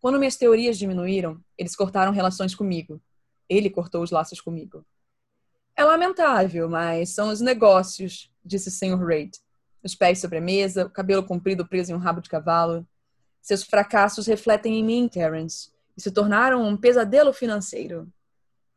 Quando 0.00 0.18
minhas 0.18 0.34
teorias 0.34 0.76
diminuíram, 0.76 1.40
eles 1.56 1.76
cortaram 1.76 2.10
relações 2.10 2.56
comigo. 2.56 3.00
Ele 3.48 3.70
cortou 3.70 4.02
os 4.02 4.10
laços 4.10 4.40
comigo. 4.40 4.84
É 5.76 5.84
lamentável, 5.84 6.68
mas 6.68 7.10
são 7.10 7.28
os 7.28 7.40
negócios, 7.40 8.32
disse 8.44 8.68
Sr. 8.68 8.98
Reid. 9.00 9.38
Os 9.80 9.94
pés 9.94 10.18
sobre 10.18 10.38
a 10.38 10.40
mesa, 10.40 10.86
o 10.86 10.90
cabelo 10.90 11.22
comprido 11.22 11.64
preso 11.64 11.92
em 11.92 11.94
um 11.94 11.98
rabo 11.98 12.20
de 12.20 12.28
cavalo. 12.28 12.84
Seus 13.40 13.62
fracassos 13.62 14.26
refletem 14.26 14.76
em 14.76 14.84
mim, 14.84 15.06
Terence, 15.06 15.70
e 15.98 16.00
se 16.00 16.12
tornaram 16.12 16.62
um 16.62 16.76
pesadelo 16.76 17.32
financeiro. 17.32 18.08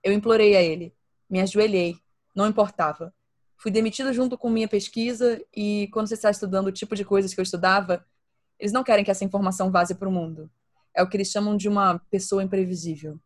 Eu 0.04 0.12
implorei 0.12 0.56
a 0.56 0.62
ele. 0.62 0.92
Me 1.30 1.40
ajoelhei. 1.40 1.96
Não 2.36 2.48
importava. 2.48 3.14
Fui 3.56 3.70
demitido 3.70 4.12
junto 4.12 4.36
com 4.36 4.50
minha 4.50 4.68
pesquisa 4.68 5.40
e, 5.56 5.88
quando 5.94 6.08
você 6.08 6.16
está 6.16 6.32
estudando 6.32 6.66
o 6.66 6.72
tipo 6.72 6.96
de 6.96 7.06
coisas 7.06 7.32
que 7.32 7.40
eu 7.40 7.44
estudava, 7.44 8.04
eles 8.60 8.72
não 8.72 8.84
querem 8.84 9.06
que 9.06 9.12
essa 9.12 9.24
informação 9.24 9.70
vaze 9.70 9.94
para 9.94 10.10
o 10.10 10.12
mundo. 10.12 10.50
É 10.96 11.04
o 11.04 11.08
que 11.08 11.16
eles 11.16 11.30
chamam 11.30 11.56
de 11.56 11.70
uma 11.70 12.00
pessoa 12.10 12.42
imprevisível. 12.42 13.20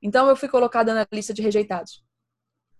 Então 0.00 0.28
eu 0.28 0.36
fui 0.36 0.48
colocada 0.48 0.94
na 0.94 1.04
lista 1.12 1.34
de 1.34 1.42
rejeitados. 1.42 2.04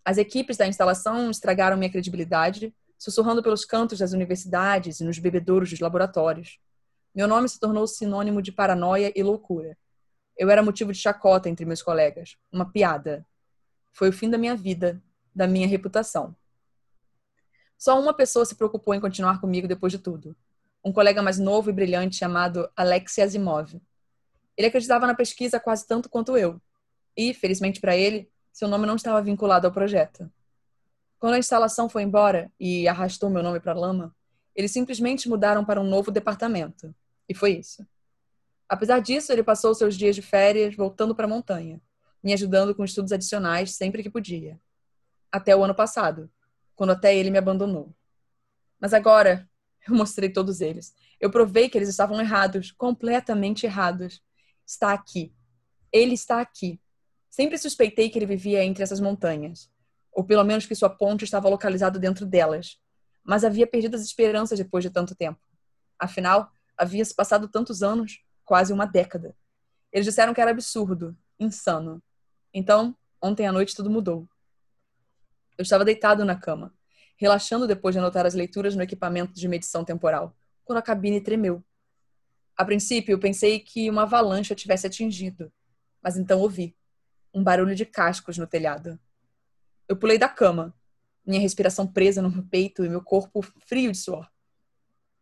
As 0.05 0.17
equipes 0.17 0.57
da 0.57 0.69
instalação 0.69 1.29
estragaram 1.29 1.77
minha 1.77 1.91
credibilidade, 1.91 2.73
sussurrando 2.97 3.43
pelos 3.43 3.65
cantos 3.65 3.99
das 3.99 4.13
universidades 4.13 5.01
e 5.01 5.05
nos 5.05 5.19
bebedouros 5.19 5.71
dos 5.71 5.81
laboratórios. 5.81 6.61
Meu 7.13 7.27
nome 7.27 7.49
se 7.49 7.59
tornou 7.59 7.85
sinônimo 7.89 8.41
de 8.41 8.53
paranoia 8.53 9.13
e 9.17 9.25
loucura. 9.25 9.77
Eu 10.37 10.51
era 10.51 10.63
motivo 10.63 10.93
de 10.93 10.99
chacota 10.99 11.49
entre 11.49 11.65
meus 11.65 11.83
colegas, 11.83 12.37
uma 12.53 12.71
piada. 12.71 13.27
Foi 13.93 14.09
o 14.09 14.13
fim 14.13 14.29
da 14.29 14.37
minha 14.37 14.55
vida, 14.55 15.03
da 15.35 15.47
minha 15.47 15.67
reputação. 15.67 16.35
Só 17.79 18.01
uma 18.01 18.15
pessoa 18.15 18.45
se 18.45 18.55
preocupou 18.55 18.95
em 18.95 19.01
continuar 19.01 19.41
comigo 19.41 19.69
depois 19.69 19.93
de 19.93 19.99
tudo. 19.99 20.37
Um 20.85 20.93
colega 20.93 21.23
mais 21.23 21.39
novo 21.39 21.71
e 21.71 21.73
brilhante 21.73 22.17
chamado 22.17 22.71
Alexei 22.77 23.25
Asimov. 23.25 23.81
Ele 24.57 24.67
acreditava 24.67 25.07
na 25.07 25.15
pesquisa 25.15 25.61
quase 25.61 25.87
tanto 25.87 26.09
quanto 26.09 26.37
eu. 26.37 26.61
E, 27.17 27.35
felizmente 27.35 27.81
para 27.81 27.97
ele, 27.97 28.31
seu 28.53 28.69
nome 28.69 28.87
não 28.87 28.97
estava 28.97 29.21
vinculado 29.21 29.67
ao 29.67 29.73
projeto. 29.73 30.31
Quando 31.19 31.35
a 31.35 31.39
instalação 31.39 31.89
foi 31.89 32.03
embora 32.03 32.51
e 32.59 32.87
arrastou 32.89 33.29
meu 33.29 33.43
nome 33.43 33.61
para 33.61 33.73
a 33.73 33.77
lama, 33.77 34.15
eles 34.55 34.71
simplesmente 34.71 35.29
mudaram 35.29 35.65
para 35.65 35.81
um 35.81 35.85
novo 35.85 36.11
departamento. 36.11 36.95
E 37.29 37.35
foi 37.35 37.53
isso. 37.59 37.87
Apesar 38.69 39.01
disso, 39.01 39.33
ele 39.33 39.43
passou 39.43 39.75
seus 39.75 39.97
dias 39.97 40.15
de 40.15 40.23
férias 40.23 40.75
voltando 40.75 41.15
para 41.15 41.27
a 41.27 41.29
montanha, 41.29 41.81
me 42.23 42.33
ajudando 42.33 42.75
com 42.75 42.85
estudos 42.85 43.13
adicionais 43.13 43.75
sempre 43.75 44.03
que 44.03 44.11
podia. 44.11 44.61
Até 45.31 45.55
o 45.55 45.63
ano 45.63 45.75
passado, 45.75 46.31
quando 46.75 46.91
até 46.91 47.17
ele 47.17 47.31
me 47.31 47.39
abandonou. 47.39 47.95
Mas 48.81 48.93
agora, 48.93 49.49
eu 49.87 49.95
mostrei 49.95 50.29
todos 50.29 50.61
eles. 50.61 50.95
Eu 51.21 51.31
provei 51.31 51.69
que 51.69 51.79
eles 51.79 51.89
estavam 51.89 52.21
errados, 52.21 52.73
completamente 52.73 53.65
errados. 53.65 54.23
Está 54.67 54.93
aqui. 54.93 55.33
Ele 55.93 56.15
está 56.15 56.41
aqui. 56.41 56.81
Sempre 57.31 57.59
suspeitei 57.59 58.11
que 58.11 58.19
ele 58.19 58.27
vivia 58.27 58.65
entre 58.65 58.83
essas 58.83 58.99
montanhas, 58.99 59.71
ou 60.13 60.25
pelo 60.25 60.43
menos 60.43 60.67
que 60.67 60.75
sua 60.75 60.91
ponte 60.91 61.25
estava 61.25 61.49
localizada 61.49 61.99
dentro 61.99 62.27
delas. 62.27 62.81
Mas 63.23 63.45
havia 63.45 63.67
perdido 63.67 63.95
as 63.95 64.03
esperanças 64.03 64.59
depois 64.59 64.83
de 64.83 64.91
tanto 64.91 65.15
tempo. 65.15 65.41
Afinal, 65.99 66.51
havia 66.77 67.05
se 67.05 67.15
passado 67.15 67.49
tantos 67.49 67.83
anos, 67.83 68.21
quase 68.47 68.73
uma 68.73 68.87
década. 68.87 69.37
Eles 69.93 70.07
disseram 70.07 70.33
que 70.33 70.41
era 70.41 70.53
absurdo, 70.53 71.15
insano. 71.39 72.03
Então, 72.55 72.97
ontem 73.21 73.47
à 73.47 73.53
noite 73.53 73.75
tudo 73.75 73.91
mudou. 73.91 74.27
Eu 75.59 75.63
estava 75.63 75.85
deitado 75.85 76.25
na 76.25 76.37
cama, 76.37 76.73
relaxando 77.17 77.67
depois 77.67 77.95
de 77.95 77.99
anotar 77.99 78.25
as 78.25 78.35
leituras 78.35 78.75
no 78.75 78.83
equipamento 78.83 79.35
de 79.35 79.49
medição 79.49 79.85
temporal, 79.85 80.35
quando 80.65 80.79
a 80.79 80.83
cabine 80.83 81.21
tremeu. 81.21 81.63
A 82.57 82.65
princípio, 82.65 83.19
pensei 83.19 83.59
que 83.61 83.91
uma 83.91 84.03
avalanche 84.03 84.53
a 84.53 84.57
tivesse 84.57 84.87
atingido, 84.87 85.53
mas 86.03 86.17
então 86.17 86.41
ouvi 86.41 86.75
um 87.35 87.43
barulho 87.43 87.75
de 87.75 87.85
cascos 87.85 88.39
no 88.39 88.47
telhado. 88.47 88.99
Eu 89.89 89.97
pulei 89.97 90.19
da 90.19 90.29
cama, 90.29 90.75
minha 91.27 91.41
respiração 91.41 91.87
presa 91.87 92.23
no 92.23 92.31
meu 92.31 92.45
peito 92.45 92.85
e 92.85 92.89
meu 92.89 93.03
corpo 93.03 93.43
frio 93.43 93.93
de 93.93 93.99
suor. 93.99 94.31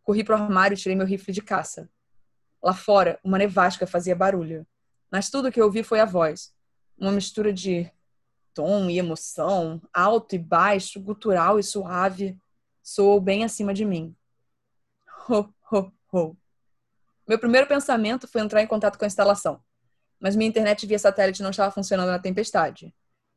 Corri 0.03 0.23
para 0.23 0.39
o 0.39 0.43
armário 0.43 0.75
e 0.75 0.79
tirei 0.79 0.95
meu 0.95 1.07
rifle 1.07 1.33
de 1.33 1.41
caça. 1.41 1.89
Lá 2.65 2.73
fora, 2.73 3.21
uma 3.23 3.37
nevasca 3.37 3.87
fazia 3.87 4.17
barulho, 4.17 4.67
mas 5.11 5.29
tudo 5.29 5.53
que 5.53 5.61
eu 5.61 5.67
ouvi 5.67 5.83
foi 5.83 6.01
a 6.01 6.07
voz, 6.07 6.51
uma 6.97 7.13
mistura 7.13 7.53
de 7.53 7.93
tom 8.55 8.89
e 8.89 8.99
emoção, 8.99 9.83
alto 9.93 10.35
e 10.35 10.39
baixo, 10.39 10.99
gutural 10.99 11.59
e 11.59 11.63
suave, 11.63 12.39
soou 12.83 13.21
bem 13.21 13.45
acima 13.45 13.75
de 13.75 13.85
mim. 13.85 14.17
Ho, 15.29 15.47
ho, 15.71 15.93
ho. 16.11 16.37
Meu 17.29 17.39
primeiro 17.39 17.67
pensamento 17.67 18.27
foi 18.27 18.41
entrar 18.41 18.63
em 18.63 18.67
contato 18.67 18.99
com 18.99 19.05
a 19.05 19.09
instalação, 19.09 19.63
mas 20.19 20.35
minha 20.35 20.49
internet 20.49 20.87
via 20.87 20.99
satélite 20.99 21.43
não 21.43 21.51
estava 21.51 21.71
funcionando 21.71 22.09
na 22.09 22.19
tempestade. 22.19 22.95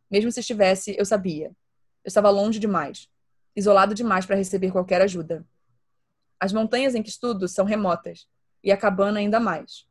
Mesmo 0.10 0.32
se 0.32 0.40
estivesse, 0.40 0.96
eu 0.98 1.06
sabia. 1.06 1.48
Eu 1.48 2.08
estava 2.08 2.30
longe 2.30 2.60
demais, 2.60 3.10
isolado 3.54 3.94
demais 3.94 4.26
para 4.26 4.38
receber 4.38 4.72
qualquer 4.72 5.02
ajuda. 5.02 5.46
As 6.40 6.54
montanhas 6.54 6.96
em 6.96 7.04
que 7.04 7.10
estudo 7.10 7.46
são 7.50 7.66
remotas, 7.66 8.26
e 8.68 8.72
a 8.72 8.76
cabana 8.76 9.20
ainda 9.20 9.40
mais. 9.40 9.88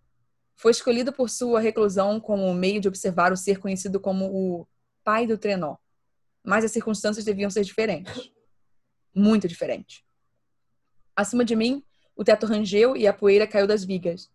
Foi 0.55 0.70
escolhido 0.70 1.11
por 1.11 1.31
sua 1.31 1.61
reclusão 1.61 2.20
como 2.20 2.53
meio 2.53 2.79
de 2.79 2.87
observar 2.87 3.33
o 3.33 3.37
ser 3.37 3.59
conhecido 3.59 3.99
como 3.99 4.27
o 4.27 4.68
pai 5.03 5.27
do 5.27 5.39
trenó. 5.39 5.77
Mas 6.45 6.62
as 6.62 6.72
circunstâncias 6.72 7.24
deviam 7.24 7.49
ser 7.49 7.64
diferentes. 7.64 8.31
Muito 9.14 9.49
diferentes. 9.49 10.05
Acima 11.16 11.43
de 11.43 11.57
mim, 11.57 11.83
o 12.14 12.22
teto 12.22 12.45
rangeu 12.45 12.95
e 12.95 13.07
a 13.07 13.14
poeira 13.14 13.47
caiu 13.47 13.66
das 13.66 13.83
vigas. 13.83 14.31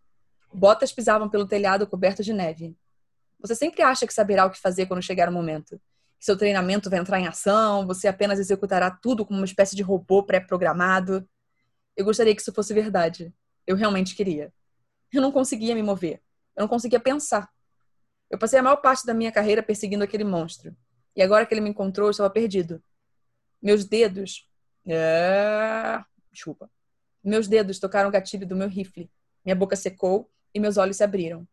Botas 0.52 0.92
pisavam 0.92 1.30
pelo 1.30 1.46
telhado 1.46 1.86
coberto 1.86 2.24
de 2.24 2.34
neve. 2.34 2.76
Você 3.40 3.54
sempre 3.54 3.84
acha 3.84 4.08
que 4.08 4.14
saberá 4.14 4.48
o 4.48 4.50
que 4.50 4.60
fazer 4.60 4.88
quando 4.88 5.04
chegar 5.04 5.30
o 5.30 5.32
momento. 5.32 5.80
Seu 6.20 6.36
treinamento 6.36 6.90
vai 6.90 6.98
entrar 6.98 7.20
em 7.20 7.28
ação, 7.28 7.86
você 7.86 8.08
apenas 8.08 8.40
executará 8.40 8.90
tudo 8.90 9.24
como 9.24 9.40
uma 9.40 9.46
espécie 9.46 9.76
de 9.76 9.84
robô 9.84 10.24
pré-programado. 10.24 11.30
Eu 11.96 12.06
gostaria 12.06 12.34
que 12.34 12.42
isso 12.42 12.52
fosse 12.52 12.74
verdade. 12.74 13.32
Eu 13.66 13.76
realmente 13.76 14.16
queria. 14.16 14.54
Eu 15.12 15.22
não 15.22 15.32
conseguia 15.32 15.76
me 15.76 15.84
mover. 15.84 16.22
Eu 16.56 16.62
não 16.62 16.68
conseguia 16.68 17.00
pensar. 17.00 17.50
Eu 18.30 18.38
passei 18.38 18.60
a 18.60 18.64
maior 18.64 18.78
parte 18.78 19.06
da 19.06 19.14
minha 19.14 19.32
carreira 19.32 19.62
perseguindo 19.62 20.04
aquele 20.04 20.24
monstro. 20.24 20.76
E 21.16 21.22
agora 21.22 21.46
que 21.46 21.54
ele 21.54 21.62
me 21.62 21.70
encontrou, 21.70 22.08
eu 22.08 22.12
estava 22.12 22.30
perdido. 22.30 22.82
Meus 23.62 23.86
dedos. 23.86 24.48
É... 24.86 26.02
Desculpa. 26.32 26.70
Meus 27.24 27.48
dedos 27.48 27.80
tocaram 27.80 28.10
o 28.10 28.12
gatilho 28.12 28.48
do 28.48 28.56
meu 28.56 28.68
rifle. 28.68 29.12
Minha 29.44 29.56
boca 29.56 29.76
secou 29.76 30.32
e 30.54 30.60
meus 30.60 30.78
olhos 30.78 30.98
se 30.98 31.04
abriram. 31.04 31.48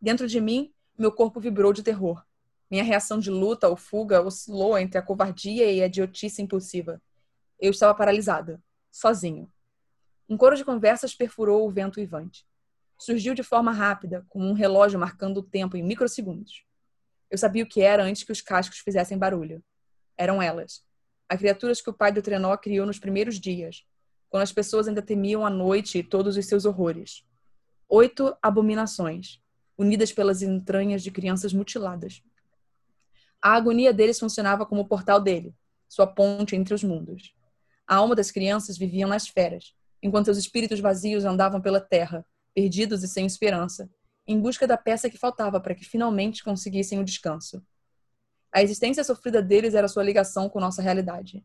Dentro 0.00 0.26
de 0.26 0.40
mim, 0.40 0.72
meu 0.96 1.12
corpo 1.12 1.40
vibrou 1.40 1.72
de 1.72 1.82
terror. 1.82 2.24
Minha 2.70 2.84
reação 2.84 3.18
de 3.18 3.30
luta 3.30 3.68
ou 3.68 3.76
fuga 3.76 4.22
oscilou 4.22 4.78
entre 4.78 4.98
a 4.98 5.02
covardia 5.02 5.70
e 5.70 5.82
a 5.82 5.86
idiotice 5.86 6.40
impulsiva. 6.40 7.02
Eu 7.58 7.72
estava 7.72 7.94
paralisada, 7.94 8.62
sozinho. 8.90 9.50
Um 10.30 10.36
coro 10.36 10.54
de 10.54 10.64
conversas 10.64 11.12
perfurou 11.12 11.66
o 11.66 11.70
vento 11.72 11.96
uivante. 11.96 12.46
Surgiu 12.96 13.34
de 13.34 13.42
forma 13.42 13.72
rápida, 13.72 14.24
como 14.28 14.46
um 14.46 14.52
relógio 14.52 14.96
marcando 14.96 15.38
o 15.38 15.42
tempo 15.42 15.76
em 15.76 15.82
microsegundos. 15.82 16.64
Eu 17.28 17.36
sabia 17.36 17.64
o 17.64 17.66
que 17.66 17.80
era 17.80 18.04
antes 18.04 18.22
que 18.22 18.30
os 18.30 18.40
cascos 18.40 18.78
fizessem 18.78 19.18
barulho. 19.18 19.60
Eram 20.16 20.40
elas, 20.40 20.84
as 21.28 21.36
criaturas 21.36 21.80
que 21.80 21.90
o 21.90 21.92
pai 21.92 22.12
do 22.12 22.22
Trenó 22.22 22.56
criou 22.56 22.86
nos 22.86 23.00
primeiros 23.00 23.40
dias, 23.40 23.84
quando 24.28 24.44
as 24.44 24.52
pessoas 24.52 24.86
ainda 24.86 25.02
temiam 25.02 25.44
a 25.44 25.50
noite 25.50 25.98
e 25.98 26.02
todos 26.04 26.36
os 26.36 26.46
seus 26.46 26.64
horrores. 26.64 27.24
Oito 27.88 28.32
abominações, 28.40 29.42
unidas 29.76 30.12
pelas 30.12 30.42
entranhas 30.42 31.02
de 31.02 31.10
crianças 31.10 31.52
mutiladas. 31.52 32.22
A 33.42 33.54
agonia 33.54 33.92
deles 33.92 34.20
funcionava 34.20 34.64
como 34.64 34.82
o 34.82 34.88
portal 34.88 35.20
dele, 35.20 35.56
sua 35.88 36.06
ponte 36.06 36.54
entre 36.54 36.72
os 36.72 36.84
mundos. 36.84 37.34
A 37.84 37.96
alma 37.96 38.14
das 38.14 38.30
crianças 38.30 38.78
vivia 38.78 39.08
nas 39.08 39.26
feras, 39.26 39.74
enquanto 40.02 40.28
os 40.28 40.38
espíritos 40.38 40.80
vazios 40.80 41.24
andavam 41.24 41.60
pela 41.60 41.80
terra, 41.80 42.24
perdidos 42.54 43.02
e 43.02 43.08
sem 43.08 43.26
esperança, 43.26 43.88
em 44.26 44.38
busca 44.40 44.66
da 44.66 44.76
peça 44.76 45.10
que 45.10 45.18
faltava 45.18 45.60
para 45.60 45.74
que 45.74 45.84
finalmente 45.84 46.44
conseguissem 46.44 46.98
o 46.98 47.04
descanso. 47.04 47.62
A 48.52 48.62
existência 48.62 49.04
sofrida 49.04 49.42
deles 49.42 49.74
era 49.74 49.88
sua 49.88 50.02
ligação 50.02 50.48
com 50.48 50.60
nossa 50.60 50.82
realidade 50.82 51.44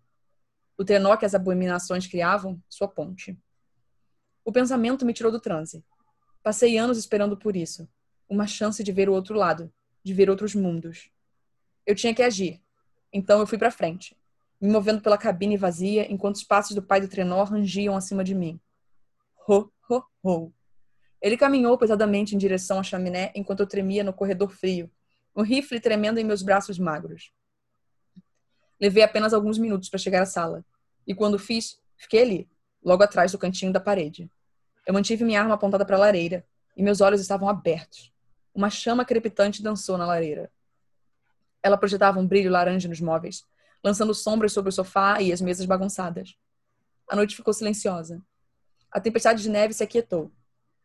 o 0.77 0.83
trenó 0.83 1.15
que 1.15 1.25
as 1.25 1.33
abominações 1.33 2.05
criavam, 2.07 2.61
sua 2.69 2.87
ponte. 2.87 3.37
O 4.43 4.51
pensamento 4.51 5.05
me 5.05 5.13
tirou 5.13 5.31
do 5.31 5.39
transe. 5.39 5.83
Passei 6.43 6.77
anos 6.77 6.97
esperando 6.97 7.37
por 7.37 7.55
isso. 7.55 7.87
Uma 8.27 8.45
chance 8.45 8.83
de 8.83 8.91
ver 8.91 9.09
o 9.09 9.13
outro 9.13 9.35
lado, 9.35 9.71
de 10.03 10.13
ver 10.13 10.29
outros 10.29 10.53
mundos. 10.53 11.09
Eu 11.85 11.95
tinha 11.95 12.13
que 12.13 12.21
agir. 12.21 12.61
Então 13.11 13.39
eu 13.39 13.47
fui 13.47 13.57
para 13.57 13.71
frente, 13.71 14.17
me 14.59 14.69
movendo 14.69 15.01
pela 15.01 15.17
cabine 15.17 15.57
vazia 15.57 16.11
enquanto 16.11 16.35
os 16.35 16.43
passos 16.43 16.75
do 16.75 16.81
pai 16.81 17.01
do 17.01 17.07
trenó 17.07 17.43
rangiam 17.43 17.95
acima 17.95 18.23
de 18.23 18.33
mim. 18.33 18.59
Ho, 19.47 19.69
ho, 19.89 20.03
ho. 20.23 20.53
Ele 21.21 21.37
caminhou 21.37 21.77
pesadamente 21.77 22.35
em 22.35 22.37
direção 22.37 22.79
à 22.79 22.83
chaminé 22.83 23.31
enquanto 23.35 23.61
eu 23.61 23.67
tremia 23.67 24.03
no 24.03 24.13
corredor 24.13 24.49
frio, 24.49 24.89
um 25.35 25.41
rifle 25.41 25.79
tremendo 25.79 26.19
em 26.19 26.23
meus 26.23 26.41
braços 26.41 26.79
magros. 26.79 27.31
Levei 28.79 29.03
apenas 29.03 29.33
alguns 29.33 29.57
minutos 29.57 29.89
para 29.89 29.99
chegar 29.99 30.21
à 30.21 30.25
sala. 30.25 30.65
E 31.07 31.13
quando 31.13 31.39
fiz, 31.39 31.79
fiquei 31.97 32.21
ali, 32.21 32.49
logo 32.83 33.03
atrás 33.03 33.31
do 33.31 33.37
cantinho 33.37 33.73
da 33.73 33.79
parede. 33.79 34.29
Eu 34.85 34.93
mantive 34.93 35.23
minha 35.23 35.41
arma 35.41 35.55
apontada 35.55 35.85
para 35.85 35.95
a 35.95 35.99
lareira 35.99 36.45
e 36.75 36.83
meus 36.83 37.01
olhos 37.01 37.21
estavam 37.21 37.49
abertos. 37.49 38.11
Uma 38.53 38.69
chama 38.69 39.03
crepitante 39.03 39.63
dançou 39.63 39.97
na 39.97 40.05
lareira. 40.05 40.51
Ela 41.63 41.77
projetava 41.77 42.19
um 42.19 42.27
brilho 42.27 42.51
laranja 42.51 42.87
nos 42.87 43.01
móveis, 43.01 43.43
lançando 43.85 44.15
sombras 44.15 44.51
sobre 44.51 44.69
o 44.69 44.71
sofá 44.71 45.21
e 45.21 45.31
as 45.31 45.39
mesas 45.39 45.67
bagunçadas. 45.67 46.35
A 47.07 47.15
noite 47.15 47.35
ficou 47.35 47.53
silenciosa. 47.53 48.19
A 48.91 48.99
tempestade 48.99 49.43
de 49.43 49.49
neve 49.49 49.75
se 49.75 49.83
aquietou. 49.83 50.31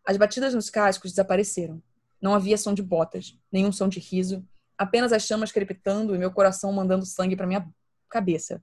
As 0.04 0.18
batidas 0.18 0.52
nos 0.52 0.68
cascos 0.68 1.12
desapareceram. 1.12 1.82
Não 2.20 2.34
havia 2.34 2.58
som 2.58 2.74
de 2.74 2.82
botas, 2.82 3.38
nenhum 3.50 3.72
som 3.72 3.88
de 3.88 3.98
riso, 3.98 4.46
apenas 4.76 5.14
as 5.14 5.22
chamas 5.22 5.50
crepitando 5.50 6.14
e 6.14 6.18
meu 6.18 6.30
coração 6.30 6.70
mandando 6.74 7.06
sangue 7.06 7.34
para 7.34 7.46
minha 7.46 7.66
cabeça. 8.10 8.62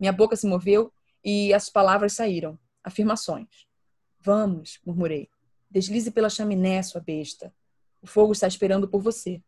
Minha 0.00 0.12
boca 0.12 0.34
se 0.34 0.48
moveu 0.48 0.92
e 1.24 1.54
as 1.54 1.68
palavras 1.70 2.14
saíram. 2.14 2.58
Afirmações. 2.82 3.68
Vamos, 4.18 4.80
murmurei. 4.84 5.28
Deslize 5.70 6.10
pela 6.10 6.28
chaminé, 6.28 6.82
sua 6.82 7.00
besta. 7.00 7.54
O 8.02 8.06
fogo 8.08 8.32
está 8.32 8.48
esperando 8.48 8.88
por 8.88 9.00
você. 9.00 9.40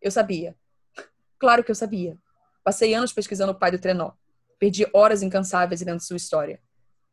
Eu 0.00 0.12
sabia. 0.12 0.56
Claro 1.40 1.64
que 1.64 1.72
eu 1.72 1.74
sabia. 1.74 2.16
Passei 2.68 2.92
anos 2.92 3.14
pesquisando 3.14 3.52
o 3.52 3.54
pai 3.54 3.70
do 3.70 3.78
trenó. 3.78 4.10
Perdi 4.58 4.86
horas 4.92 5.22
incansáveis 5.22 5.80
lendo 5.80 6.00
sua 6.00 6.18
história. 6.18 6.60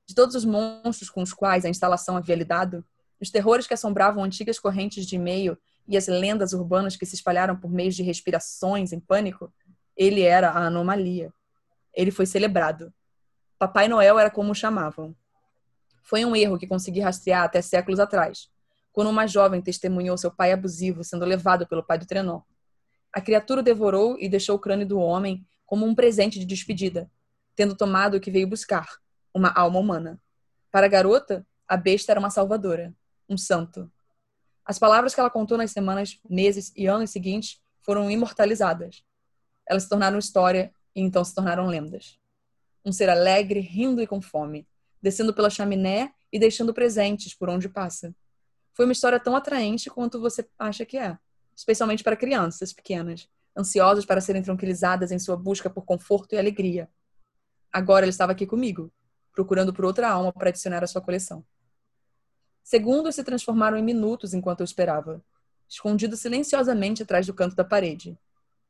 De 0.06 0.14
todos 0.14 0.36
os 0.36 0.43
monstros 0.43 1.10
com 1.10 1.22
os 1.22 1.32
quais 1.32 1.64
a 1.64 1.70
instalação 1.70 2.18
havia 2.18 2.36
lidado, 2.36 2.84
os 3.22 3.30
terrores 3.30 3.66
que 3.66 3.74
assombravam 3.74 4.22
antigas 4.22 4.60
correntes 4.60 5.06
de 5.06 5.16
e-mail 5.16 5.58
e 5.88 5.95
as 5.95 6.10
lendas 6.10 6.51
urbanas 6.51 6.97
que 6.97 7.06
se 7.06 7.16
espalharam 7.16 7.56
por 7.56 7.72
meio 7.72 7.89
de 7.89 8.03
respirações 8.03 8.91
em 8.91 8.99
pânico, 8.99 9.49
ele 9.95 10.24
era 10.24 10.49
a 10.49 10.68
anomalia 10.68 11.32
ele 11.93 12.12
foi 12.12 12.26
celebrado. 12.26 12.93
Papai 13.58 13.88
Noel 13.88 14.20
era 14.20 14.30
como 14.30 14.51
o 14.51 14.53
chamavam. 14.53 15.16
Foi 16.03 16.26
um 16.26 16.36
erro 16.36 16.60
que 16.60 16.68
consegui 16.68 16.99
rastrear 16.99 17.45
até 17.45 17.62
séculos 17.62 18.01
atrás, 18.01 18.49
quando 18.91 19.10
uma 19.10 19.26
jovem 19.26 19.62
testemunhou 19.62 20.18
seu 20.18 20.32
pai 20.32 20.51
abusivo 20.51 21.01
sendo 21.01 21.24
levado 21.24 21.66
pelo 21.66 21.82
pai 21.82 21.97
do 21.97 22.06
trenó. 22.06 22.41
A 23.16 23.22
criatura 23.22 23.61
o 23.61 23.63
devorou 23.63 24.18
e 24.20 24.28
deixou 24.28 24.57
o 24.57 24.59
crânio 24.59 24.86
do 24.86 24.99
homem 24.99 25.47
como 25.66 25.86
um 25.86 25.95
presente 25.95 26.38
de 26.38 26.43
despedida, 26.43 27.09
tendo 27.55 27.74
tomado 27.74 28.18
o 28.18 28.20
que 28.20 28.30
veio 28.30 28.45
buscar, 28.45 28.99
uma 29.34 29.53
alma 29.53 29.80
humana. 29.80 30.22
Para 30.70 30.88
a 30.88 30.89
garota, 30.89 31.47
a 31.66 31.78
besta 31.78 32.11
era 32.11 32.20
uma 32.20 32.30
salvadora, 32.30 32.93
um 33.30 33.38
santo. 33.38 33.89
As 34.66 34.78
palavras 34.78 35.16
que 35.16 35.22
ela 35.22 35.30
contou 35.30 35.57
nas 35.57 35.72
semanas, 35.72 36.20
meses 36.30 36.74
e 36.76 36.88
anos 36.88 37.09
seguintes 37.09 37.61
foram 37.84 38.11
imortalizadas. 38.11 39.01
Elas 39.66 39.84
se 39.84 39.89
tornaram 39.89 40.20
história 40.20 40.74
e 40.93 41.01
então 41.01 41.24
se 41.24 41.34
tornaram 41.34 41.68
lendas. 41.68 42.20
Um 42.84 42.91
ser 42.91 43.09
alegre, 43.09 43.61
rindo 43.61 44.01
e 44.01 44.07
com 44.07 44.22
fome, 44.22 44.68
descendo 45.01 45.34
pela 45.34 45.49
chaminé 45.49 46.13
e 46.34 46.38
deixando 46.38 46.74
presentes 46.74 47.34
por 47.34 47.47
onde 47.47 47.70
passa. 47.70 48.13
Foi 48.74 48.86
uma 48.86 48.91
história 48.91 49.22
tão 49.22 49.38
atraente 49.38 49.89
quanto 49.89 50.20
você 50.20 50.45
acha 50.59 50.86
que 50.86 50.97
é, 50.97 51.18
especialmente 51.56 52.03
para 52.03 52.16
crianças 52.16 52.74
pequenas, 52.74 53.30
ansiosas 53.56 54.06
para 54.06 54.22
serem 54.22 54.41
tranquilizadas 54.41 55.12
em 55.12 55.20
sua 55.20 55.38
busca 55.38 55.70
por 55.70 55.86
conforto 55.86 56.34
e 56.34 56.38
alegria. 56.38 56.89
Agora 57.72 58.06
ele 58.06 58.12
estava 58.12 58.32
aqui 58.32 58.45
comigo, 58.45 58.91
procurando 59.32 59.74
por 59.74 59.86
outra 59.86 60.10
alma 60.10 60.32
para 60.34 60.49
adicionar 60.49 60.84
à 60.84 60.88
sua 60.88 61.01
coleção. 61.01 61.45
Segundos 62.64 63.16
se 63.16 63.24
transformaram 63.24 63.78
em 63.78 63.84
minutos 63.84 64.34
enquanto 64.34 64.62
eu 64.62 64.66
esperava, 64.66 65.24
escondido 65.70 66.18
silenciosamente 66.18 67.03
atrás 67.03 67.26
do 67.26 67.34
canto 67.34 67.56
da 67.56 67.64
parede. 67.64 68.18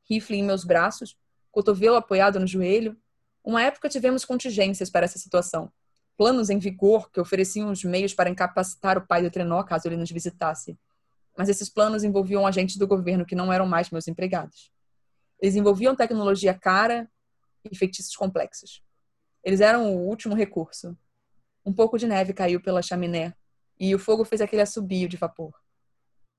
Rifle 0.09 0.37
em 0.37 0.43
meus 0.43 0.63
braços, 0.63 1.17
cotovelo 1.51 1.95
apoiado 1.95 2.39
no 2.39 2.45
joelho. 2.47 2.97
Uma 3.43 3.61
época 3.61 3.89
tivemos 3.89 4.25
contingências 4.25 4.89
para 4.89 5.05
essa 5.05 5.17
situação. 5.17 5.71
Planos 6.17 6.49
em 6.49 6.59
vigor 6.59 7.09
que 7.09 7.19
ofereciam 7.19 7.71
os 7.71 7.83
meios 7.83 8.13
para 8.13 8.29
incapacitar 8.29 8.97
o 8.97 9.05
pai 9.05 9.23
do 9.23 9.31
trenó 9.31 9.63
caso 9.63 9.87
ele 9.87 9.97
nos 9.97 10.11
visitasse. 10.11 10.77
Mas 11.37 11.49
esses 11.49 11.69
planos 11.69 12.03
envolviam 12.03 12.45
agentes 12.45 12.77
do 12.77 12.87
governo 12.87 13.25
que 13.25 13.35
não 13.35 13.51
eram 13.51 13.65
mais 13.65 13.89
meus 13.89 14.07
empregados. 14.07 14.71
Eles 15.41 15.55
envolviam 15.55 15.95
tecnologia 15.95 16.53
cara 16.53 17.09
e 17.69 17.75
feitiços 17.75 18.15
complexos. 18.15 18.81
Eles 19.43 19.61
eram 19.61 19.95
o 19.95 20.07
último 20.07 20.35
recurso. 20.35 20.97
Um 21.65 21.73
pouco 21.73 21.97
de 21.97 22.07
neve 22.07 22.33
caiu 22.33 22.61
pela 22.61 22.81
chaminé 22.81 23.35
e 23.79 23.93
o 23.93 23.99
fogo 23.99 24.23
fez 24.23 24.41
aquele 24.41 24.61
assobio 24.61 25.09
de 25.09 25.17
vapor. 25.17 25.53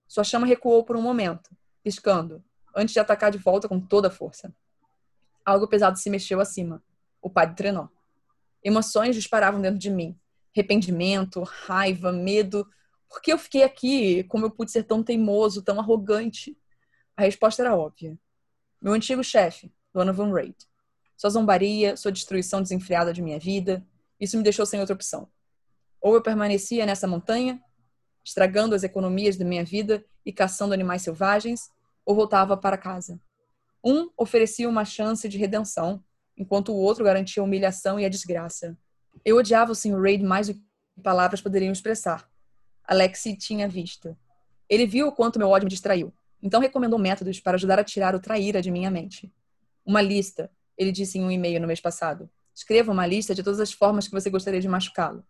Sua 0.08 0.24
chama 0.24 0.46
recuou 0.46 0.84
por 0.84 0.96
um 0.96 1.02
momento, 1.02 1.50
piscando, 1.82 2.42
antes 2.74 2.92
de 2.92 3.00
atacar 3.00 3.30
de 3.30 3.38
volta 3.38 3.68
com 3.68 3.80
toda 3.80 4.08
a 4.08 4.10
força. 4.10 4.54
Algo 5.44 5.68
pesado 5.68 5.98
se 5.98 6.10
mexeu 6.10 6.40
acima. 6.40 6.82
O 7.20 7.28
pai 7.30 7.46
do 7.46 7.54
trenó. 7.54 7.88
Emoções 8.62 9.14
disparavam 9.14 9.60
dentro 9.60 9.78
de 9.78 9.90
mim. 9.90 10.18
Arrependimento, 10.54 11.42
raiva, 11.42 12.12
medo. 12.12 12.68
Por 13.08 13.22
que 13.22 13.32
eu 13.32 13.38
fiquei 13.38 13.62
aqui? 13.62 14.24
Como 14.24 14.46
eu 14.46 14.50
pude 14.50 14.70
ser 14.70 14.84
tão 14.84 15.02
teimoso, 15.02 15.62
tão 15.62 15.78
arrogante? 15.78 16.56
A 17.16 17.22
resposta 17.22 17.62
era 17.62 17.76
óbvia. 17.76 18.18
Meu 18.80 18.92
antigo 18.92 19.24
chefe, 19.24 19.72
Donovan 19.92 20.32
Reid. 20.32 20.56
Sua 21.16 21.30
zombaria, 21.30 21.96
sua 21.96 22.12
destruição 22.12 22.60
desenfreada 22.60 23.12
de 23.12 23.22
minha 23.22 23.38
vida, 23.38 23.86
isso 24.20 24.36
me 24.36 24.42
deixou 24.42 24.66
sem 24.66 24.80
outra 24.80 24.94
opção. 24.94 25.28
Ou 26.00 26.14
eu 26.14 26.22
permanecia 26.22 26.84
nessa 26.84 27.06
montanha, 27.06 27.60
estragando 28.24 28.74
as 28.74 28.82
economias 28.82 29.36
da 29.36 29.44
minha 29.44 29.64
vida 29.64 30.04
e 30.24 30.32
caçando 30.32 30.74
animais 30.74 31.02
selvagens, 31.02 31.70
ou 32.04 32.14
voltava 32.14 32.56
para 32.56 32.76
casa. 32.76 33.20
Um 33.84 34.10
oferecia 34.16 34.68
uma 34.68 34.84
chance 34.84 35.28
de 35.28 35.38
redenção, 35.38 36.04
enquanto 36.36 36.72
o 36.72 36.76
outro 36.76 37.04
garantia 37.04 37.42
a 37.42 37.44
humilhação 37.44 37.98
e 37.98 38.04
a 38.04 38.08
desgraça. 38.08 38.76
Eu 39.24 39.36
odiava 39.36 39.72
o 39.72 39.74
Sr. 39.74 40.00
Raid 40.00 40.24
mais 40.24 40.48
do 40.48 40.54
que 40.54 40.62
palavras 41.02 41.40
poderiam 41.40 41.72
expressar. 41.72 42.28
Alexi 42.86 43.36
tinha 43.36 43.68
visto. 43.68 44.16
Ele 44.68 44.86
viu 44.86 45.08
o 45.08 45.12
quanto 45.12 45.38
meu 45.38 45.48
ódio 45.48 45.66
me 45.66 45.70
distraiu. 45.70 46.12
Então 46.42 46.60
recomendou 46.60 46.98
métodos 46.98 47.40
para 47.40 47.56
ajudar 47.56 47.78
a 47.78 47.84
tirar 47.84 48.14
o 48.14 48.20
traíra 48.20 48.60
de 48.60 48.70
minha 48.70 48.90
mente. 48.90 49.32
Uma 49.84 50.00
lista, 50.00 50.50
ele 50.76 50.92
disse 50.92 51.18
em 51.18 51.24
um 51.24 51.30
e-mail 51.30 51.60
no 51.60 51.66
mês 51.66 51.80
passado. 51.80 52.30
Escreva 52.54 52.92
uma 52.92 53.06
lista 53.06 53.34
de 53.34 53.42
todas 53.42 53.60
as 53.60 53.72
formas 53.72 54.06
que 54.06 54.12
você 54.12 54.30
gostaria 54.30 54.60
de 54.60 54.68
machucá-lo. 54.68 55.24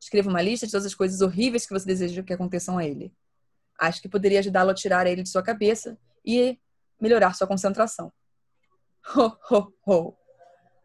Escreva 0.00 0.28
uma 0.28 0.42
lista 0.42 0.66
de 0.66 0.72
todas 0.72 0.86
as 0.86 0.94
coisas 0.94 1.20
horríveis 1.20 1.66
que 1.66 1.72
você 1.72 1.86
deseja 1.86 2.22
que 2.22 2.32
aconteçam 2.32 2.78
a 2.78 2.84
ele. 2.84 3.12
Acho 3.78 4.02
que 4.02 4.08
poderia 4.08 4.40
ajudá-lo 4.40 4.70
a 4.70 4.74
tirar 4.74 5.06
ele 5.06 5.22
de 5.22 5.28
sua 5.28 5.42
cabeça 5.42 5.98
e 6.24 6.58
melhorar 7.00 7.34
sua 7.34 7.46
concentração. 7.46 8.12
Ho, 9.16 9.36
ho, 9.50 9.72
ho. 9.86 10.14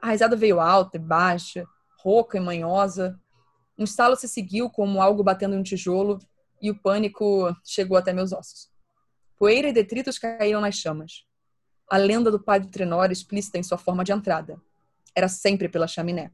A 0.01 0.11
risada 0.11 0.35
veio 0.35 0.59
alta 0.59 0.97
e 0.97 0.99
baixa, 0.99 1.65
rouca 1.99 2.37
e 2.37 2.41
manhosa. 2.41 3.19
Um 3.79 3.85
estalo 3.85 4.17
se 4.17 4.27
seguiu 4.27 4.69
como 4.69 5.01
algo 5.01 5.23
batendo 5.23 5.55
em 5.55 5.59
um 5.59 5.63
tijolo 5.63 6.19
e 6.61 6.69
o 6.69 6.77
pânico 6.77 7.55
chegou 7.63 7.95
até 7.95 8.11
meus 8.11 8.33
ossos. 8.33 8.69
Poeira 9.37 9.69
e 9.69 9.73
detritos 9.73 10.19
caíram 10.19 10.59
nas 10.59 10.75
chamas. 10.75 11.25
A 11.89 11.95
lenda 11.95 12.29
do 12.29 12.37
do 12.37 12.67
Trenor 12.69 13.09
explícita 13.09 13.57
em 13.57 13.63
sua 13.63 13.77
forma 13.77 14.03
de 14.03 14.11
entrada. 14.11 14.61
Era 15.15 15.29
sempre 15.29 15.69
pela 15.69 15.87
chaminé. 15.87 16.29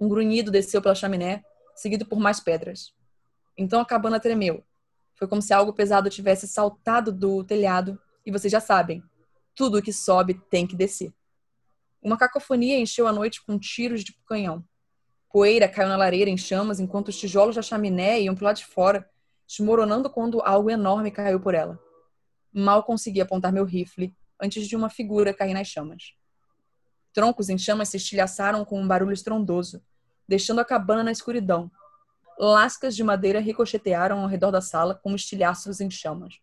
Um 0.00 0.08
grunhido 0.08 0.50
desceu 0.50 0.80
pela 0.80 0.94
chaminé, 0.94 1.44
seguido 1.74 2.06
por 2.06 2.18
mais 2.18 2.40
pedras. 2.40 2.94
Então 3.54 3.78
a 3.78 3.84
cabana 3.84 4.18
tremeu. 4.18 4.64
Foi 5.14 5.28
como 5.28 5.42
se 5.42 5.52
algo 5.52 5.74
pesado 5.74 6.08
tivesse 6.08 6.48
saltado 6.48 7.12
do 7.12 7.44
telhado, 7.44 8.00
e 8.24 8.32
vocês 8.32 8.50
já 8.50 8.60
sabem, 8.60 9.02
tudo 9.54 9.82
que 9.82 9.92
sobe 9.92 10.40
tem 10.48 10.66
que 10.66 10.74
descer. 10.74 11.12
Uma 12.00 12.16
cacofonia 12.16 12.78
encheu 12.78 13.06
a 13.06 13.12
noite 13.12 13.44
com 13.44 13.58
tiros 13.58 14.02
de 14.02 14.14
canhão. 14.26 14.64
Poeira 15.36 15.68
caiu 15.68 15.90
na 15.90 15.98
lareira 15.98 16.30
em 16.30 16.36
chamas 16.38 16.80
enquanto 16.80 17.08
os 17.08 17.18
tijolos 17.18 17.56
da 17.56 17.60
chaminé 17.60 18.18
iam 18.22 18.34
para 18.34 18.46
lado 18.46 18.56
de 18.56 18.64
fora, 18.64 19.06
desmoronando 19.46 20.08
quando 20.08 20.40
algo 20.40 20.70
enorme 20.70 21.10
caiu 21.10 21.38
por 21.38 21.54
ela. 21.54 21.78
Mal 22.50 22.82
consegui 22.82 23.20
apontar 23.20 23.52
meu 23.52 23.66
rifle 23.66 24.16
antes 24.40 24.66
de 24.66 24.74
uma 24.74 24.88
figura 24.88 25.34
cair 25.34 25.52
nas 25.52 25.66
chamas. 25.68 26.14
Troncos 27.12 27.50
em 27.50 27.58
chamas 27.58 27.90
se 27.90 27.98
estilhaçaram 27.98 28.64
com 28.64 28.80
um 28.80 28.88
barulho 28.88 29.12
estrondoso, 29.12 29.82
deixando 30.26 30.60
a 30.60 30.64
cabana 30.64 31.04
na 31.04 31.12
escuridão. 31.12 31.70
Lascas 32.38 32.96
de 32.96 33.04
madeira 33.04 33.38
ricochetearam 33.38 34.20
ao 34.20 34.28
redor 34.28 34.50
da 34.50 34.62
sala 34.62 34.94
como 34.94 35.16
estilhaços 35.16 35.82
em 35.82 35.90
chamas. 35.90 36.40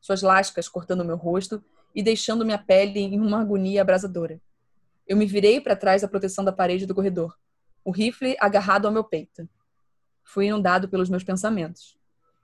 Suas 0.00 0.22
lascas 0.22 0.70
cortando 0.70 1.04
meu 1.04 1.18
rosto 1.18 1.62
e 1.94 2.02
deixando 2.02 2.46
minha 2.46 2.56
pele 2.56 2.98
em 2.98 3.20
uma 3.20 3.42
agonia 3.42 3.82
abrasadora. 3.82 4.40
Eu 5.06 5.18
me 5.18 5.26
virei 5.26 5.60
para 5.60 5.76
trás 5.76 6.00
da 6.00 6.08
proteção 6.08 6.42
da 6.42 6.50
parede 6.50 6.86
do 6.86 6.94
corredor, 6.94 7.36
o 7.84 7.90
rifle 7.90 8.36
agarrado 8.40 8.86
ao 8.86 8.92
meu 8.92 9.04
peito. 9.04 9.48
Fui 10.24 10.46
inundado 10.46 10.88
pelos 10.88 11.08
meus 11.08 11.24
pensamentos. 11.24 11.98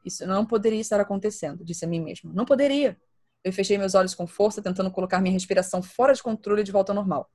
Isso 0.05 0.27
não 0.27 0.45
poderia 0.45 0.81
estar 0.81 1.01
acontecendo, 1.01 1.65
disse 1.65 1.85
a 1.85 1.89
mim 1.89 2.01
mesmo. 2.01 2.33
Não 2.33 2.45
poderia. 2.45 2.97
Eu 3.45 3.53
fechei 3.53 3.79
meus 3.79 3.95
olhos 3.95 4.15
com 4.15 4.27
força, 4.27 4.63
tentando 4.63 4.91
colocar 4.91 5.21
minha 5.21 5.33
respiração 5.33 5.83
fora 5.83 6.13
de 6.13 6.23
controle 6.23 6.63
de 6.63 6.73
volta 6.73 6.93
ao 6.93 6.97
normal. 6.97 7.31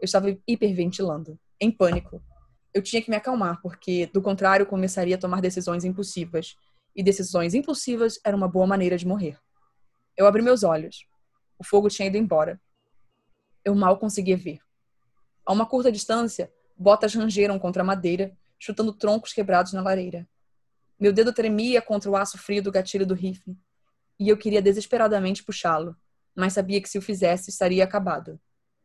Eu 0.00 0.04
estava 0.04 0.36
hiperventilando, 0.46 1.38
em 1.60 1.70
pânico. 1.70 2.22
Eu 2.72 2.82
tinha 2.82 3.02
que 3.02 3.10
me 3.10 3.16
acalmar, 3.16 3.60
porque, 3.60 4.06
do 4.06 4.22
contrário, 4.22 4.66
começaria 4.66 5.16
a 5.16 5.18
tomar 5.18 5.40
decisões 5.40 5.84
impulsivas. 5.84 6.56
E 6.94 7.02
decisões 7.02 7.54
impulsivas 7.54 8.18
era 8.24 8.36
uma 8.36 8.48
boa 8.48 8.66
maneira 8.66 8.96
de 8.96 9.06
morrer. 9.06 9.38
Eu 10.16 10.26
abri 10.26 10.42
meus 10.42 10.62
olhos. 10.62 11.06
O 11.58 11.64
fogo 11.64 11.88
tinha 11.88 12.08
ido 12.08 12.16
embora. 12.16 12.60
Eu 13.64 13.74
mal 13.74 13.98
conseguia 13.98 14.36
ver. 14.36 14.58
A 15.46 15.52
uma 15.52 15.66
curta 15.66 15.90
distância, 15.90 16.52
botas 16.76 17.14
rangeram 17.14 17.58
contra 17.58 17.82
a 17.82 17.86
madeira, 17.86 18.36
chutando 18.58 18.92
troncos 18.92 19.32
quebrados 19.32 19.72
na 19.72 19.82
lareira. 19.82 20.28
Meu 20.98 21.12
dedo 21.12 21.32
tremia 21.32 21.82
contra 21.82 22.10
o 22.10 22.16
aço 22.16 22.38
frio 22.38 22.62
do 22.62 22.70
gatilho 22.70 23.06
do 23.06 23.14
rifle, 23.14 23.56
e 24.18 24.28
eu 24.28 24.36
queria 24.36 24.62
desesperadamente 24.62 25.42
puxá-lo, 25.42 25.96
mas 26.34 26.52
sabia 26.52 26.80
que 26.80 26.88
se 26.88 26.98
o 26.98 27.02
fizesse 27.02 27.50
estaria 27.50 27.82
acabado. 27.82 28.40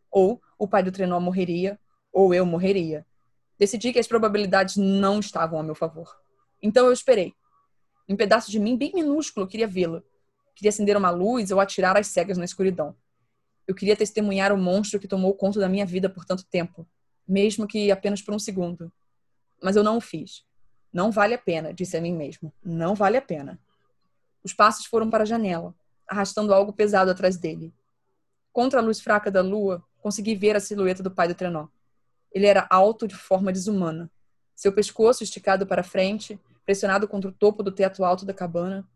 Ou 0.09 0.41
o 0.57 0.67
pai 0.67 0.81
do 0.81 0.91
trenó 0.91 1.19
morreria, 1.19 1.79
ou 2.11 2.33
eu 2.33 2.45
morreria. 2.45 3.05
Decidi 3.59 3.93
que 3.93 3.99
as 3.99 4.07
probabilidades 4.07 4.77
não 4.77 5.19
estavam 5.19 5.59
a 5.59 5.63
meu 5.63 5.75
favor. 5.75 6.19
Então 6.61 6.87
eu 6.87 6.91
esperei. 6.91 7.33
Um 8.09 8.15
pedaço 8.15 8.49
de 8.49 8.59
mim 8.59 8.77
bem 8.77 8.91
minúsculo 8.93 9.47
queria 9.47 9.67
vê-lo. 9.67 10.03
Queria 10.55 10.69
acender 10.69 10.97
uma 10.97 11.11
luz 11.11 11.51
ou 11.51 11.59
atirar 11.59 11.97
as 11.97 12.07
cegas 12.07 12.37
na 12.37 12.45
escuridão. 12.45 12.95
Eu 13.67 13.75
queria 13.75 13.95
testemunhar 13.95 14.51
o 14.51 14.57
monstro 14.57 14.99
que 14.99 15.07
tomou 15.07 15.35
conta 15.35 15.59
da 15.59 15.69
minha 15.69 15.85
vida 15.85 16.09
por 16.09 16.25
tanto 16.25 16.45
tempo, 16.45 16.87
mesmo 17.27 17.67
que 17.67 17.91
apenas 17.91 18.21
por 18.21 18.33
um 18.33 18.39
segundo. 18.39 18.91
Mas 19.61 19.75
eu 19.75 19.83
não 19.83 19.97
o 19.97 20.01
fiz. 20.01 20.45
Não 20.93 21.11
vale 21.11 21.33
a 21.33 21.37
pena, 21.37 21.73
disse 21.73 21.97
a 21.97 22.01
mim 22.01 22.13
mesmo. 22.13 22.53
Não 22.63 22.95
vale 22.95 23.17
a 23.17 23.21
pena. 23.21 23.59
Os 24.43 24.53
passos 24.53 24.85
foram 24.85 25.09
para 25.09 25.23
a 25.23 25.25
janela, 25.25 25.75
arrastando 26.07 26.53
algo 26.53 26.71
pesado 26.71 27.11
atrás 27.11 27.37
dele. 27.37 27.73
Contra 28.53 28.79
a 28.79 28.83
luz 28.83 28.99
fraca 28.99 29.29
da 29.29 29.41
lua, 29.41 29.83
consegui 30.01 30.35
ver 30.35 30.55
a 30.55 30.59
silhueta 30.59 31.03
do 31.03 31.11
pai 31.11 31.27
do 31.27 31.35
trenó. 31.35 31.67
Ele 32.31 32.45
era 32.45 32.67
alto 32.69 33.07
de 33.07 33.15
forma 33.15 33.51
desumana. 33.51 34.09
Seu 34.55 34.71
pescoço 34.71 35.23
esticado 35.23 35.67
para 35.67 35.83
frente, 35.83 36.39
pressionado 36.65 37.07
contra 37.07 37.29
o 37.29 37.33
topo 37.33 37.61
do 37.61 37.71
teto 37.71 38.03
alto 38.03 38.25
da 38.25 38.33
cabana. 38.33 38.87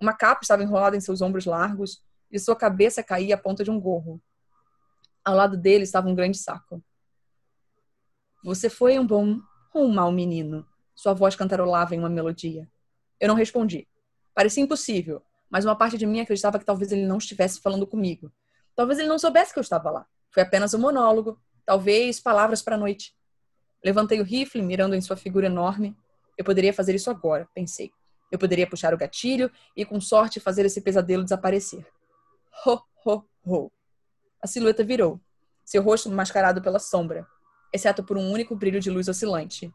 Uma 0.00 0.12
capa 0.12 0.40
estava 0.42 0.62
enrolada 0.62 0.96
em 0.96 1.00
seus 1.00 1.22
ombros 1.22 1.44
largos 1.44 2.02
e 2.30 2.38
sua 2.38 2.56
cabeça 2.56 3.02
caía 3.02 3.34
à 3.34 3.38
ponta 3.38 3.62
de 3.62 3.70
um 3.70 3.80
gorro. 3.80 4.20
Ao 5.24 5.34
lado 5.34 5.56
dele 5.56 5.84
estava 5.84 6.08
um 6.08 6.14
grande 6.14 6.36
saco. 6.36 6.82
Você 8.44 8.68
foi 8.68 8.98
um 8.98 9.06
bom 9.06 9.40
ou 9.72 9.86
um 9.86 9.94
mau 9.94 10.12
menino? 10.12 10.66
Sua 10.94 11.14
voz 11.14 11.34
cantarolava 11.34 11.94
em 11.94 11.98
uma 11.98 12.10
melodia. 12.10 12.68
Eu 13.18 13.26
não 13.26 13.34
respondi. 13.34 13.88
Parecia 14.34 14.62
impossível, 14.62 15.22
mas 15.48 15.64
uma 15.64 15.74
parte 15.74 15.96
de 15.96 16.04
mim 16.04 16.20
acreditava 16.20 16.58
que 16.58 16.64
talvez 16.64 16.92
ele 16.92 17.06
não 17.06 17.16
estivesse 17.16 17.58
falando 17.58 17.86
comigo. 17.86 18.30
Talvez 18.76 18.98
ele 18.98 19.08
não 19.08 19.18
soubesse 19.18 19.50
que 19.50 19.58
eu 19.58 19.62
estava 19.62 19.90
lá. 19.90 20.06
Foi 20.30 20.42
apenas 20.42 20.74
um 20.74 20.78
monólogo, 20.78 21.40
talvez 21.64 22.20
palavras 22.20 22.60
para 22.60 22.74
a 22.74 22.78
noite. 22.78 23.16
Levantei 23.82 24.20
o 24.20 24.24
rifle, 24.24 24.60
mirando 24.60 24.94
em 24.94 25.00
sua 25.00 25.16
figura 25.16 25.46
enorme. 25.46 25.96
Eu 26.36 26.44
poderia 26.44 26.74
fazer 26.74 26.94
isso 26.94 27.08
agora, 27.08 27.48
pensei. 27.54 27.92
Eu 28.30 28.38
poderia 28.38 28.66
puxar 28.66 28.92
o 28.92 28.98
gatilho 28.98 29.50
e, 29.74 29.86
com 29.86 29.98
sorte, 30.02 30.38
fazer 30.38 30.66
esse 30.66 30.82
pesadelo 30.82 31.24
desaparecer. 31.24 31.86
Ho, 32.66 32.78
ho, 33.06 33.24
ho. 33.46 33.72
A 34.42 34.46
silhueta 34.46 34.84
virou, 34.84 35.18
seu 35.64 35.82
rosto 35.82 36.10
mascarado 36.10 36.60
pela 36.60 36.78
sombra, 36.78 37.26
exceto 37.74 38.04
por 38.04 38.16
um 38.16 38.30
único 38.30 38.54
brilho 38.54 38.78
de 38.78 38.88
luz 38.88 39.08
oscilante. 39.08 39.68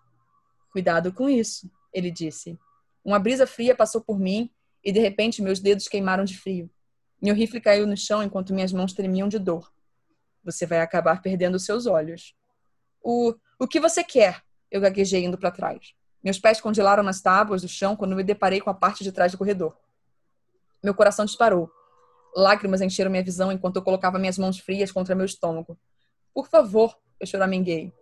Cuidado 0.71 1.11
com 1.11 1.29
isso, 1.29 1.69
ele 1.93 2.09
disse. 2.09 2.57
Uma 3.03 3.19
brisa 3.19 3.45
fria 3.45 3.75
passou 3.75 3.99
por 3.99 4.17
mim 4.17 4.49
e, 4.81 4.89
de 4.93 5.01
repente, 5.01 5.41
meus 5.41 5.59
dedos 5.59 5.89
queimaram 5.89 6.23
de 6.23 6.37
frio. 6.37 6.69
Meu 7.21 7.35
rifle 7.35 7.59
caiu 7.59 7.85
no 7.85 7.97
chão 7.97 8.23
enquanto 8.23 8.53
minhas 8.53 8.71
mãos 8.71 8.93
tremiam 8.93 9.27
de 9.27 9.37
dor. 9.37 9.69
Você 10.45 10.65
vai 10.65 10.79
acabar 10.79 11.21
perdendo 11.21 11.59
seus 11.59 11.85
olhos. 11.85 12.33
O, 13.03 13.35
o 13.59 13.67
que 13.67 13.81
você 13.81 14.01
quer? 14.01 14.41
Eu 14.71 14.79
gaguejei 14.79 15.25
indo 15.25 15.37
para 15.37 15.51
trás. 15.51 15.93
Meus 16.23 16.39
pés 16.39 16.61
congelaram 16.61 17.03
nas 17.03 17.21
tábuas 17.21 17.63
do 17.63 17.67
chão 17.67 17.97
quando 17.97 18.15
me 18.15 18.23
deparei 18.23 18.61
com 18.61 18.69
a 18.69 18.73
parte 18.73 19.03
de 19.03 19.11
trás 19.11 19.33
do 19.33 19.37
corredor. 19.37 19.77
Meu 20.81 20.93
coração 20.93 21.25
disparou. 21.25 21.69
Lágrimas 22.33 22.79
encheram 22.79 23.11
minha 23.11 23.23
visão 23.23 23.51
enquanto 23.51 23.75
eu 23.75 23.81
colocava 23.81 24.17
minhas 24.17 24.37
mãos 24.37 24.57
frias 24.57 24.89
contra 24.89 25.15
meu 25.15 25.25
estômago. 25.25 25.77
Por 26.33 26.47
favor, 26.47 26.97
eu 27.19 27.27
choraminguei. 27.27 27.93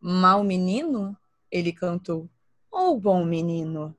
Mal 0.00 0.42
menino? 0.44 1.16
Ele 1.50 1.72
cantou. 1.72 2.28
Oh, 2.70 2.98
bom 2.98 3.24
menino. 3.24 3.96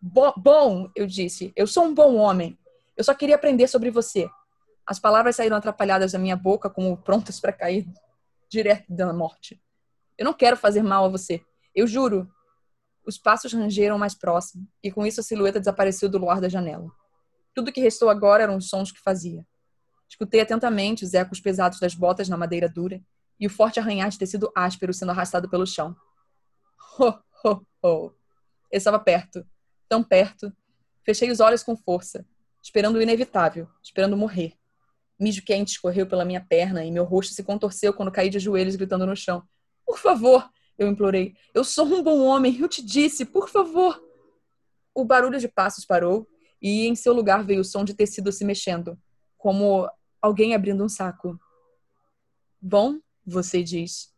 Bo 0.00 0.32
bom, 0.36 0.90
eu 0.96 1.06
disse. 1.06 1.52
Eu 1.54 1.66
sou 1.66 1.84
um 1.84 1.94
bom 1.94 2.16
homem. 2.16 2.58
Eu 2.96 3.04
só 3.04 3.14
queria 3.14 3.36
aprender 3.36 3.68
sobre 3.68 3.90
você. 3.90 4.28
As 4.86 4.98
palavras 4.98 5.36
saíram 5.36 5.56
atrapalhadas 5.56 6.12
da 6.12 6.18
minha 6.18 6.36
boca, 6.36 6.68
como 6.68 6.96
prontas 6.96 7.38
para 7.38 7.52
cair 7.52 7.86
direto 8.48 8.92
da 8.92 9.12
morte. 9.12 9.62
Eu 10.18 10.24
não 10.24 10.34
quero 10.34 10.56
fazer 10.56 10.82
mal 10.82 11.04
a 11.04 11.08
você. 11.08 11.40
Eu 11.74 11.86
juro. 11.86 12.28
Os 13.06 13.16
passos 13.16 13.52
rangeram 13.52 13.98
mais 13.98 14.14
próximo, 14.14 14.66
e 14.82 14.90
com 14.90 15.06
isso 15.06 15.20
a 15.20 15.22
silhueta 15.22 15.58
desapareceu 15.58 16.08
do 16.08 16.18
luar 16.18 16.40
da 16.40 16.48
janela. 16.48 16.90
Tudo 17.54 17.72
que 17.72 17.80
restou 17.80 18.10
agora 18.10 18.42
eram 18.42 18.56
os 18.56 18.68
sons 18.68 18.92
que 18.92 19.00
fazia. 19.00 19.46
Escutei 20.10 20.40
atentamente 20.40 21.04
os 21.04 21.14
ecos 21.14 21.40
pesados 21.40 21.78
das 21.78 21.94
botas 21.94 22.28
na 22.28 22.36
madeira 22.36 22.68
dura 22.68 23.00
e 23.38 23.46
o 23.46 23.50
forte 23.50 23.78
arranhar 23.78 24.10
de 24.10 24.18
tecido 24.18 24.50
áspero 24.56 24.92
sendo 24.92 25.12
arrastado 25.12 25.48
pelo 25.48 25.64
chão. 25.64 25.96
Ho, 26.98 27.14
ho, 27.44 27.66
ho. 27.82 28.12
Eu 28.70 28.76
estava 28.76 28.98
perto, 28.98 29.46
tão 29.88 30.02
perto. 30.02 30.52
Fechei 31.04 31.30
os 31.30 31.38
olhos 31.38 31.62
com 31.62 31.76
força, 31.76 32.26
esperando 32.60 32.96
o 32.96 33.02
inevitável, 33.02 33.68
esperando 33.82 34.16
morrer. 34.16 34.54
Mijo 35.18 35.42
quente 35.44 35.72
escorreu 35.72 36.06
pela 36.06 36.24
minha 36.24 36.40
perna 36.40 36.84
e 36.84 36.90
meu 36.90 37.04
rosto 37.04 37.32
se 37.32 37.44
contorceu 37.44 37.94
quando 37.94 38.10
caí 38.10 38.28
de 38.28 38.40
joelhos 38.40 38.74
gritando 38.74 39.06
no 39.06 39.16
chão. 39.16 39.42
Por 39.86 39.98
favor, 39.98 40.50
eu 40.76 40.88
implorei. 40.88 41.34
Eu 41.54 41.62
sou 41.62 41.86
um 41.86 42.02
bom 42.02 42.24
homem, 42.24 42.58
eu 42.58 42.68
te 42.68 42.84
disse, 42.84 43.24
por 43.24 43.48
favor. 43.48 44.02
O 44.92 45.04
barulho 45.04 45.38
de 45.38 45.46
passos 45.46 45.84
parou 45.84 46.26
e 46.60 46.86
em 46.88 46.96
seu 46.96 47.12
lugar 47.12 47.44
veio 47.44 47.60
o 47.60 47.64
som 47.64 47.84
de 47.84 47.94
tecido 47.94 48.32
se 48.32 48.44
mexendo, 48.44 48.98
como 49.38 49.88
alguém 50.20 50.54
abrindo 50.54 50.84
um 50.84 50.88
saco. 50.88 51.38
Bom, 52.60 52.98
você 53.26 53.62
diz. 53.62 54.14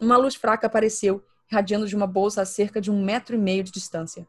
Uma 0.00 0.16
luz 0.16 0.34
fraca 0.34 0.66
apareceu, 0.66 1.24
irradiando 1.50 1.86
de 1.86 1.96
uma 1.96 2.06
bolsa 2.06 2.42
a 2.42 2.46
cerca 2.46 2.80
de 2.80 2.90
um 2.90 3.04
metro 3.04 3.34
e 3.34 3.38
meio 3.38 3.64
de 3.64 3.72
distância. 3.72 4.26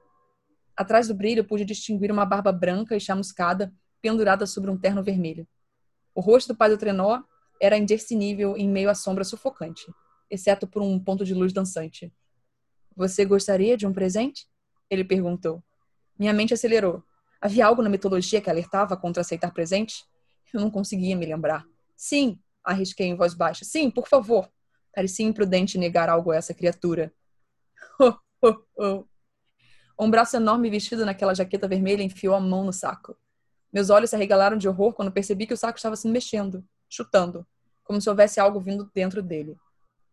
Atrás 0.75 1.07
do 1.07 1.13
brilho, 1.13 1.43
pude 1.43 1.65
distinguir 1.65 2.11
uma 2.11 2.25
barba 2.25 2.51
branca 2.51 2.95
e 2.95 2.99
chamuscada 2.99 3.73
pendurada 4.01 4.45
sobre 4.45 4.71
um 4.71 4.77
terno 4.77 5.03
vermelho. 5.03 5.47
O 6.15 6.21
rosto 6.21 6.53
do 6.53 6.69
do 6.69 6.77
trenó 6.77 7.21
era 7.61 7.77
indiscernível 7.77 8.57
em 8.57 8.67
meio 8.67 8.89
à 8.89 8.95
sombra 8.95 9.23
sufocante, 9.23 9.85
exceto 10.29 10.65
por 10.65 10.81
um 10.81 10.97
ponto 10.99 11.25
de 11.25 11.33
luz 11.33 11.53
dançante. 11.53 12.11
Você 12.95 13.25
gostaria 13.25 13.77
de 13.77 13.85
um 13.85 13.93
presente? 13.93 14.47
Ele 14.89 15.03
perguntou. 15.03 15.63
Minha 16.17 16.33
mente 16.33 16.53
acelerou. 16.53 17.03
Havia 17.39 17.65
algo 17.65 17.81
na 17.81 17.89
mitologia 17.89 18.41
que 18.41 18.49
alertava 18.49 18.97
contra 18.97 19.21
aceitar 19.21 19.53
presentes? 19.53 20.05
Eu 20.53 20.61
não 20.61 20.71
conseguia 20.71 21.15
me 21.15 21.25
lembrar. 21.25 21.65
Sim, 21.95 22.39
arrisquei 22.63 23.07
em 23.07 23.15
voz 23.15 23.33
baixa. 23.33 23.65
Sim, 23.65 23.89
por 23.89 24.07
favor. 24.07 24.49
Parecia 24.93 25.25
imprudente 25.25 25.77
negar 25.77 26.09
algo 26.09 26.31
a 26.31 26.35
essa 26.35 26.53
criatura. 26.53 27.13
Oh, 27.99 28.13
oh, 28.41 28.55
oh. 28.77 29.05
Um 29.99 30.09
braço 30.09 30.37
enorme 30.37 30.69
vestido 30.69 31.05
naquela 31.05 31.35
jaqueta 31.35 31.67
vermelha 31.67 32.01
enfiou 32.01 32.33
a 32.33 32.39
mão 32.39 32.63
no 32.63 32.71
saco. 32.71 33.17
Meus 33.71 33.89
olhos 33.89 34.09
se 34.09 34.15
arregalaram 34.15 34.57
de 34.57 34.67
horror 34.67 34.93
quando 34.93 35.11
percebi 35.11 35.45
que 35.45 35.53
o 35.53 35.57
saco 35.57 35.77
estava 35.77 35.97
se 35.97 36.07
mexendo, 36.07 36.63
chutando, 36.89 37.45
como 37.83 37.99
se 37.99 38.09
houvesse 38.09 38.39
algo 38.39 38.59
vindo 38.59 38.89
dentro 38.95 39.21
dele. 39.21 39.57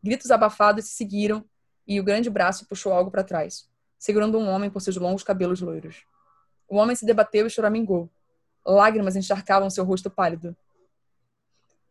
Gritos 0.02 0.30
abafados 0.30 0.86
se 0.86 0.90
seguiram 0.90 1.44
e 1.86 2.00
o 2.00 2.04
grande 2.04 2.28
braço 2.28 2.66
puxou 2.66 2.92
algo 2.92 3.10
para 3.10 3.22
trás, 3.22 3.70
segurando 3.98 4.38
um 4.38 4.48
homem 4.48 4.68
por 4.68 4.80
seus 4.80 4.96
longos 4.96 5.22
cabelos 5.22 5.60
loiros. 5.60 6.04
O 6.68 6.76
homem 6.76 6.96
se 6.96 7.06
debateu 7.06 7.46
e 7.46 7.50
choramingou. 7.50 8.10
Lágrimas 8.74 9.16
encharcavam 9.16 9.70
seu 9.70 9.84
rosto 9.84 10.10
pálido. 10.10 10.56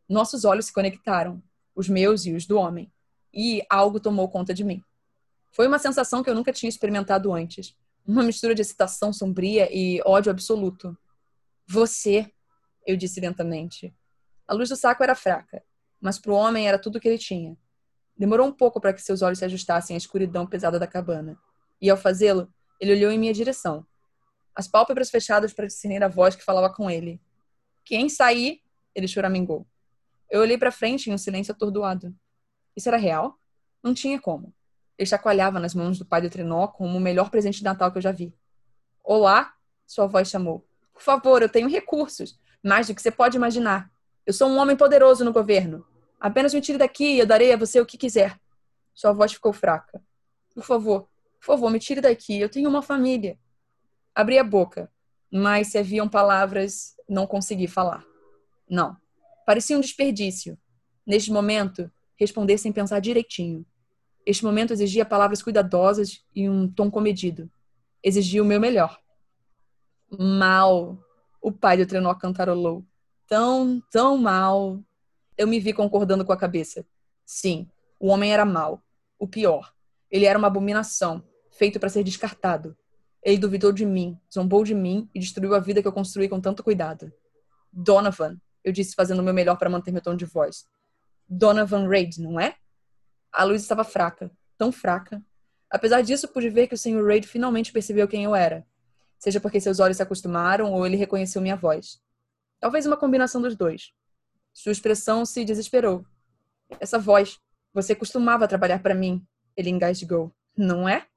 Nossos 0.08 0.46
olhos 0.46 0.68
se 0.68 0.74
conectaram, 0.74 1.42
os 1.76 1.90
meus 1.90 2.26
e 2.26 2.34
os 2.34 2.46
do 2.46 2.58
homem, 2.58 2.92
e 3.34 3.66
algo 3.70 4.00
tomou 4.00 4.30
conta 4.30 4.54
de 4.54 4.64
mim. 4.64 4.84
Foi 5.52 5.68
uma 5.68 5.80
sensação 5.80 6.22
que 6.22 6.30
eu 6.30 6.36
nunca 6.36 6.52
tinha 6.52 6.70
experimentado 6.70 7.34
antes. 7.34 7.76
Uma 8.06 8.24
mistura 8.24 8.54
de 8.54 8.62
excitação 8.62 9.12
sombria 9.12 9.68
e 9.72 10.02
ódio 10.06 10.30
absoluto. 10.30 10.98
Você, 11.66 12.32
eu 12.86 12.96
disse 12.96 13.20
lentamente. 13.20 13.96
A 14.48 14.54
luz 14.54 14.70
do 14.70 14.76
saco 14.76 15.02
era 15.02 15.16
fraca, 15.16 15.64
mas 16.00 16.20
para 16.20 16.32
o 16.32 16.36
homem 16.36 16.68
era 16.68 16.78
tudo 16.78 16.98
o 16.98 17.00
que 17.00 17.08
ele 17.08 17.18
tinha. 17.18 17.58
Demorou 18.18 18.48
um 18.48 18.52
pouco 18.52 18.80
para 18.80 18.94
que 18.94 19.02
seus 19.02 19.22
olhos 19.22 19.40
se 19.40 19.46
ajustassem 19.46 19.96
à 19.96 19.98
escuridão 19.98 20.46
pesada 20.46 20.78
da 20.78 20.86
cabana. 20.86 21.38
E 21.82 21.90
ao 21.90 21.98
fazê-lo, 21.98 22.48
ele 22.80 22.94
olhou 22.94 23.12
em 23.12 23.18
minha 23.18 23.34
direção. 23.34 23.86
As 24.56 24.68
pálpebras 24.68 25.10
fechadas 25.10 25.54
para 25.54 25.68
discernir 25.68 26.02
a 26.04 26.08
voz 26.08 26.36
que 26.36 26.44
falava 26.44 26.74
com 26.74 26.90
ele. 26.90 27.22
Quem 27.84 28.08
sair? 28.08 28.62
Ele 28.96 29.08
choramingou. 29.08 29.68
Eu 30.30 30.42
olhei 30.42 30.58
para 30.58 30.72
frente 30.72 31.10
em 31.10 31.14
um 31.14 31.18
silêncio 31.18 31.54
atordoado. 31.54 32.16
Isso 32.76 32.88
era 32.88 32.98
real? 32.98 33.38
Não 33.84 33.94
tinha 33.94 34.20
como. 34.20 34.54
Ele 34.98 35.08
chacoalhava 35.08 35.60
nas 35.60 35.76
mãos 35.76 36.00
do 36.00 36.06
pai 36.06 36.22
do 36.22 36.30
trenó 36.30 36.68
como 36.68 36.98
o 36.98 37.02
melhor 37.02 37.30
presente 37.30 37.58
de 37.58 37.64
Natal 37.64 37.92
que 37.92 37.98
eu 37.98 38.02
já 38.02 38.12
vi. 38.12 38.34
Olá, 39.04 39.54
sua 39.86 40.08
voz 40.08 40.30
chamou. 40.30 40.66
Por 40.94 41.02
favor, 41.02 41.42
eu 41.42 41.50
tenho 41.50 41.70
recursos, 41.70 42.40
mais 42.64 42.88
do 42.88 42.96
que 42.96 43.02
você 43.02 43.12
pode 43.12 43.36
imaginar. 43.36 43.92
Eu 44.26 44.34
sou 44.34 44.50
um 44.50 44.58
homem 44.58 44.76
poderoso 44.76 45.26
no 45.26 45.34
governo. 45.34 45.86
Apenas 46.20 46.54
me 46.54 46.62
tire 46.62 46.78
daqui 46.78 47.16
e 47.16 47.20
eu 47.20 47.26
darei 47.26 47.52
a 47.54 47.58
você 47.58 47.80
o 47.80 47.86
que 47.86 47.98
quiser. 47.98 48.40
Sua 48.94 49.12
voz 49.12 49.34
ficou 49.34 49.52
fraca. 49.52 50.02
Por 50.54 50.64
favor, 50.64 51.10
por 51.40 51.46
favor, 51.46 51.70
me 51.70 51.78
tire 51.78 52.00
daqui. 52.00 52.40
Eu 52.40 52.50
tenho 52.50 52.70
uma 52.70 52.82
família. 52.82 53.38
Abri 54.16 54.40
a 54.40 54.44
boca, 54.44 54.90
mas 55.30 55.68
se 55.68 55.78
haviam 55.78 56.08
palavras, 56.08 56.96
não 57.08 57.28
consegui 57.28 57.68
falar. 57.68 58.06
Não. 58.70 58.96
Parecia 59.46 59.78
um 59.78 59.82
desperdício. 59.82 60.58
Neste 61.06 61.32
momento, 61.32 61.92
responder 62.18 62.58
sem 62.58 62.72
pensar 62.72 63.02
direitinho. 63.02 63.66
Este 64.26 64.46
momento 64.46 64.72
exigia 64.72 65.06
palavras 65.06 65.44
cuidadosas 65.44 66.24
e 66.34 66.50
um 66.50 66.68
tom 66.68 66.90
comedido. 66.90 67.52
Exigia 68.02 68.42
o 68.42 68.46
meu 68.46 68.60
melhor. 68.60 68.98
Mal. 70.10 70.98
O 71.42 71.52
pai 71.52 71.78
do 71.78 71.86
trenó 71.86 72.14
cantarolou. 72.16 72.84
Tão, 73.28 73.84
tão 73.92 74.18
mal. 74.18 74.82
Eu 75.38 75.46
me 75.46 75.60
vi 75.60 75.74
concordando 75.74 76.24
com 76.24 76.32
a 76.32 76.38
cabeça. 76.38 76.88
Sim, 77.26 77.70
o 78.00 78.08
homem 78.08 78.32
era 78.32 78.46
mal. 78.46 78.82
O 79.20 79.28
pior. 79.28 79.74
Ele 80.10 80.26
era 80.26 80.40
uma 80.40 80.48
abominação, 80.48 81.22
feito 81.52 81.80
para 81.80 81.90
ser 81.90 82.04
descartado. 82.04 82.78
Ele 83.26 83.38
duvidou 83.38 83.74
de 83.74 83.86
mim, 83.86 84.18
zombou 84.34 84.64
de 84.64 84.74
mim 84.74 85.10
e 85.14 85.20
destruiu 85.20 85.54
a 85.54 85.60
vida 85.60 85.82
que 85.82 85.88
eu 85.88 85.92
construí 85.92 86.30
com 86.30 86.40
tanto 86.40 86.64
cuidado. 86.64 87.12
Donovan, 87.74 88.40
eu 88.64 88.72
disse 88.72 88.96
fazendo 88.96 89.20
o 89.20 89.24
meu 89.24 89.34
melhor 89.34 89.58
para 89.58 89.70
manter 89.70 89.92
meu 89.92 90.02
tom 90.02 90.16
de 90.16 90.24
voz. 90.24 90.66
Donovan 91.28 91.90
Reid, 91.90 92.22
não 92.22 92.40
é? 92.40 92.56
A 93.34 93.44
luz 93.44 93.64
estava 93.64 93.84
fraca, 93.84 94.32
tão 94.58 94.72
fraca. 94.72 95.22
Apesar 95.70 96.02
disso, 96.02 96.28
pude 96.30 96.50
ver 96.50 96.68
que 96.68 96.76
o 96.76 96.78
Sr. 96.78 97.04
Reid 97.04 97.28
finalmente 97.28 97.74
percebeu 97.74 98.08
quem 98.08 98.24
eu 98.24 98.36
era 98.36 98.66
seja 99.26 99.40
porque 99.40 99.60
seus 99.60 99.80
olhos 99.80 99.98
se 99.98 100.04
acostumaram 100.04 100.72
ou 100.72 100.86
ele 100.86 100.96
reconheceu 100.96 101.42
minha 101.42 101.56
voz. 101.56 102.00
Talvez 102.60 102.86
uma 102.86 102.96
combinação 102.96 103.42
dos 103.42 103.56
dois. 103.56 103.92
Sua 104.54 104.72
expressão 104.72 105.26
se 105.26 105.44
desesperou. 105.44 106.06
Essa 106.80 107.00
voz, 107.00 107.40
você 107.74 107.96
costumava 107.96 108.48
trabalhar 108.48 108.84
para 108.84 108.94
mim, 108.94 109.26
ele 109.58 109.70
engasgou, 109.70 110.32
não 110.56 110.88
é? 110.88 111.08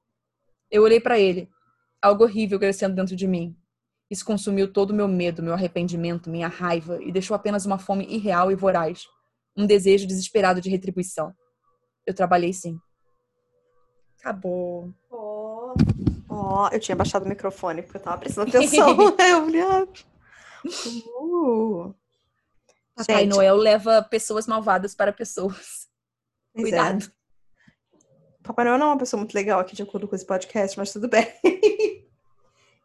Eu 0.69 0.83
olhei 0.83 0.99
para 0.99 1.19
ele, 1.19 1.49
algo 2.01 2.23
horrível 2.23 2.59
crescendo 2.59 2.95
dentro 2.95 3.15
de 3.15 3.27
mim. 3.27 3.55
Isso 4.09 4.25
consumiu 4.25 4.71
todo 4.71 4.91
o 4.91 4.93
meu 4.93 5.07
medo, 5.07 5.43
meu 5.43 5.53
arrependimento, 5.53 6.29
minha 6.29 6.47
raiva 6.47 7.01
e 7.01 7.11
deixou 7.11 7.35
apenas 7.35 7.65
uma 7.65 7.77
fome 7.77 8.05
irreal 8.05 8.51
e 8.51 8.55
voraz, 8.55 9.03
um 9.55 9.67
desejo 9.67 10.07
desesperado 10.07 10.59
de 10.59 10.69
retribuição. 10.69 11.33
Eu 12.05 12.13
trabalhei 12.13 12.51
sim. 12.51 12.79
Acabou. 14.19 14.91
Oh. 15.11 15.73
Oh, 16.27 16.67
eu 16.71 16.79
tinha 16.79 16.95
baixado 16.95 17.25
o 17.25 17.29
microfone 17.29 17.83
porque 17.83 17.97
eu 17.97 18.01
tava 18.01 18.17
prestando 18.17 18.49
atenção. 18.55 18.89
eu 18.99 19.15
falei, 19.15 19.61
ah. 19.61 19.87
uh. 21.21 21.95
Papai 22.95 23.23
Gente. 23.23 23.29
Noel 23.29 23.55
leva 23.55 24.01
pessoas 24.03 24.45
malvadas 24.47 24.93
para 24.93 25.13
pessoas. 25.13 25.87
Pois 26.53 26.67
é. 26.67 26.69
Cuidado. 26.69 27.05
É. 27.05 27.18
Papai 28.49 28.65
Noel 28.65 28.79
não 28.79 28.87
é 28.87 28.89
uma 28.89 28.97
pessoa 28.97 29.19
muito 29.19 29.35
legal 29.35 29.59
aqui 29.59 29.75
de 29.75 29.83
acordo 29.83 30.07
com 30.07 30.15
esse 30.15 30.25
podcast, 30.25 30.75
mas 30.75 30.91
tudo 30.91 31.07
bem. 31.07 31.23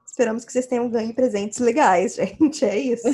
Esperamos 0.06 0.44
que 0.44 0.52
vocês 0.52 0.66
tenham 0.66 0.90
ganho 0.90 1.14
presentes 1.14 1.58
legais, 1.58 2.16
gente. 2.20 2.66
É 2.66 2.78
isso. 2.78 3.08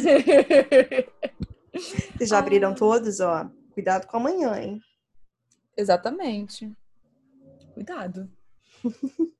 vocês 2.17 2.29
já 2.29 2.41
abriram 2.41 2.75
todos, 2.75 3.21
ó. 3.21 3.49
Cuidado 3.73 4.09
com 4.09 4.17
amanhã, 4.17 4.61
hein? 4.61 4.81
Exatamente. 5.77 6.77
Cuidado. 7.73 8.29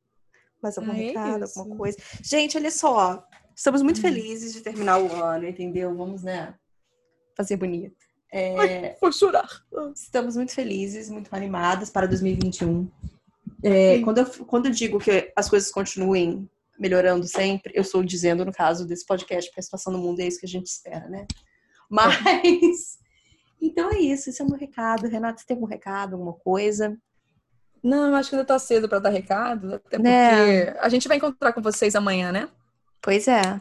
Mais 0.63 0.79
algum 0.79 0.93
ah, 0.93 0.97
é 0.97 1.07
recado, 1.07 1.45
isso. 1.47 1.59
alguma 1.59 1.79
coisa? 1.79 1.99
Gente, 2.23 2.57
olha 2.57 2.71
só. 2.71 3.27
Estamos 3.57 3.83
muito 3.83 3.99
hum. 3.99 4.03
felizes 4.03 4.53
de 4.53 4.61
terminar 4.61 5.01
o 5.01 5.13
ano, 5.13 5.49
entendeu? 5.49 5.93
Vamos, 5.97 6.23
né? 6.23 6.55
Fazer 7.37 7.57
bonito. 7.57 8.10
É... 8.33 8.59
Ai, 8.59 8.97
vou 9.01 9.13
chorar. 9.13 9.49
Estamos 9.95 10.37
muito 10.37 10.55
felizes, 10.55 11.11
muito 11.11 11.35
animadas 11.35 11.91
para 11.91 12.07
2021. 12.07 12.89
É, 13.63 14.01
quando, 14.01 14.19
eu, 14.19 14.27
quando 14.47 14.67
eu 14.67 14.73
digo 14.73 14.99
que 14.99 15.33
as 15.37 15.49
coisas 15.49 15.71
continuem 15.71 16.49
melhorando 16.79 17.27
sempre, 17.27 17.73
eu 17.77 17.83
estou 17.83 18.03
dizendo, 18.03 18.45
no 18.45 18.53
caso 18.53 18.87
desse 18.87 19.05
podcast, 19.05 19.51
porque 19.51 19.61
a 19.61 19.63
situação 19.63 19.93
no 19.93 19.99
mundo 19.99 20.21
é 20.21 20.27
isso 20.27 20.41
que 20.41 20.47
a 20.47 20.49
gente 20.49 20.67
espera, 20.67 21.09
né? 21.09 21.27
Mas. 21.89 22.99
Então 23.63 23.91
é 23.91 23.99
isso, 23.99 24.31
esse 24.31 24.41
é 24.41 24.45
o 24.47 24.49
meu 24.49 24.59
recado. 24.59 25.07
Renato, 25.07 25.39
você 25.39 25.47
tem 25.47 25.55
algum 25.55 25.67
recado, 25.67 26.15
alguma 26.15 26.33
coisa? 26.33 26.97
Não, 27.83 28.15
acho 28.15 28.31
que 28.31 28.35
ainda 28.35 28.47
tá 28.47 28.59
cedo 28.59 28.89
para 28.89 29.01
dar 29.01 29.11
recado, 29.11 29.75
até 29.75 29.99
porque 29.99 30.09
é. 30.09 30.79
a 30.81 30.89
gente 30.89 31.07
vai 31.07 31.19
encontrar 31.19 31.53
com 31.53 31.61
vocês 31.61 31.95
amanhã, 31.95 32.33
né? 32.33 32.49
Pois 33.03 33.29
é. 33.29 33.61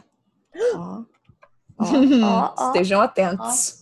Ó, 0.74 1.04
ó, 1.78 2.54
ó, 2.56 2.66
Estejam 2.68 3.00
atentos. 3.02 3.79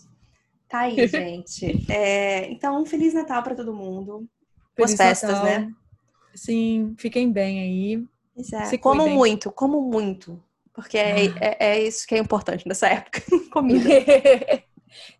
Tá 0.69 0.81
aí, 0.81 1.07
gente. 1.07 1.85
É, 1.91 2.51
então, 2.51 2.83
um 2.83 2.87
Feliz 2.87 3.15
Natal 3.15 3.43
para 3.43 3.55
todo 3.55 3.75
mundo. 3.75 4.29
Boas 4.77 4.95
festas, 4.95 5.31
Natal. 5.31 5.45
né? 5.45 5.73
Sim, 6.35 6.95
fiquem 6.99 7.33
bem 7.33 7.61
aí. 7.61 8.05
É. 8.53 8.77
Como 8.79 9.09
muito, 9.09 9.51
como 9.51 9.81
muito. 9.81 10.41
Porque 10.73 10.97
é, 10.97 11.13
ah. 11.13 11.39
é, 11.41 11.57
é, 11.71 11.83
isso 11.83 12.07
que 12.07 12.15
é 12.15 12.19
importante 12.19 12.69
nessa 12.69 12.87
época. 12.87 13.21
Comida. 13.51 13.89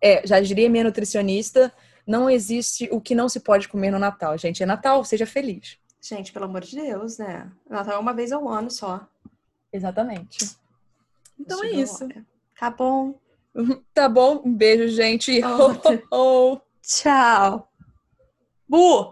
é, 0.01 0.25
já 0.25 0.39
diria 0.39 0.69
minha 0.69 0.85
nutricionista, 0.85 1.73
não 2.07 2.29
existe 2.29 2.87
o 2.91 3.01
que 3.01 3.13
não 3.13 3.27
se 3.27 3.41
pode 3.41 3.67
comer 3.67 3.91
no 3.91 3.99
Natal, 3.99 4.37
gente. 4.37 4.63
É 4.63 4.65
Natal, 4.65 5.03
seja 5.03 5.25
feliz. 5.25 5.77
Gente, 6.01 6.31
pelo 6.31 6.45
amor 6.45 6.61
de 6.61 6.77
Deus, 6.77 7.17
né? 7.17 7.51
Natal 7.69 7.95
é 7.95 7.99
uma 7.99 8.13
vez 8.13 8.31
ao 8.31 8.47
ano 8.47 8.71
só. 8.71 9.05
Exatamente. 9.73 10.55
Então 11.37 11.61
é 11.63 11.71
isso. 11.71 12.07
Tá 12.57 12.69
bom. 12.69 13.15
Tá 13.93 14.07
bom. 14.07 14.41
Um 14.45 14.53
beijo, 14.53 14.87
gente. 14.89 15.41
Oh, 15.43 15.71
oh, 15.83 16.01
oh. 16.11 16.61
Tchau. 16.81 17.67
Bu! 18.67 19.07